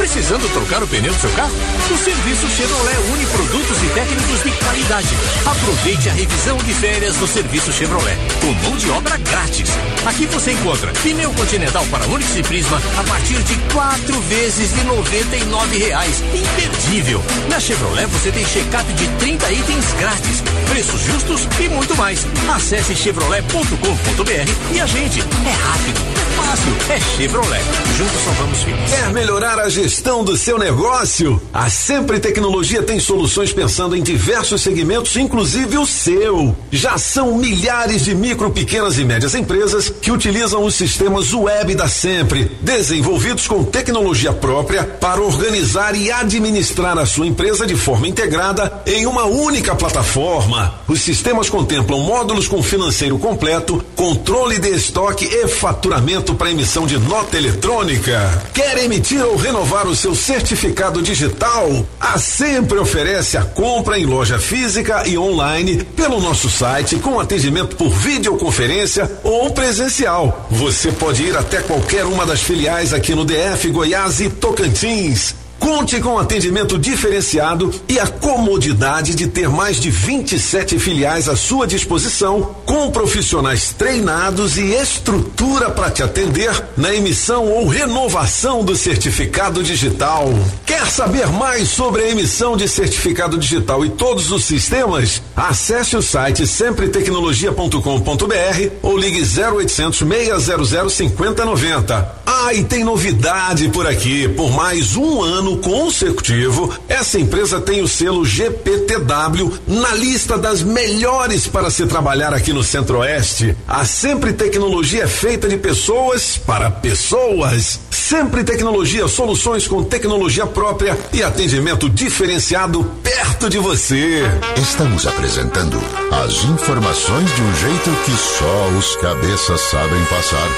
[0.00, 1.52] Precisando trocar o pneu do seu carro?
[1.90, 5.08] O serviço Chevrolet une produtos e técnicos de qualidade.
[5.44, 9.68] Aproveite a revisão de férias do serviço Chevrolet, com mão de obra grátis.
[10.06, 14.80] Aqui você encontra pneu continental para Onix e Prisma a partir de quatro vezes de
[14.80, 16.22] R$ reais.
[16.32, 17.22] Imperdível!
[17.50, 22.26] Na Chevrolet você tem check-up de 30 itens grátis, preços justos e muito mais.
[22.48, 27.62] Acesse chevrolet.com.br e a gente é rápido, é fácil, é Chevrolet.
[27.98, 28.90] Juntos salvamos vidas.
[28.90, 29.89] Quer melhorar a gestão
[30.24, 31.42] do seu negócio?
[31.52, 36.56] A Sempre Tecnologia tem soluções pensando em diversos segmentos, inclusive o seu.
[36.70, 41.88] Já são milhares de micro, pequenas e médias empresas que utilizam os sistemas web da
[41.88, 48.82] Sempre, desenvolvidos com tecnologia própria para organizar e administrar a sua empresa de forma integrada
[48.86, 50.74] em uma única plataforma.
[50.86, 56.96] Os sistemas contemplam módulos com financeiro completo, controle de estoque e faturamento para emissão de
[56.96, 58.44] nota eletrônica.
[58.54, 61.86] Quer emitir ou renovar o seu certificado digital?
[62.00, 67.76] A Sempre oferece a compra em loja física e online pelo nosso site com atendimento
[67.76, 70.48] por videoconferência ou presencial.
[70.50, 75.39] Você pode ir até qualquer uma das filiais aqui no DF, Goiás e Tocantins.
[75.60, 81.66] Conte com atendimento diferenciado e a comodidade de ter mais de 27 filiais à sua
[81.66, 89.62] disposição, com profissionais treinados e estrutura para te atender na emissão ou renovação do certificado
[89.62, 90.32] digital.
[90.64, 95.20] Quer saber mais sobre a emissão de certificado digital e todos os sistemas?
[95.36, 102.14] Acesse o site sempretecnologia.com.br ou ligue 0800 600 5090.
[102.24, 104.26] Ah, e tem novidade por aqui.
[104.28, 111.46] Por mais um ano consecutivo, essa empresa tem o selo GPTW na lista das melhores
[111.46, 113.56] para se trabalhar aqui no Centro-Oeste.
[113.66, 117.80] A Sempre Tecnologia é feita de pessoas para pessoas.
[117.90, 124.22] Sempre Tecnologia, soluções com tecnologia própria e atendimento diferenciado perto de você.
[124.56, 125.80] Estamos apresentando
[126.24, 130.48] as informações de um jeito que só os cabeças sabem passar.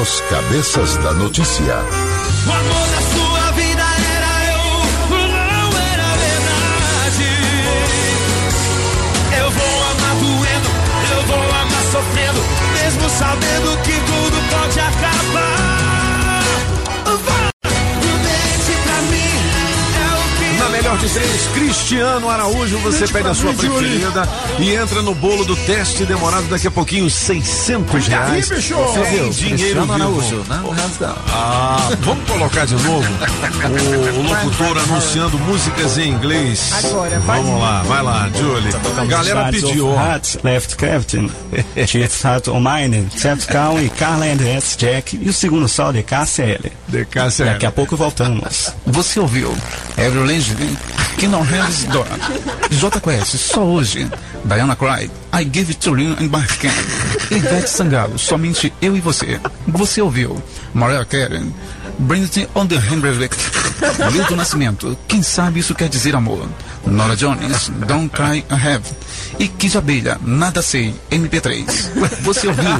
[0.00, 1.76] Os cabeças da notícia.
[2.46, 3.35] O amor da sua
[13.18, 13.75] sabendo
[21.06, 24.28] 33, Cristiano Araújo, você pede a sua preferida
[24.58, 28.48] e entra no bolo do teste demorado daqui a pouquinho, 600 reais.
[28.48, 28.74] bicho!
[28.74, 29.30] Você tem Viu?
[29.30, 29.92] dinheiro vivo.
[29.92, 30.62] Araújo, né?
[31.28, 36.72] Ah, vamos colocar de novo o, o locutor anunciando músicas em inglês.
[36.84, 37.40] Agora, vai.
[37.40, 38.72] Vamos lá, vai lá, Julie.
[38.98, 39.88] A galera pediu.
[39.88, 39.94] ó.
[39.94, 41.30] Hearts, Left Captain,
[41.86, 43.08] Cheats Heart on Mine,
[43.46, 44.76] Cal e Carla S.
[44.76, 46.72] Jack e o segundo sol de KCL.
[46.88, 47.44] DKCL.
[47.50, 48.72] Daqui a pouco voltamos.
[48.86, 49.56] Você ouviu?
[49.96, 52.06] Every Legend, Kingdom Hearts Door.
[52.70, 54.08] JQS, só hoje.
[54.44, 56.70] Diana Cry, I Give It To You in My Skin.
[57.30, 59.40] Ivete Sangalo, somente eu e você.
[59.66, 60.42] Você ouviu?
[60.72, 61.52] Mariah Carey,
[61.98, 63.36] Bring It On The Hendrix.
[64.12, 66.48] Milton Nascimento, quem sabe isso quer dizer amor.
[66.86, 68.84] Nora Jones, Don't Cry I Have.
[69.38, 71.66] E Kid Abelha, Nada Sei, MP3.
[72.22, 72.78] Você ouviu?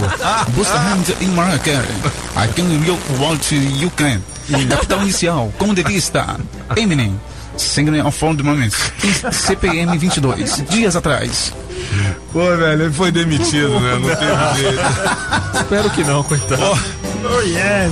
[0.55, 1.97] Busta Hand in Mariah Carey.
[2.37, 4.21] I Can You Want You Can.
[4.69, 6.39] Capital Inicial, como devia estar.
[6.77, 7.19] Eminem,
[7.57, 8.93] Singing of Fond Moments.
[9.03, 11.53] E CPM 22, dias atrás.
[12.33, 13.99] Pô, velho, ele foi demitido, né?
[13.99, 14.81] Não teve jeito.
[15.55, 16.63] Espero que não, coitado.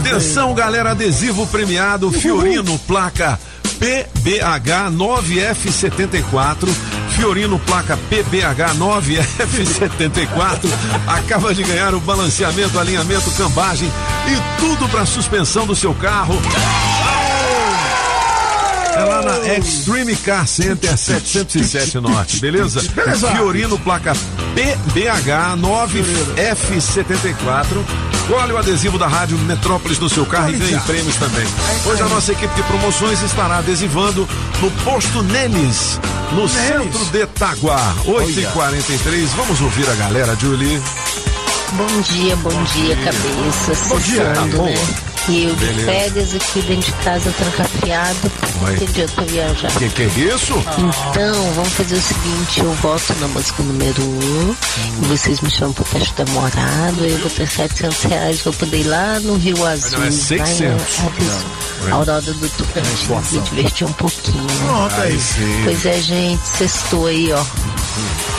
[0.00, 3.38] Atenção, galera, adesivo premiado Fiorino, placa
[3.78, 6.68] PBH 9F74.
[7.10, 10.68] Fiorino, placa PBH 9F74.
[11.06, 13.90] Acaba de ganhar o balanceamento, alinhamento, cambagem
[14.28, 16.34] e tudo para suspensão do seu carro.
[18.96, 22.80] É lá na Extreme Car Center 707 Norte, beleza?
[22.92, 23.28] Beleza.
[23.32, 24.12] Fiorino, placa
[24.54, 27.84] PBH 9F74.
[28.28, 31.44] Colhe o adesivo da Rádio Metrópolis no seu carro e ganhe prêmios também.
[31.84, 34.28] Hoje a nossa equipe de promoções estará adesivando
[34.62, 35.98] no posto Neles,
[36.32, 39.26] no centro de Taguá, 8h43.
[39.36, 40.80] Vamos ouvir a galera, Julie.
[41.72, 43.88] Bom dia, bom dia, cabeça.
[43.88, 44.72] Bom dia, tá Cessando, bom.
[45.26, 45.84] E eu de Beleza.
[45.90, 48.32] férias aqui dentro de casa trancafiado.
[48.60, 48.76] Vai.
[48.76, 49.72] Tem dia pra viajar.
[49.78, 50.52] Que que é isso?
[50.78, 54.56] Então, vamos fazer o seguinte, eu voto na música número 1, um,
[55.02, 58.80] e vocês me chamam pro teste demorado, aí eu vou ter 700 reais pra poder
[58.80, 59.90] ir lá no Rio Azul.
[59.92, 60.60] não, é lá em 600.
[60.60, 61.44] Ares-
[61.80, 61.90] Não, é.
[61.92, 64.42] Aurora do Tocantins, me divertir um pouquinho.
[64.44, 64.66] né?
[64.66, 65.18] Pronto, aí.
[65.64, 67.42] Pois é, gente, sextou aí, ó.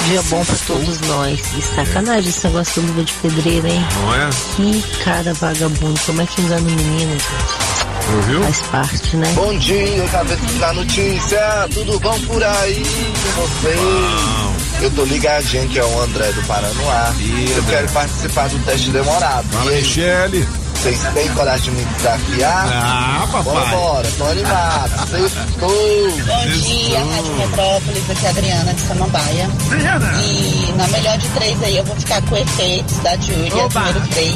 [0.08, 1.40] Dia bom pra todos nós.
[1.58, 3.86] E sacanagem esse negócio do luva de pedreiro, hein?
[4.02, 4.30] Não é?
[4.56, 6.00] Que cara vagabundo.
[6.06, 8.16] Como é que engana o menino, gente?
[8.16, 8.44] Ouviu?
[8.44, 9.32] Faz parte, né?
[9.36, 12.84] Bom dia, cabeça da notícia, tudo bom por aí
[13.36, 14.66] com vocês?
[14.82, 17.14] Eu tô ligadinho que é o André do Paranoá.
[17.56, 19.48] Eu quero participar do teste demorado.
[19.50, 20.48] Fala, Michele.
[20.76, 22.68] Vocês têm coragem de me desafiar?
[22.72, 23.44] Ah, papai.
[23.44, 25.10] Bora, bora, tô animado.
[25.10, 26.12] Sextou.
[26.28, 29.50] Bom dia, Rádio Metrópolis, aqui é a Adriana de Samambaia.
[30.24, 34.36] E na melhor de três aí eu vou ficar com efeitos da Júlia, número três.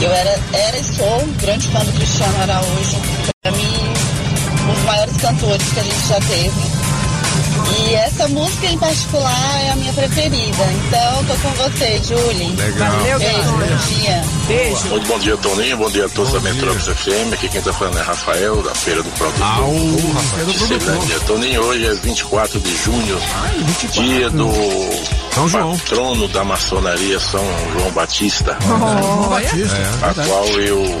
[0.00, 2.96] Eu era, era e sou um grande fã do Cristiano Araújo.
[3.42, 3.94] Pra mim,
[4.68, 6.86] um dos maiores cantores que a gente já teve.
[7.78, 10.64] E essa música em particular é a minha preferida.
[10.86, 12.54] Então, tô com você, Julie.
[12.56, 12.90] Legal.
[12.90, 14.24] Valeu, Beijo, bom dia.
[14.46, 14.88] Beijo.
[14.88, 15.76] Muito bom dia, Toninho.
[15.78, 17.32] Bom dia a todos da Metrópolis FM.
[17.32, 20.46] Aqui quem tá falando é Rafael, da Feira do Produtor.
[20.46, 21.20] De Ceilândia.
[21.20, 23.18] Toninho, hoje é 24 de junho,
[23.92, 24.50] dia do
[25.36, 25.76] São João.
[25.78, 27.44] patrono da maçonaria São
[27.74, 28.56] João Batista,
[29.30, 29.48] Olha.
[30.10, 30.98] a qual eu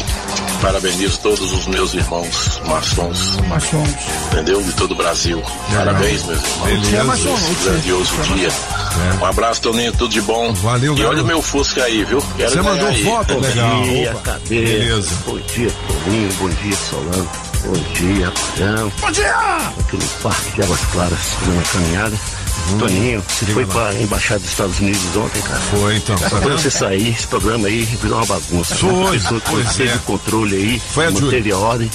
[0.60, 3.88] parabenizo todos os meus irmãos maçons, Machões.
[4.30, 4.62] entendeu?
[4.62, 5.42] De todo o Brasil.
[5.74, 6.88] Parabéns, meus irmãos.
[6.90, 7.30] Beleza.
[7.30, 8.48] Esse grandioso dia.
[9.20, 10.52] Um abraço, Toninho, tudo de bom.
[10.54, 11.14] Valeu, E garoto.
[11.14, 12.22] olha o meu Fusca aí, viu?
[12.36, 13.04] Quero Você mandou aí.
[13.04, 13.38] foto?
[13.38, 13.80] Legal.
[14.16, 14.40] Opa.
[14.48, 15.10] Beleza.
[15.26, 15.70] Bom dia,
[16.04, 16.32] Toninho.
[16.38, 17.30] Bom dia, Solano.
[17.64, 18.92] Bom dia, Padrão.
[19.00, 19.34] Bom dia!
[19.80, 22.16] Aqui no Parque de Águas Claras, fazendo uma caminhada.
[22.74, 23.72] Toninho, você foi lá.
[23.72, 25.60] para a Embaixada dos Estados Unidos ontem, cara.
[25.60, 26.16] Foi, então.
[26.16, 28.74] Tá Quando você sair, esse programa aí virou uma bagunça.
[28.76, 29.94] Foi, pessoa que pois teve é.
[29.94, 31.90] o controle aí, Foi a manteve a ordem,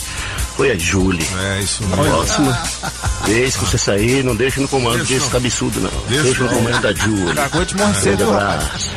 [0.56, 1.26] foi a Julie.
[1.40, 2.03] É, isso mesmo.
[2.03, 2.64] próxima
[3.26, 5.90] vez que você sair, não deixa no comando Deixa desse cabeçudo, não.
[6.07, 6.57] Deixa Deixa, no não.
[6.57, 7.36] comando da Julie.
[7.36, 7.73] Cagou de
[8.23, 8.90] abraço.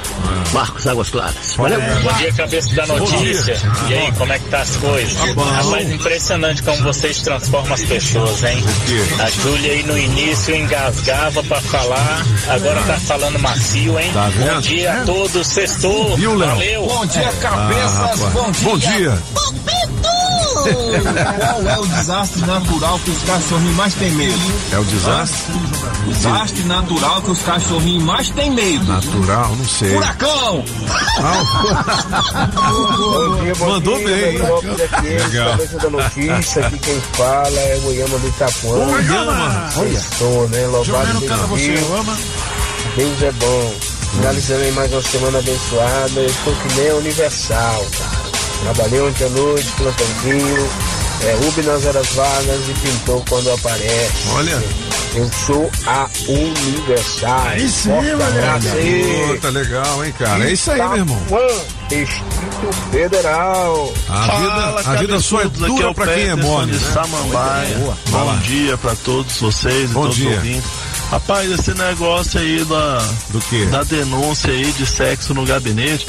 [0.52, 1.54] Marcos Águas Claras.
[1.56, 1.80] Valeu.
[2.02, 3.56] Bom dia, cabeça da notícia.
[3.88, 5.14] E aí, como é que tá as coisas?
[5.36, 8.62] Rapaz, impressionante como vocês transformam as pessoas, hein?
[9.20, 14.10] A Júlia aí no início engasgava pra falar, agora tá falando macio, hein?
[14.12, 14.54] Tá vendo?
[14.54, 16.16] Bom dia a todos, sextou.
[16.16, 16.50] Viu, Léo?
[16.50, 16.86] Valeu.
[16.86, 17.94] Bom dia, Ah, cabeças.
[17.94, 18.20] rapaz.
[18.60, 19.18] bom dia.
[19.34, 20.33] Bom dia.
[20.54, 24.52] Qual é o desastre natural que os cachorrinhos mais têm medo?
[24.72, 25.54] É o desastre?
[26.06, 28.84] O desastre natural que os cachorrinhos mais têm medo.
[28.84, 29.90] Natural, não sei.
[29.90, 30.64] Furacão!
[32.54, 34.38] Bom dia, bom Mandou bem,
[35.02, 35.50] Legal.
[35.50, 38.86] cabeça da notícia, aqui quem fala é Goiama do Itapuã.
[38.86, 39.70] Goiama.
[39.76, 39.88] Olha.
[39.88, 40.66] Estou, né?
[40.66, 42.18] Louvado seja Deus.
[42.96, 43.74] Deus é bom.
[44.12, 46.20] Finalizando aí mais uma semana abençoada.
[46.20, 48.23] Eu estou que nem a Universal, cara.
[48.62, 50.68] Trabalhei ontem à noite, plantãozinho.
[51.22, 54.28] É, Ubi nas horas vagas e pintou quando aparece.
[54.34, 54.62] Olha.
[55.14, 57.42] Eu sou a Universal.
[57.46, 59.26] Aí sim, aí.
[59.28, 60.44] Puta, legal, hein, cara?
[60.48, 61.22] É isso aí, meu irmão.
[61.88, 63.92] Distrito Federal.
[64.08, 66.72] A vida, a vida só é dura pra quem é mole.
[66.72, 66.92] de né?
[66.92, 67.78] Samambaia.
[68.10, 70.30] Bom dia pra todos vocês e Bom todos dia.
[70.30, 70.70] os ouvintes.
[71.10, 72.98] Rapaz, esse negócio aí da,
[73.28, 73.66] Do quê?
[73.66, 76.06] da denúncia aí de sexo no gabinete.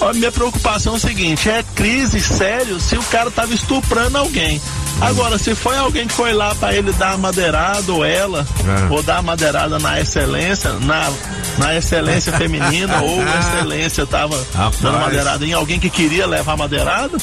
[0.00, 4.60] Ó, minha preocupação é o seguinte, é crise sério se o cara tava estuprando alguém.
[5.00, 8.46] Agora, se foi alguém que foi lá pra ele dar a madeirada ou ela,
[8.88, 8.92] É.
[8.92, 11.10] ou dar a madeirada na excelência, na,
[11.58, 14.80] na excelência feminina, ou a excelência tava Rapaz.
[14.80, 17.16] dando madeirada em alguém que queria levar madeirada,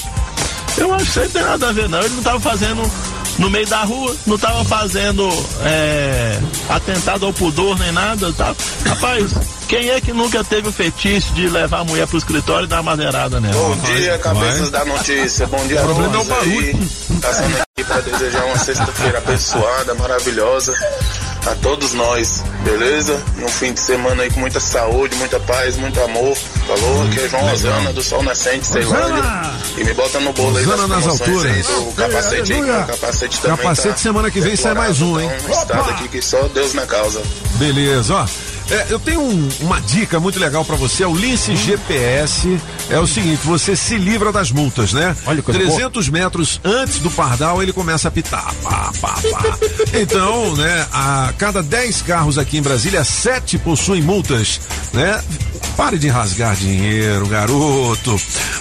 [0.78, 2.00] eu acho que isso aí não tem nada a ver, não.
[2.00, 2.92] Ele não tava fazendo
[3.38, 5.28] no meio da rua, não tava fazendo
[5.64, 6.40] é,
[6.70, 8.32] atentado ao pudor nem nada.
[8.34, 8.56] Tá?
[8.86, 9.32] Rapaz,
[9.68, 12.78] quem é que nunca teve o fetiche de levar a mulher pro escritório e dar
[12.78, 13.54] uma madeirada nela?
[13.56, 15.48] Bom dia, cabeças da notícia.
[15.48, 16.76] Bom dia O a problema é o todos aí.
[17.22, 20.74] Passando aqui para desejar uma sexta-feira abençoada, maravilhosa
[21.46, 23.22] a todos nós, beleza?
[23.38, 26.36] Um fim de semana aí com muita saúde, muita paz, muito amor.
[26.36, 27.04] Falou?
[27.04, 29.24] Aqui é João Osana do Sol Nascente, Ceilândia.
[29.78, 31.68] E me bota no bolo aí das Osana nas aí alturas.
[31.68, 35.30] do capacete aí, o capacete também Capacete tá semana que vem sai mais um, hein?
[35.48, 37.22] Um estado aqui que só Deus na causa.
[37.58, 38.55] Beleza, ó.
[38.70, 42.60] É, eu tenho um- uma dica muito legal pra você, é o Lince GPS.
[42.90, 45.16] É o seguinte, você se livra das multas, né?
[45.26, 48.54] Olha que coisa 300 metros antes do pardal ele começa a pitar.
[48.64, 49.58] Pá, pá, pá.
[49.94, 54.60] Então, né, a cada 10 carros aqui em Brasília, 7 possuem multas,
[54.94, 55.24] né?
[55.78, 58.18] Pare de rasgar dinheiro, garoto.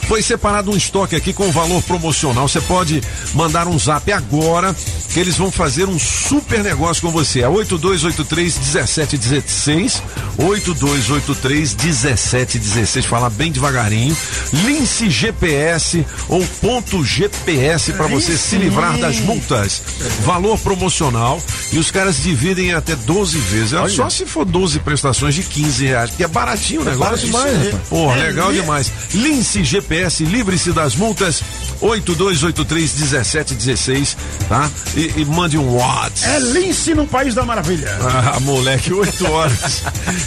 [0.08, 2.48] Foi separado um estoque aqui com valor promocional.
[2.48, 3.00] Você pode
[3.34, 4.74] mandar um zap agora
[5.12, 7.40] que eles vão fazer um super negócio com você.
[7.42, 9.93] É 8283 1716.
[10.38, 13.04] 8283 1716.
[13.06, 14.16] Falar bem devagarinho.
[14.64, 19.82] Lince GPS ou ponto GPS para você se livrar das multas.
[20.24, 21.40] Valor promocional.
[21.72, 23.72] E os caras dividem em até 12 vezes.
[23.72, 27.28] É Só se for 12 prestações de 15 reais, porque é baratinho o negócio.
[27.30, 27.74] barato demais.
[27.88, 28.92] Porra, É legal li- demais.
[29.12, 31.42] Lince GPS, livre-se das multas.
[31.80, 34.16] 8283 1716,
[34.48, 34.70] tá?
[34.96, 36.34] E, e mande um WhatsApp.
[36.34, 37.90] É Lince no País da Maravilha.
[38.00, 39.82] Ah, moleque, 8 horas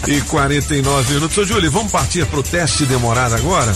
[0.07, 1.37] e 49 minutos.
[1.37, 3.71] Ô, Júlio, vamos partir pro teste demorado agora?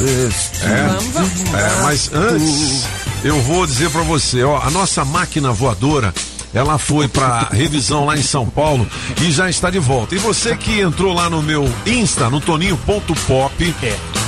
[0.64, 2.86] É, é, mas antes,
[3.24, 6.14] eu vou dizer pra você, ó, a nossa máquina voadora.
[6.54, 8.86] Ela foi pra revisão lá em São Paulo
[9.22, 10.16] e já está de volta.
[10.16, 13.76] E você que entrou lá no meu Insta, no toninho.pop,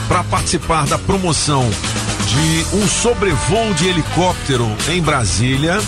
[0.07, 1.69] pra participar da promoção
[2.27, 5.81] de um sobrevoo de helicóptero em Brasília.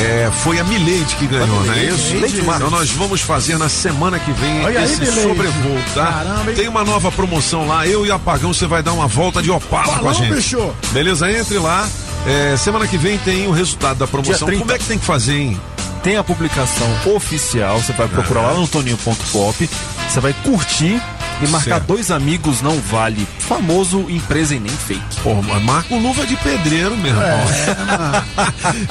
[0.00, 2.14] É, foi a Milady que ganhou, não é isso?
[2.14, 2.40] Milady.
[2.40, 5.22] Então nós vamos fazer na semana que vem Olha aí, esse Milady.
[5.22, 6.06] sobrevoo, tá?
[6.06, 6.52] Caramba?
[6.52, 9.98] Tem uma nova promoção lá, eu e Apagão, você vai dar uma volta de opala
[9.98, 10.34] com a gente.
[10.34, 10.72] bicho.
[10.92, 11.30] Beleza?
[11.30, 11.88] Entre lá.
[12.26, 14.34] É, semana que vem tem o resultado da promoção.
[14.36, 14.58] Dia 30.
[14.60, 15.60] Como é que tem que fazer, hein?
[16.02, 19.70] Tem a publicação oficial, você vai procurar lá no toninho.pop,
[20.08, 21.00] você vai curtir
[21.42, 21.86] e marcar Certo.
[21.86, 23.26] dois amigos não vale.
[23.40, 25.20] Famoso empresa e nem fake.
[25.22, 25.34] Pô,
[25.64, 27.38] marca o luva de pedreiro, meu irmão.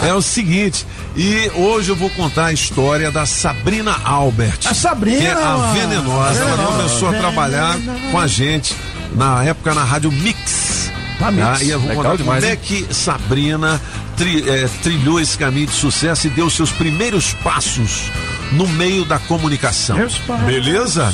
[0.07, 4.59] É, o seguinte, e hoje eu vou contar a história da Sabrina Albert.
[4.65, 6.39] A Sabrina, Que é a venenosa.
[6.43, 7.75] Ela começou a trabalhar
[8.11, 8.75] com a gente
[9.15, 10.91] na época na Rádio Mix.
[11.19, 11.31] Tá?
[11.63, 13.81] E eu vou Legal contar demais, como é que Sabrina
[14.15, 18.11] tri- eh, trilhou esse caminho de sucesso e deu seus primeiros passos
[18.51, 19.97] no meio da comunicação.
[20.45, 21.13] Beleza?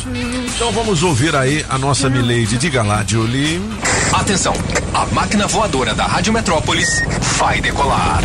[0.55, 2.57] Então vamos ouvir aí a nossa Milady.
[2.57, 3.61] Diga lá, Julie.
[4.13, 4.53] Atenção,
[4.93, 7.01] a máquina voadora da Rádio Metrópolis
[7.37, 8.21] vai decolar.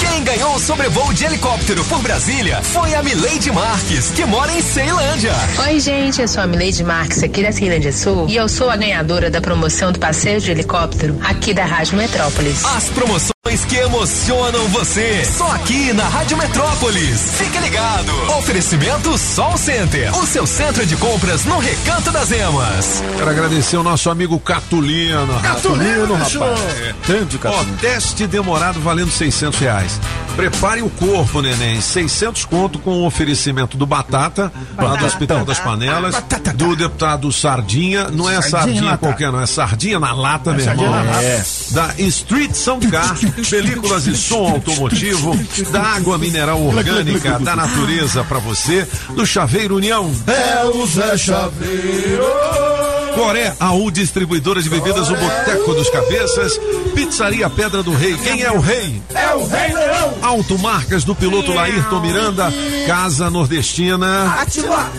[0.00, 4.62] Quem ganhou o sobrevoo de helicóptero por Brasília foi a Milady Marques, que mora em
[4.62, 5.34] Ceilândia.
[5.66, 8.76] Oi, gente, eu sou a Milady Marques aqui da Ceilândia Sul e eu sou a
[8.76, 12.64] ganhadora da promoção do passeio de helicóptero aqui da Rádio Metrópolis.
[12.64, 13.31] As promoções
[13.68, 15.24] que emocionam você.
[15.24, 17.32] Só aqui na Rádio Metrópolis.
[17.36, 18.12] Fique ligado.
[18.38, 20.16] Oferecimento Sol Center.
[20.16, 23.02] O seu centro de compras no Recanto das Emas.
[23.16, 25.40] Quero agradecer o nosso amigo Catulino.
[25.40, 26.30] Catulino, rapaz.
[26.30, 26.44] show.
[26.44, 26.94] É.
[27.48, 30.00] Ó, teste demorado valendo 600 reais.
[30.36, 31.80] Prepare o corpo, neném.
[31.80, 36.14] 600 conto com o oferecimento do Batata, lá do Hospital das Panelas,
[36.54, 38.08] do deputado Sardinha.
[38.08, 39.40] Não é Sardinha sardinha, qualquer, não.
[39.40, 41.04] É sardinha na lata, meu sardinha irmão.
[41.04, 41.22] na lata.
[41.22, 41.44] É.
[41.70, 43.14] Da Street Sound Car,
[43.50, 45.38] películas e som automotivo,
[45.70, 50.10] da água mineral orgânica da natureza pra você, do Chaveiro União.
[50.26, 52.91] É o Zé Chaveiro.
[53.14, 56.58] Coré, AU Distribuidora de Bebidas, o Boteco dos Cabeças,
[56.94, 58.16] Pizzaria Pedra do Rei.
[58.16, 59.02] Quem é o rei?
[59.14, 60.14] É o Rei Leão.
[60.22, 62.52] Automarcas do piloto Laírton Miranda,
[62.86, 64.36] Casa Nordestina,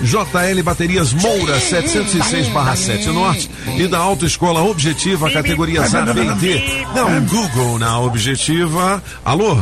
[0.02, 6.86] JL Baterias Moura 706/7 Norte e da Autoescola Objetiva, categorias A, B e D.
[6.94, 9.04] Dá um Google na Objetiva.
[9.24, 9.58] Alô?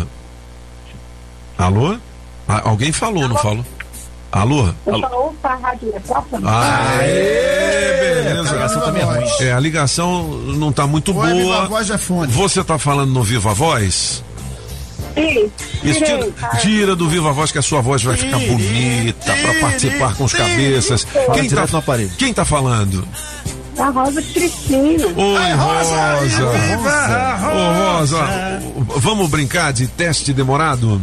[1.57, 1.97] Alô?
[2.47, 3.65] Ah, alguém falou, não falou?
[4.31, 4.69] Alô?
[4.85, 6.43] Eu só ouço a Rádio Metrópole.
[6.47, 8.49] Aê, beleza.
[8.49, 9.25] A ligação também é ruim.
[9.41, 11.67] É, a ligação não tá muito Ou é Viva boa.
[11.67, 12.31] Voz é fone.
[12.31, 14.23] Você tá falando no Viva Voz?
[15.13, 15.51] Sim,
[15.83, 19.59] Isso tira, tirei, tira do Viva Voz que a sua voz vai ficar bonita pra
[19.59, 21.05] participar com os cabeças.
[21.33, 22.11] Quem tá, aparelho.
[22.17, 23.05] quem tá falando?
[23.77, 25.07] A Rosa Cristina.
[25.07, 26.55] Oi, Rosa.
[26.59, 28.17] Viva Ô, Rosa,
[28.97, 31.01] vamos brincar de teste demorado?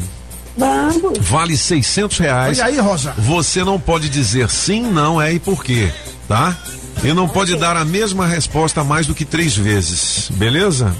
[0.59, 1.19] Vamos.
[1.21, 2.59] Vale 600 reais.
[2.59, 3.15] Olha aí, Rosa.
[3.17, 5.91] Você não pode dizer sim, não é e por quê,
[6.27, 6.57] tá?
[7.05, 10.93] E não pode dar a mesma resposta mais do que três vezes, beleza?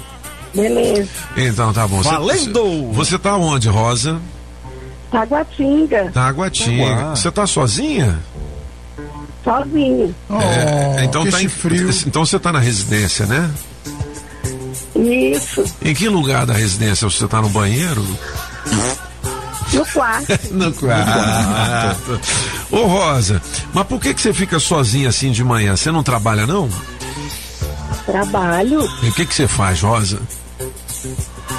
[0.55, 1.09] Beleza.
[1.35, 2.01] Então tá bom.
[2.01, 2.91] Você- Valendo!
[2.93, 4.19] Você tá onde, Rosa?
[5.11, 6.09] Taguatinga.
[6.13, 6.83] Taguatinga.
[6.85, 7.15] Uau.
[7.15, 8.17] Você tá sozinha?
[9.43, 10.15] Sozinha.
[10.99, 11.89] É, então que tá em, frio.
[12.07, 13.49] Então você tá na residência, né?
[14.95, 15.63] Isso.
[15.83, 17.09] Em que lugar da residência?
[17.09, 18.05] Você tá no banheiro?
[19.73, 20.39] No quarto.
[20.51, 22.19] No quarto.
[22.71, 23.41] Ô Rosa,
[23.73, 25.75] mas por que que você fica sozinha assim de manhã?
[25.75, 26.69] Você não trabalha não?
[28.05, 30.19] Trabalho E o que que você faz, Rosa?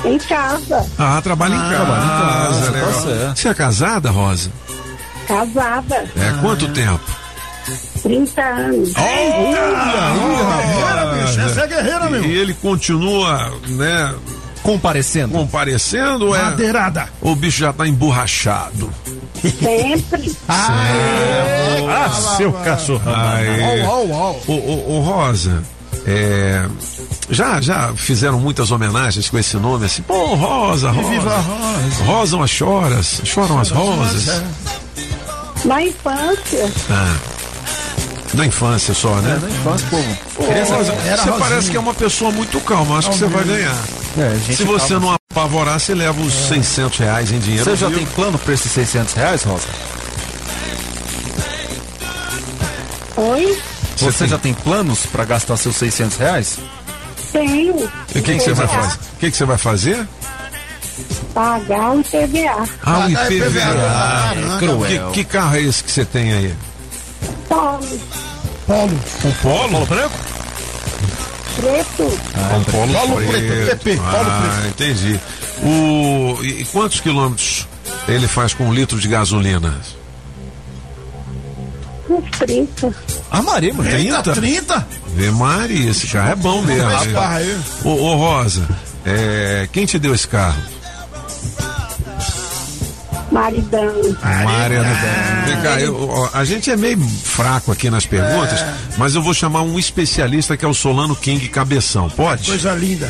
[0.05, 0.87] em casa.
[0.99, 1.77] Ah, trabalha em Ah, casa.
[1.77, 2.93] trabalha em casa, legal.
[3.03, 3.37] certo.
[3.39, 4.51] Você é casada, Rosa?
[5.29, 5.97] Casada.
[6.17, 7.01] É, quanto tempo?
[8.03, 8.93] 30 anos.
[8.95, 9.61] Guerreira,
[11.15, 11.41] bicho.
[11.41, 12.25] Essa é guerreira, meu.
[12.25, 14.15] E ele continua, né,
[14.73, 15.33] Comparecendo.
[15.33, 16.43] comparecendo ou é?
[16.43, 17.09] Madeirada.
[17.21, 18.93] O bicho já tá emborrachado.
[19.41, 20.37] Sempre.
[21.93, 23.03] Ah, seu cachorro.
[24.47, 25.63] Ô, ô, ô, Rosa,
[26.07, 26.65] é,
[27.29, 30.03] já, já fizeram muitas homenagens com esse nome assim?
[30.03, 31.09] Pô, Rosa, Rosa.
[31.09, 32.05] Viva Rosa.
[32.05, 34.29] Rosam as choras, choram as rosas.
[34.29, 34.43] É.
[35.65, 36.73] Na infância.
[36.91, 37.17] Ah,
[38.35, 39.39] na infância só, né?
[39.43, 40.19] Na infância, povo.
[40.39, 41.39] Ô, Rosa, era você Rosinha.
[41.39, 43.77] parece que é uma pessoa muito calma, acho que você vai ganhar.
[44.19, 45.07] É, Se você calma.
[45.07, 47.65] não apavorar, você leva os 600 reais em dinheiro.
[47.65, 47.99] Você já viu?
[47.99, 49.67] tem plano pra esses 600 reais, Rosa?
[53.17, 53.59] Oi?
[53.97, 56.59] Você já tem planos pra gastar seus 600 reais?
[57.33, 57.89] Tenho.
[58.15, 58.95] E o que, que você vai fazer?
[58.97, 60.09] O que, que você vai fazer?
[61.35, 62.69] Pagar o IPVA.
[62.83, 63.35] Ah, o IPVA.
[63.35, 64.59] IPVA.
[64.59, 65.11] Que, Cruel.
[65.13, 66.55] que carro é esse que você tem aí?
[67.49, 68.01] Polo.
[68.67, 69.01] Polo.
[69.25, 69.87] Um polo?
[69.87, 70.15] branco?
[71.61, 72.03] Preto.
[72.57, 75.21] um polo, Polo preto, PP, polo ah, entendi.
[75.63, 77.69] O, e, e quantos quilômetros
[78.09, 79.79] ele faz com um litro de gasolina?
[82.09, 82.95] Uns 30.
[83.31, 83.89] Ah, Maria, mano.
[83.91, 84.35] Eita, 30?
[84.35, 84.89] 30?
[85.15, 86.89] Vê Maria, esse carro é bom mesmo.
[87.85, 88.67] Ô, ô, Rosa,
[89.05, 90.61] é, quem te deu esse carro?
[93.31, 93.95] Maridão.
[94.45, 94.83] Maria
[95.47, 98.65] Vem cá, eu- ó, a gente é meio fraco aqui nas perguntas,
[98.97, 102.09] mas eu vou chamar um especialista que é o Solano King Cabeção.
[102.11, 102.49] Pode?
[102.49, 103.09] Coisa linda.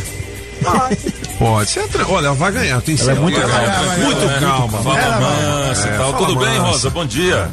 [1.39, 1.67] Pode.
[1.67, 3.59] Você entra- olha, vai ganhar, tem Ela é muito certeza.
[3.59, 3.97] calma.
[3.97, 4.79] Muito calma.
[4.83, 6.13] Fala mansa e É, tal.
[6.15, 6.59] Tudo bem.
[6.59, 6.91] Rosa?
[6.91, 7.49] Bom dia.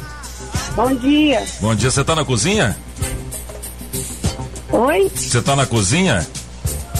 [0.76, 1.42] Bom dia.
[1.60, 2.76] Bom dia, você tá na cozinha?
[4.70, 5.10] Oi?
[5.14, 6.26] Você tá na cozinha?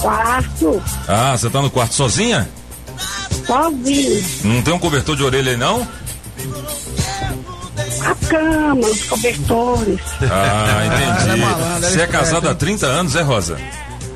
[0.01, 0.81] Quarto.
[1.07, 2.49] Ah, você tá no quarto sozinha?
[3.49, 4.23] Sozinho.
[4.43, 5.87] Não tem um cobertor de orelha aí, não?
[8.05, 9.99] A cama, os cobertores.
[10.31, 11.41] Ah, é entendi.
[11.41, 13.57] malandra, ela é Você é casada há 30 anos, é, Rosa?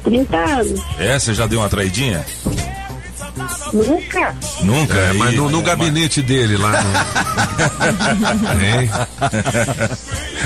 [0.04, 0.82] 30 anos.
[1.00, 2.24] É, você já deu uma traidinha?
[3.74, 4.36] Nunca.
[4.62, 4.96] Nunca?
[4.98, 6.84] É, mas no, no gabinete dele lá.
[6.84, 6.90] No,
[8.64, 8.90] Hein?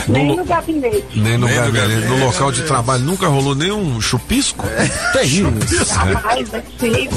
[0.07, 1.05] Nem no gabinete.
[1.13, 1.89] Nem no Nem no gabinete.
[1.89, 2.07] gabinete.
[2.07, 4.65] No local de trabalho nunca rolou nenhum chupisco?
[5.11, 5.85] Que isso?
[5.93, 7.09] Jamais, é feio.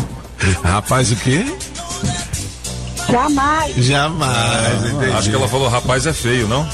[0.65, 1.45] Rapaz, o quê?
[3.11, 3.75] Jamais.
[3.77, 5.12] Jamais, entendi.
[5.17, 6.67] Acho que ela falou, rapaz, é feio, não?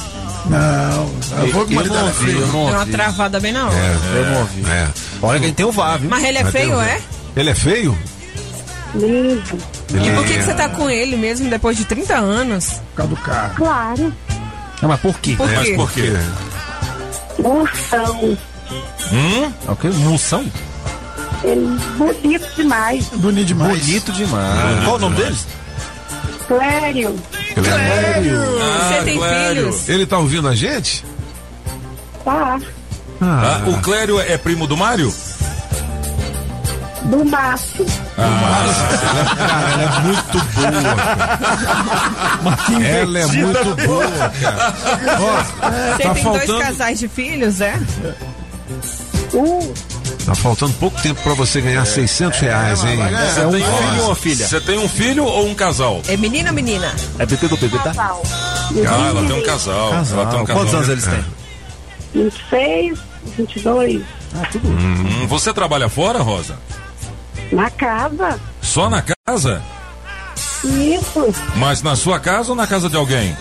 [0.47, 1.11] Não,
[1.45, 2.39] eu vou com Eu não é ouvi, feio.
[2.41, 2.93] eu não Deu uma ouvi.
[2.93, 3.75] travada bem na hora.
[3.75, 4.63] É, Eu não ouvi.
[4.71, 4.89] é.
[5.23, 6.09] Olha quem tem o VAR, viu?
[6.11, 7.01] Mas ele é Mas feio, é?
[7.35, 7.99] Ele é feio?
[8.95, 9.59] Lindo.
[9.93, 12.67] Ele E por que, é- que você tá com ele mesmo depois de 30 anos?
[12.91, 13.55] Por causa do carro.
[13.57, 14.13] Claro.
[14.83, 15.35] Não, mas por quê?
[15.37, 15.75] Por Mas quê?
[15.75, 16.13] por quê?
[17.39, 18.39] Moção.
[19.13, 19.53] Hum?
[19.67, 19.89] É o quê?
[19.89, 20.45] Moção?
[21.45, 23.05] Ele bonito demais.
[23.15, 23.79] Bonito demais.
[23.79, 24.85] Bonito demais.
[24.85, 25.47] Qual o nome deles?
[26.47, 27.17] Clério.
[27.55, 29.63] Você tem Clério.
[29.73, 29.89] filhos?
[29.89, 31.05] Ele tá ouvindo a gente?
[32.25, 32.59] Tá.
[33.21, 35.13] Ah, o Clério é primo do Mário?
[37.05, 37.87] Do Márcio.
[38.17, 40.73] Cara, ela é muito boa.
[42.75, 42.87] cara.
[42.87, 44.75] Ela é muito boa, cara.
[45.21, 45.37] Ó,
[45.97, 47.79] Você tá tem dois faltando, casais de filhos, é?
[49.35, 49.73] Um.
[50.25, 52.97] Tá faltando pouco tempo pra você ganhar 600 reais, hein?
[52.99, 54.49] Você É um tem filho ou uma filha?
[54.49, 56.03] Você tem um filho ou um casal?
[56.09, 56.93] É menino ou menina?
[57.19, 57.85] É PT do bebê, tá?
[57.95, 58.23] Casal.
[58.27, 59.91] Ah, ela tem um casal.
[59.91, 60.21] Casal.
[60.21, 60.63] Ela tem um casal.
[60.63, 61.25] Quantos anos eles têm?
[62.15, 62.99] 26,
[63.37, 64.03] 22.
[64.65, 66.57] Hum, você trabalha fora, Rosa?
[67.53, 68.41] Na casa.
[68.61, 69.63] Só na casa?
[70.65, 73.37] Isso, Mas na sua casa ou na casa de alguém?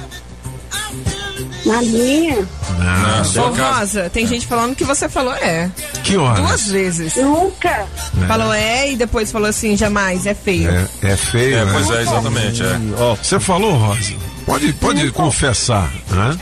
[1.66, 2.48] Na minha.
[2.80, 3.80] Na Ô, casa.
[3.80, 5.70] Rosa, tem gente falando que você falou é.
[6.04, 6.40] Que horas?
[6.46, 7.16] Duas vezes.
[7.16, 7.86] Nunca.
[8.28, 10.70] Falou é e depois falou assim, jamais, é feio.
[10.70, 11.72] É, é feio, É, né?
[11.74, 12.64] pois é, exatamente.
[12.64, 12.80] É.
[13.00, 14.14] Ó, você falou, Rosa?
[14.46, 16.38] Pode, pode confessar, né?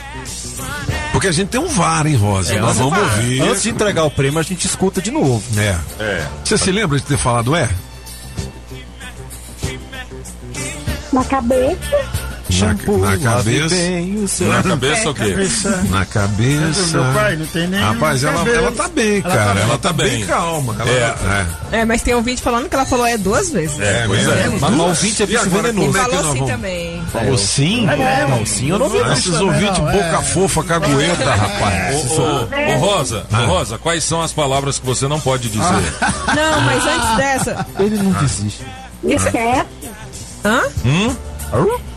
[1.12, 2.54] Porque a gente tem um VAR, hein, Rosa?
[2.54, 3.40] É, Nós antes- vamos ouvir.
[3.42, 5.42] Antes de entregar o prêmio, a gente escuta de novo.
[5.58, 5.76] É.
[6.02, 6.26] É.
[6.44, 7.68] Você se lembra de ter falado é?
[11.12, 11.78] Na cabeça.
[12.60, 13.74] Na, na cabeça.
[14.44, 15.34] Na cabeça o quê?
[15.90, 16.86] Na cabeça.
[17.02, 19.54] Meu pai, não tem nem Rapaz, ela, ela tá bem, Ela cara.
[19.54, 19.78] tá ela bem.
[19.78, 20.76] tá bem calma.
[20.78, 21.14] Ela, É.
[21.72, 21.80] é.
[21.80, 23.78] É, mas tem um vídeo falando que ela falou é duas vezes.
[23.80, 24.48] É, pois é.
[24.60, 25.98] Mas o ouvinte é bicho agora, venenoso.
[25.98, 27.02] é que Falou sim vamos- também.
[27.12, 27.88] Falou sim?
[27.88, 28.98] É, Não, sim, eu não vi.
[29.02, 31.94] Ah, esses ouvintes boca fofa, cagueta, rapaz.
[31.94, 35.62] Ô, Rosa, ô, Rosa, quais são as palavras que você não pode dizer?
[35.62, 37.66] Não, mas antes dessa.
[37.78, 38.62] Ele não desiste.
[39.02, 39.64] Esquece.
[40.44, 40.60] Hã?
[40.84, 41.14] Hum?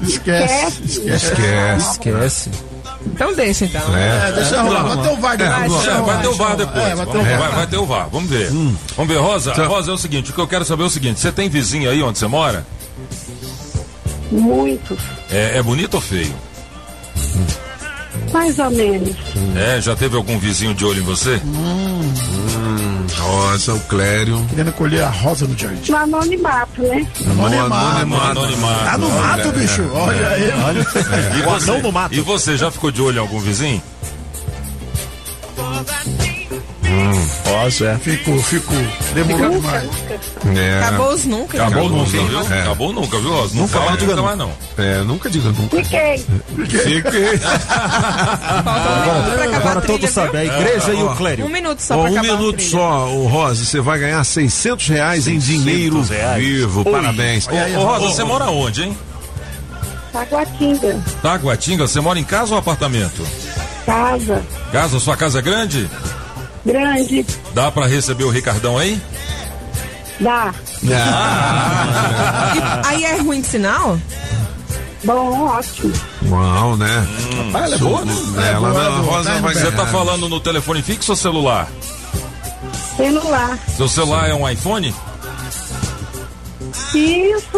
[0.02, 0.82] Esquece.
[0.84, 1.26] Esquece.
[1.26, 1.92] Esquece.
[1.92, 2.50] Esquece.
[3.06, 3.82] Então deixa então.
[3.98, 4.84] É, deixa rolar.
[4.84, 5.88] Vai ter o VAR depois.
[5.88, 6.86] É, vai ter o deixa VAR depois.
[6.86, 7.40] É, vai ter o Vamos- VAR.
[7.40, 8.10] vai, vai ter o VAR.
[8.12, 8.50] Vamos ver.
[8.50, 9.54] Vamos ver, Rosa.
[9.66, 11.90] Rosa, é o seguinte: o que eu quero saber é o seguinte: você tem vizinho
[11.90, 12.66] aí onde você mora?
[14.32, 15.00] Muitos.
[15.32, 16.34] É, é bonito ou feio?
[18.34, 19.16] Mais ou menos.
[19.56, 21.40] É, já teve algum vizinho de olho em você?
[21.46, 22.14] Hum,
[23.16, 24.46] Rosa, o Clério.
[24.50, 25.92] Querendo colher a rosa no jardim.
[25.92, 27.08] No anonimato, né?
[27.22, 28.22] No anonimato.
[28.32, 28.84] Anonimato.
[28.86, 29.90] Tá no mato, bicho.
[29.94, 30.50] Olha aí.
[31.38, 33.82] E você, e você já ficou de olho em algum vizinho?
[37.46, 37.98] Nossa, é.
[37.98, 38.76] Ficou, ficou.
[39.14, 39.90] Demorou demais.
[40.56, 40.80] É.
[40.84, 41.58] Acabou os nunca.
[41.58, 42.30] Acabou, Acabou nunca, nunca.
[42.44, 42.56] viu?
[42.56, 42.62] É.
[42.62, 44.24] Acabou nunca, viu, Nunca fala mais diga nunca não.
[44.24, 44.52] mais não.
[44.86, 45.78] É, nunca diga nunca.
[45.78, 46.18] Fiquei.
[46.18, 47.34] Fiquei.
[47.34, 51.12] Um pra acabar Agora a todos sabem, a igreja e Ó.
[51.12, 51.46] o clério.
[51.46, 55.38] Um minuto só Ó, um minuto só, o Rosa, você vai ganhar 600 reais em
[55.40, 56.44] dinheiro reais.
[56.44, 56.84] vivo.
[56.86, 57.48] Parabéns.
[57.48, 58.98] Ô, Rosa, você mora onde, hein?
[60.14, 61.00] Taguatinga.
[61.22, 63.26] Taguatinga, você mora em casa ou apartamento?
[63.86, 64.42] Casa.
[64.72, 65.90] Casa, sua casa é grande?
[66.68, 67.26] Grande.
[67.54, 69.02] Dá pra receber o Ricardão aí?
[70.20, 70.54] Dá.
[70.84, 70.90] E
[72.88, 73.98] aí é ruim de sinal?
[75.04, 75.94] Bom, ótimo.
[76.30, 77.08] Uau, né?
[77.54, 78.14] Ela é boa, né?
[78.38, 79.16] É, ela boa, não, a boa.
[79.18, 79.88] Rosa Tá vai Você tá ganhar.
[79.92, 81.68] falando no telefone fixo ou celular?
[82.98, 83.58] Celular.
[83.78, 84.94] Seu celular é um iPhone?
[86.94, 87.52] Isso.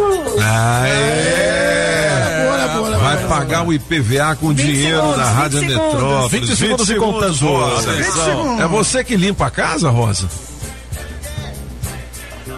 [2.68, 5.94] Bora, Vai pagar o IPVA com 20 dinheiro segundos, da 20 Rádio segundos.
[5.94, 6.32] Metrópolis.
[6.32, 7.36] 20 segundos e contando.
[7.40, 7.92] Rosa.
[7.92, 8.62] Atenção.
[8.62, 10.28] É você que limpa a casa, Rosa?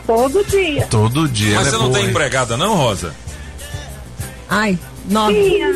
[0.05, 0.87] Todo dia.
[0.87, 1.55] Todo dia.
[1.55, 2.09] Mas ela você é não boa, tem hein?
[2.09, 3.13] empregada não, Rosa?
[4.49, 4.77] Ai,
[5.09, 5.33] nove.
[5.33, 5.73] Tinha.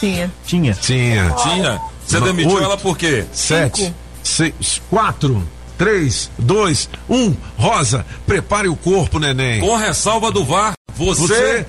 [0.00, 0.30] Tinha.
[0.46, 0.74] Tinha.
[0.74, 1.30] Tinha.
[1.42, 1.80] Tinha.
[2.06, 2.64] Você Não, demitiu oito.
[2.64, 3.24] ela por quê?
[3.32, 5.46] Sete, seis, quatro,
[5.78, 7.34] três, dois, um.
[7.58, 9.60] Rosa, prepare o corpo, neném.
[9.60, 11.22] Com ressalva do VAR, você...
[11.22, 11.66] Você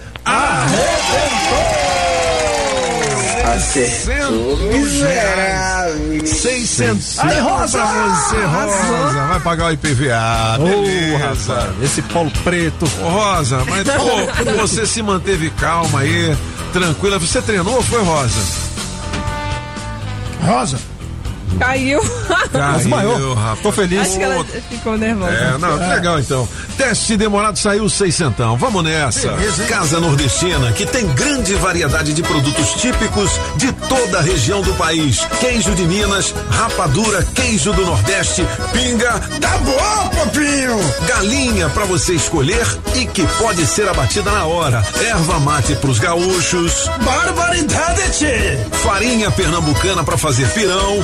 [3.54, 6.26] Acertou, miserável.
[6.26, 7.80] 600 Aí, Rosa!
[7.80, 9.28] pra você, Rosa.
[9.28, 10.58] Vai pagar o IPVA.
[10.60, 11.74] Beleza.
[11.84, 12.86] Esse polo preto.
[13.04, 16.36] Ô, Rosa, mas pô, você se manteve calma aí,
[16.72, 17.20] tranquila.
[17.20, 18.40] Você treinou ou foi, Rosa?
[20.46, 20.91] Rosa.
[21.60, 22.00] Caiu.
[22.52, 23.34] Caiu, Desmaiou.
[23.34, 23.60] rapaz.
[23.62, 24.00] Tô feliz.
[24.02, 25.32] Acho que ela ficou nervosa.
[25.32, 26.48] É, não, que legal então.
[26.78, 28.58] Teste demorado saiu seiscentão.
[28.58, 29.30] Vamos nessa.
[29.68, 35.20] Casa Nordestina, que tem grande variedade de produtos típicos de toda a região do país.
[35.40, 40.80] Queijo de Minas, rapadura, queijo do Nordeste, pinga, Tá bom, papinho.
[41.08, 42.66] galinha pra você escolher
[42.96, 44.84] e que pode ser abatida na hora.
[45.08, 48.58] Erva mate pros gaúchos, Barbaridade, tchê.
[48.84, 51.04] farinha pernambucana pra fazer pirão.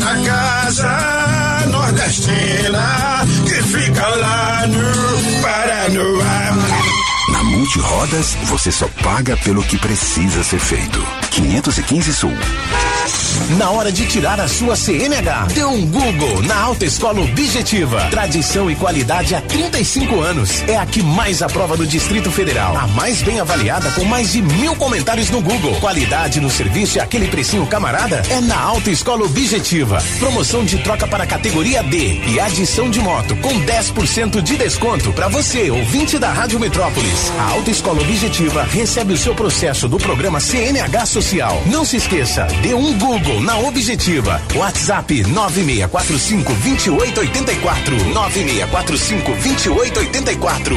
[0.00, 6.49] Na casa nordestina que fica lá no Paranoá.
[7.70, 11.06] Na Multirodas, você só paga pelo que precisa ser feito.
[11.30, 12.32] 515 Sul.
[13.56, 18.08] Na hora de tirar a sua CNH, dê um Google na Autoescola Objetiva.
[18.10, 20.62] Tradição e qualidade há 35 anos.
[20.68, 22.76] É a que mais aprova no Distrito Federal.
[22.76, 25.74] A mais bem avaliada com mais de mil comentários no Google.
[25.80, 30.02] Qualidade no serviço e aquele precinho camarada é na Autoescola Objetiva.
[30.18, 35.28] Promoção de troca para categoria D e adição de moto com 10% de desconto para
[35.28, 37.32] você, ouvinte da Rádio Metrópolis.
[37.38, 41.62] A Autoescola Objetiva recebe o seu processo do programa CNH Social.
[41.66, 44.40] Não se esqueça, dê um Google na Objetiva.
[44.54, 48.04] WhatsApp 9645 2884.
[48.14, 50.76] 9645 2884.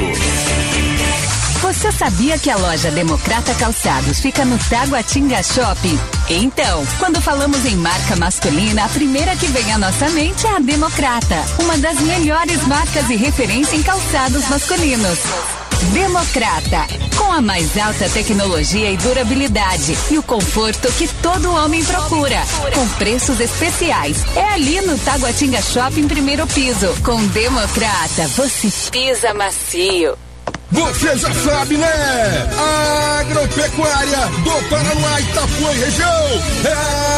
[1.62, 5.98] Você sabia que a loja Democrata Calçados fica no Taguatinga Shopping?
[6.30, 10.60] Então, quando falamos em marca masculina, a primeira que vem à nossa mente é a
[10.60, 15.20] Democrata, uma das melhores marcas e referência em calçados masculinos.
[15.92, 16.88] Democrata,
[17.18, 22.42] com a mais alta tecnologia e durabilidade e o conforto que todo homem procura,
[22.74, 24.24] com preços especiais.
[24.36, 26.88] É ali no Taguatinga Shopping primeiro piso.
[27.04, 30.18] Com Democrata, você pisa macio.
[30.72, 32.50] Você já sabe, né?
[33.20, 36.44] Agropecuária do Paraná, Itapuã e região.
[36.66, 37.14] É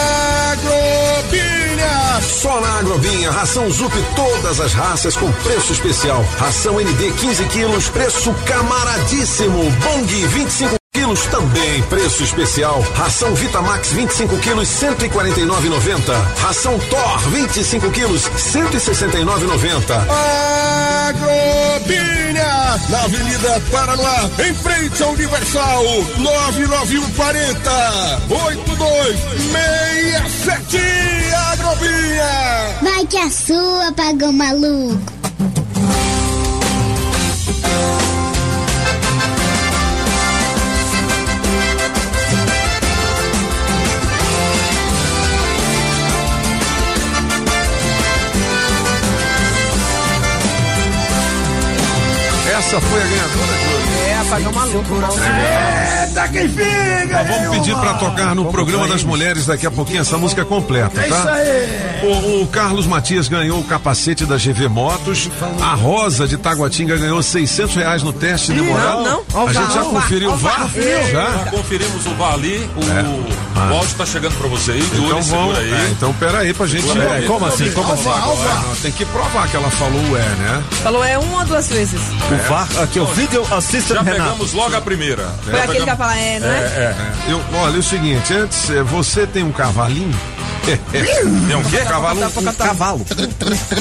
[1.75, 2.21] Agrobinha.
[2.21, 6.23] Só na Agrobinha, ração Zup todas as raças com preço especial.
[6.37, 9.63] Ração ND 15 quilos, preço camaradíssimo.
[9.81, 12.81] Bong 25 quilos também, preço especial.
[12.95, 16.13] Ração Vitamax 25 quilos, 149,90.
[16.37, 20.07] Ração Thor 25 quilos, 169,90.
[21.09, 25.83] Agrobinha, na Avenida Paraná, em frente ao Universal,
[26.17, 30.77] 99140 8267
[31.51, 32.79] Agrobinha.
[32.81, 35.24] Vai que a sua, pagou maluco.
[52.81, 53.64] Foi a ganhadora,
[54.25, 54.95] É, apagar maluco.
[56.07, 57.23] Eita, quem fica?
[57.23, 61.01] Nós vamos pedir pra tocar no programa das mulheres daqui a pouquinho essa música completa,
[61.01, 61.17] É tá?
[61.17, 61.85] isso aí.
[62.03, 65.29] O, o Carlos Matias ganhou o capacete da GV Motos.
[65.61, 69.03] A Rosa de Taguatinga ganhou 600 reais no teste de moral.
[69.03, 69.47] não, não.
[69.47, 70.69] A gente já conferiu o VAR?
[71.11, 71.51] Já Já?
[71.51, 75.57] conferimos o VAR ali, o, o áudio tá chegando pra você aí, de Então vamos.
[75.57, 75.71] aí.
[75.73, 76.85] é, então pera aí pra gente.
[77.27, 77.71] Como assim?
[77.71, 78.09] Como assim?
[78.09, 78.67] Alva, alva.
[78.67, 80.63] Não, tem que provar que ela falou o é, né?
[80.83, 81.99] Falou é uma ou duas vezes.
[82.31, 83.97] O VAR, aqui, o Video Assistant.
[84.23, 85.27] Pegamos logo a primeira.
[85.43, 86.57] Foi aquele que vai falar é, não é?
[86.57, 86.95] É,
[87.27, 90.17] eu, olha, é o seguinte, antes, eh, você tem um cavalinho?
[90.65, 91.77] Tem um quê?
[91.77, 93.05] Cavalo, um, cavalo.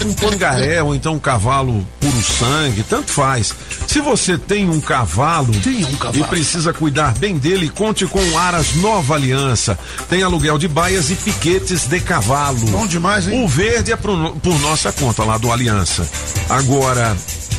[0.07, 3.55] Um pangaré ou então um cavalo puro sangue, tanto faz.
[3.87, 5.53] Se você tem um cavalo,
[6.13, 9.79] e precisa cuidar bem dele, conte com o Aras Nova Aliança.
[10.09, 12.59] Tem aluguel de baias e piquetes de cavalo.
[12.71, 13.43] Bom demais, hein?
[13.43, 16.07] O verde é pro- por nossa conta lá do Aliança.
[16.49, 17.17] Agora,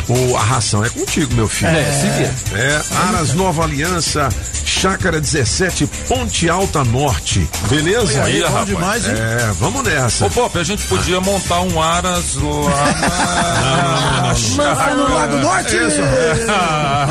[0.08, 1.72] o, a ração é contigo, meu filho.
[1.72, 2.36] É, se vira.
[2.64, 4.30] É, Aras Nova Aliança,
[4.66, 7.48] Chácara 17, Ponte Alta Norte.
[7.70, 8.24] Beleza?
[8.24, 8.66] Aí, Bom rapaz.
[8.68, 9.15] demais, hein?
[9.18, 10.26] É, vamos nessa.
[10.26, 15.76] Ô, Pop, a gente podia montar um Aras lá Lá no Lago Norte.
[15.76, 16.02] Isso.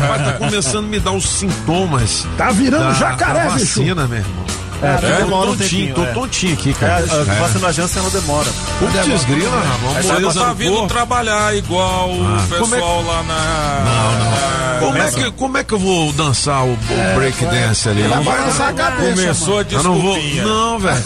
[0.01, 2.27] Rapaz, tá começando a me dar os sintomas.
[2.37, 3.81] Tá virando da, jacaré, da bicho.
[3.81, 4.45] vacina, meu irmão.
[4.85, 6.13] É, tô demora um tontinho, tempinho, tô é.
[6.13, 7.05] tontinho aqui, cara.
[7.05, 8.51] É, a Janssen ela demora.
[8.79, 9.63] Putz, grila.
[9.99, 12.17] Essa moleza tá vindo trabalhar igual o
[12.59, 14.55] como é pessoal lá na.
[14.81, 18.03] Como é, que, como é que eu vou dançar o, o break dance ali?
[18.03, 19.11] Não vai balançar a cabeça.
[19.11, 20.15] Começou a Eu não vou.
[20.15, 20.45] desculpinha.
[20.45, 21.05] Não, velho.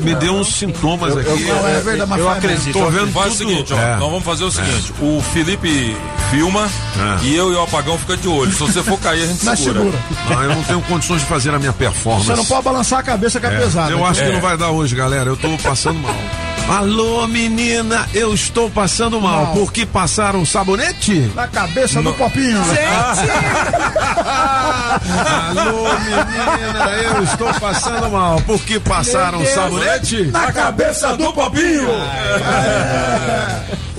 [0.02, 1.44] Me, deu uns sintomas aqui.
[1.44, 2.72] Não, é verdade, mas eu acredito.
[2.72, 3.78] Tô vendo Faz o seguinte, ó.
[3.78, 3.96] É.
[3.96, 5.96] Nós vamos fazer o seguinte: o Felipe
[6.30, 7.24] filma É.
[7.24, 8.52] e eu e o apagão fica de olho.
[8.52, 9.92] Se você for cair, a gente segura.
[10.28, 12.19] Não, eu não tenho condições de fazer a minha performance.
[12.24, 13.90] Você não pode balançar a cabeça que é, É, pesada.
[13.90, 14.32] Eu acho que É.
[14.32, 15.30] não vai dar hoje, galera.
[15.30, 16.14] Eu tô passando mal.
[16.70, 19.46] Alô, menina, eu estou passando mal.
[19.46, 19.54] Mal.
[19.54, 21.32] Por que passaram sabonete?
[21.34, 22.62] Na cabeça do popinho.
[25.50, 28.40] Alô, menina, eu estou passando mal.
[28.42, 30.26] Por que passaram sabonete?
[30.26, 31.60] Na cabeça do popinho.
[31.60, 31.92] Grilo,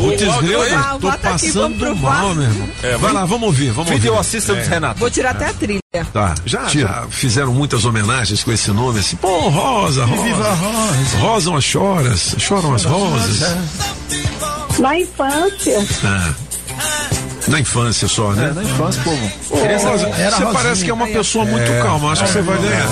[0.09, 0.73] aí?
[0.73, 2.69] Ah, tô aqui, passando mal, meu irmão.
[2.83, 4.21] É, Vai lá, vamos ouvir, vamos Video ouvir.
[4.21, 4.99] Assistant Renato.
[4.99, 5.81] Vou tirar até a trilha.
[6.13, 10.23] Tá, já, já fizeram muitas homenagens com esse nome, assim, pô, Rosa, Rosa.
[10.23, 11.17] Viva a Rosa.
[11.19, 13.57] Rosam as choras, choram as rosas.
[14.79, 16.33] Na infância, Ah.
[17.47, 18.49] Na infância só, né?
[18.49, 19.31] É, na infância, povo.
[19.49, 22.87] Rosa, você parece que é uma pessoa muito calma, acho que você vai ganhar.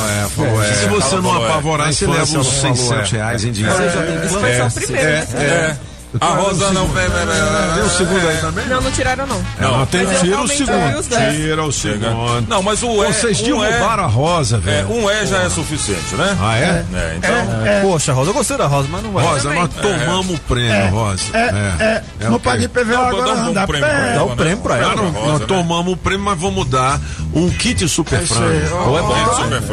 [0.76, 1.46] Se você não é.
[1.46, 3.18] apavorar, você leva falou, 600 é.
[3.18, 3.78] reais em dinheiro.
[3.78, 5.28] Só o primeiro, né?
[5.36, 5.89] É.
[6.20, 6.88] A Rosa não.
[6.88, 8.66] Vem, vem, vem, Tem o segundo aí também?
[8.68, 9.42] Não, não tiraram não.
[9.60, 11.32] Não, tem, tira o segundo.
[11.32, 12.46] Tira o segundo.
[12.48, 13.12] Não, mas o é.
[13.12, 14.90] Vocês um derrubaram a rosa, é, velho.
[14.92, 16.38] um é já é suficiente, né?
[16.42, 16.86] Ah, é?
[16.94, 17.32] É, então.
[17.92, 19.24] Poxa, Rosa, eu gostei da Rosa, mas não vai.
[19.26, 21.24] Rosa, nós tomamos o prêmio, Rosa.
[21.34, 22.50] É, é, É não o quê?
[22.50, 23.94] pague PVA Não, agora, dá um não dá prêmio pé.
[23.96, 24.84] pra Dá ela, um prêmio pra né?
[24.84, 24.96] ela.
[24.96, 25.46] Não, Rosa, nós né?
[25.48, 27.00] tomamos o prêmio, mas vamos dar
[27.34, 28.76] um kit super frango.
[28.88, 29.16] Ou é bom.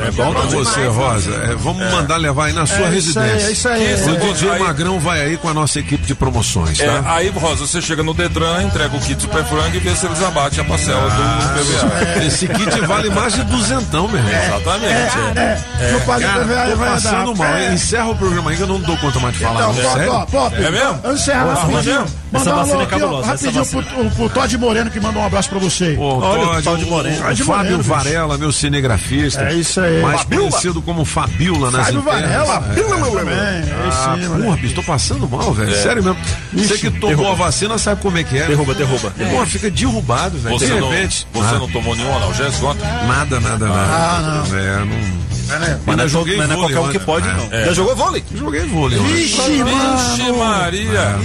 [0.07, 1.31] É bom pra você, Rosa.
[1.35, 3.47] É, vamos mandar levar aí na sua É isso aí, residência.
[3.47, 4.17] é isso aí.
[4.17, 7.15] O DJ Magrão vai aí com a nossa equipe de Isso promoções, É, tá?
[7.15, 10.21] aí, Rosa, você chega no Detran, entrega o kit Super Frango e vê se eles
[10.23, 11.17] abatem a parcela do
[11.55, 12.25] PVA.
[12.27, 14.33] Esse kit vale mais de duzentão, meu irmão.
[14.45, 15.19] Exatamente.
[15.37, 15.93] É, é.
[15.93, 17.47] Não paga Cara, PVA, tô vai passando mal.
[17.55, 17.73] É.
[17.75, 19.71] Encerra o programa aí que eu não dou conta mais de falar.
[19.71, 20.47] Então, não.
[20.67, 21.13] É mesmo?
[21.13, 22.07] Encerra Ah, rapidinho.
[22.39, 22.51] Mesmo?
[22.51, 24.11] Mandar um vacina alô é aqui, ó, cabulosa, essa rapidinho pro, vacina.
[24.17, 25.97] pro Todd Moreno que mandou um abraço pra você.
[25.99, 27.17] Ô, Olha o Todd, Moreno.
[27.17, 27.89] o Todd Fábio Moreno, bicho.
[27.91, 29.43] Varela, meu cinegrafista.
[29.43, 30.03] É isso aí.
[30.03, 30.51] Mais Fabiola.
[30.51, 32.23] conhecido como Fabiola nas Fábio internas.
[32.23, 32.83] Varela, É.
[32.83, 33.35] Fabiola também.
[33.39, 34.45] É isso Ah, aí, mano.
[34.45, 35.71] porra, bicho, tô passando mal, velho.
[35.73, 35.83] É.
[35.83, 36.19] Sério mesmo.
[36.53, 38.47] Você que tomou a vacina sabe como é que é.
[38.47, 39.11] Derruba, derruba.
[39.11, 40.59] Porra, fica derrubado, velho.
[40.59, 41.27] Você, De não, repente.
[41.33, 42.87] você Ah, não tomou nenhum analgésico ontem?
[43.07, 43.81] Nada, nada, nada.
[43.81, 44.59] Ah, não.
[44.59, 45.27] É, não.
[45.51, 45.81] É, né?
[45.87, 47.33] Mas não é, joguei não é qualquer um que pode, É.
[47.35, 47.49] não.
[47.51, 47.65] É.
[47.67, 48.25] Já jogou vôlei?
[48.35, 48.99] Joguei vôlei.
[48.99, 50.33] Vixe, Vixe.
[50.33, 51.17] Maria!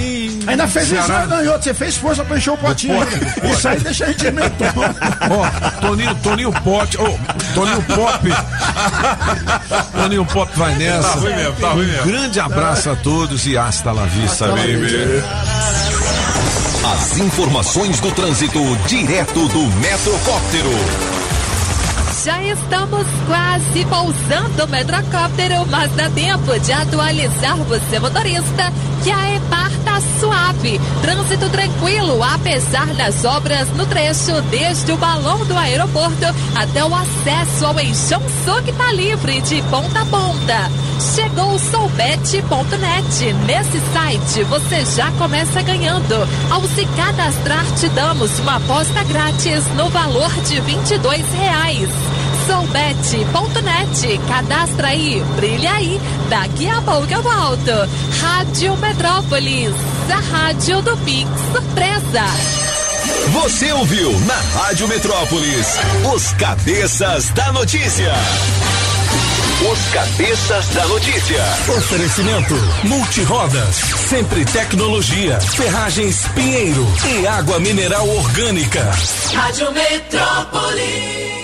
[0.48, 1.38] Ainda fez isso Ceará.
[1.52, 2.96] outro, você fez força pra encher o potinho.
[3.54, 4.68] Isso aí deixa a gente mentão.
[5.30, 7.18] Ó, Toninho, Toninho Pote, ô,
[7.54, 8.30] Toninho Pop.
[9.94, 11.10] Toninho Pop vai nessa.
[11.10, 12.02] Tá ruim mesmo, tá ruim mesmo.
[12.04, 15.22] Um grande abraço a todos e hasta la vista, baby.
[16.94, 21.21] As informações do trânsito direto do Metrocóptero.
[22.24, 28.72] Já estamos quase pousando o metrocóptero, mas dá tempo de atualizar você, motorista,
[29.04, 30.80] que a EPAR tá suave.
[31.02, 36.26] Trânsito tranquilo, apesar das obras no trecho, desde o balão do aeroporto
[36.56, 40.70] até o acesso ao Eixão Sul que tá livre de ponta a ponta.
[41.16, 43.34] Chegou o soubet.net.
[43.48, 46.16] Nesse site você já começa ganhando.
[46.52, 52.11] Ao se cadastrar, te damos uma aposta grátis no valor de 22 reais.
[52.52, 54.20] Soubet.net.
[54.28, 56.02] Cadastra aí, brilha aí.
[56.28, 57.72] Daqui a pouco eu volto.
[58.20, 59.74] Rádio Metrópolis,
[60.10, 62.26] a rádio do Pix Surpresa.
[63.32, 65.78] Você ouviu na Rádio Metrópolis
[66.14, 68.12] os cabeças da notícia.
[69.72, 71.44] Os cabeças da notícia.
[71.78, 73.76] Oferecimento Multirodas,
[74.10, 78.92] sempre tecnologia, ferragens Pinheiro e água mineral orgânica.
[79.34, 81.41] Rádio Metrópolis.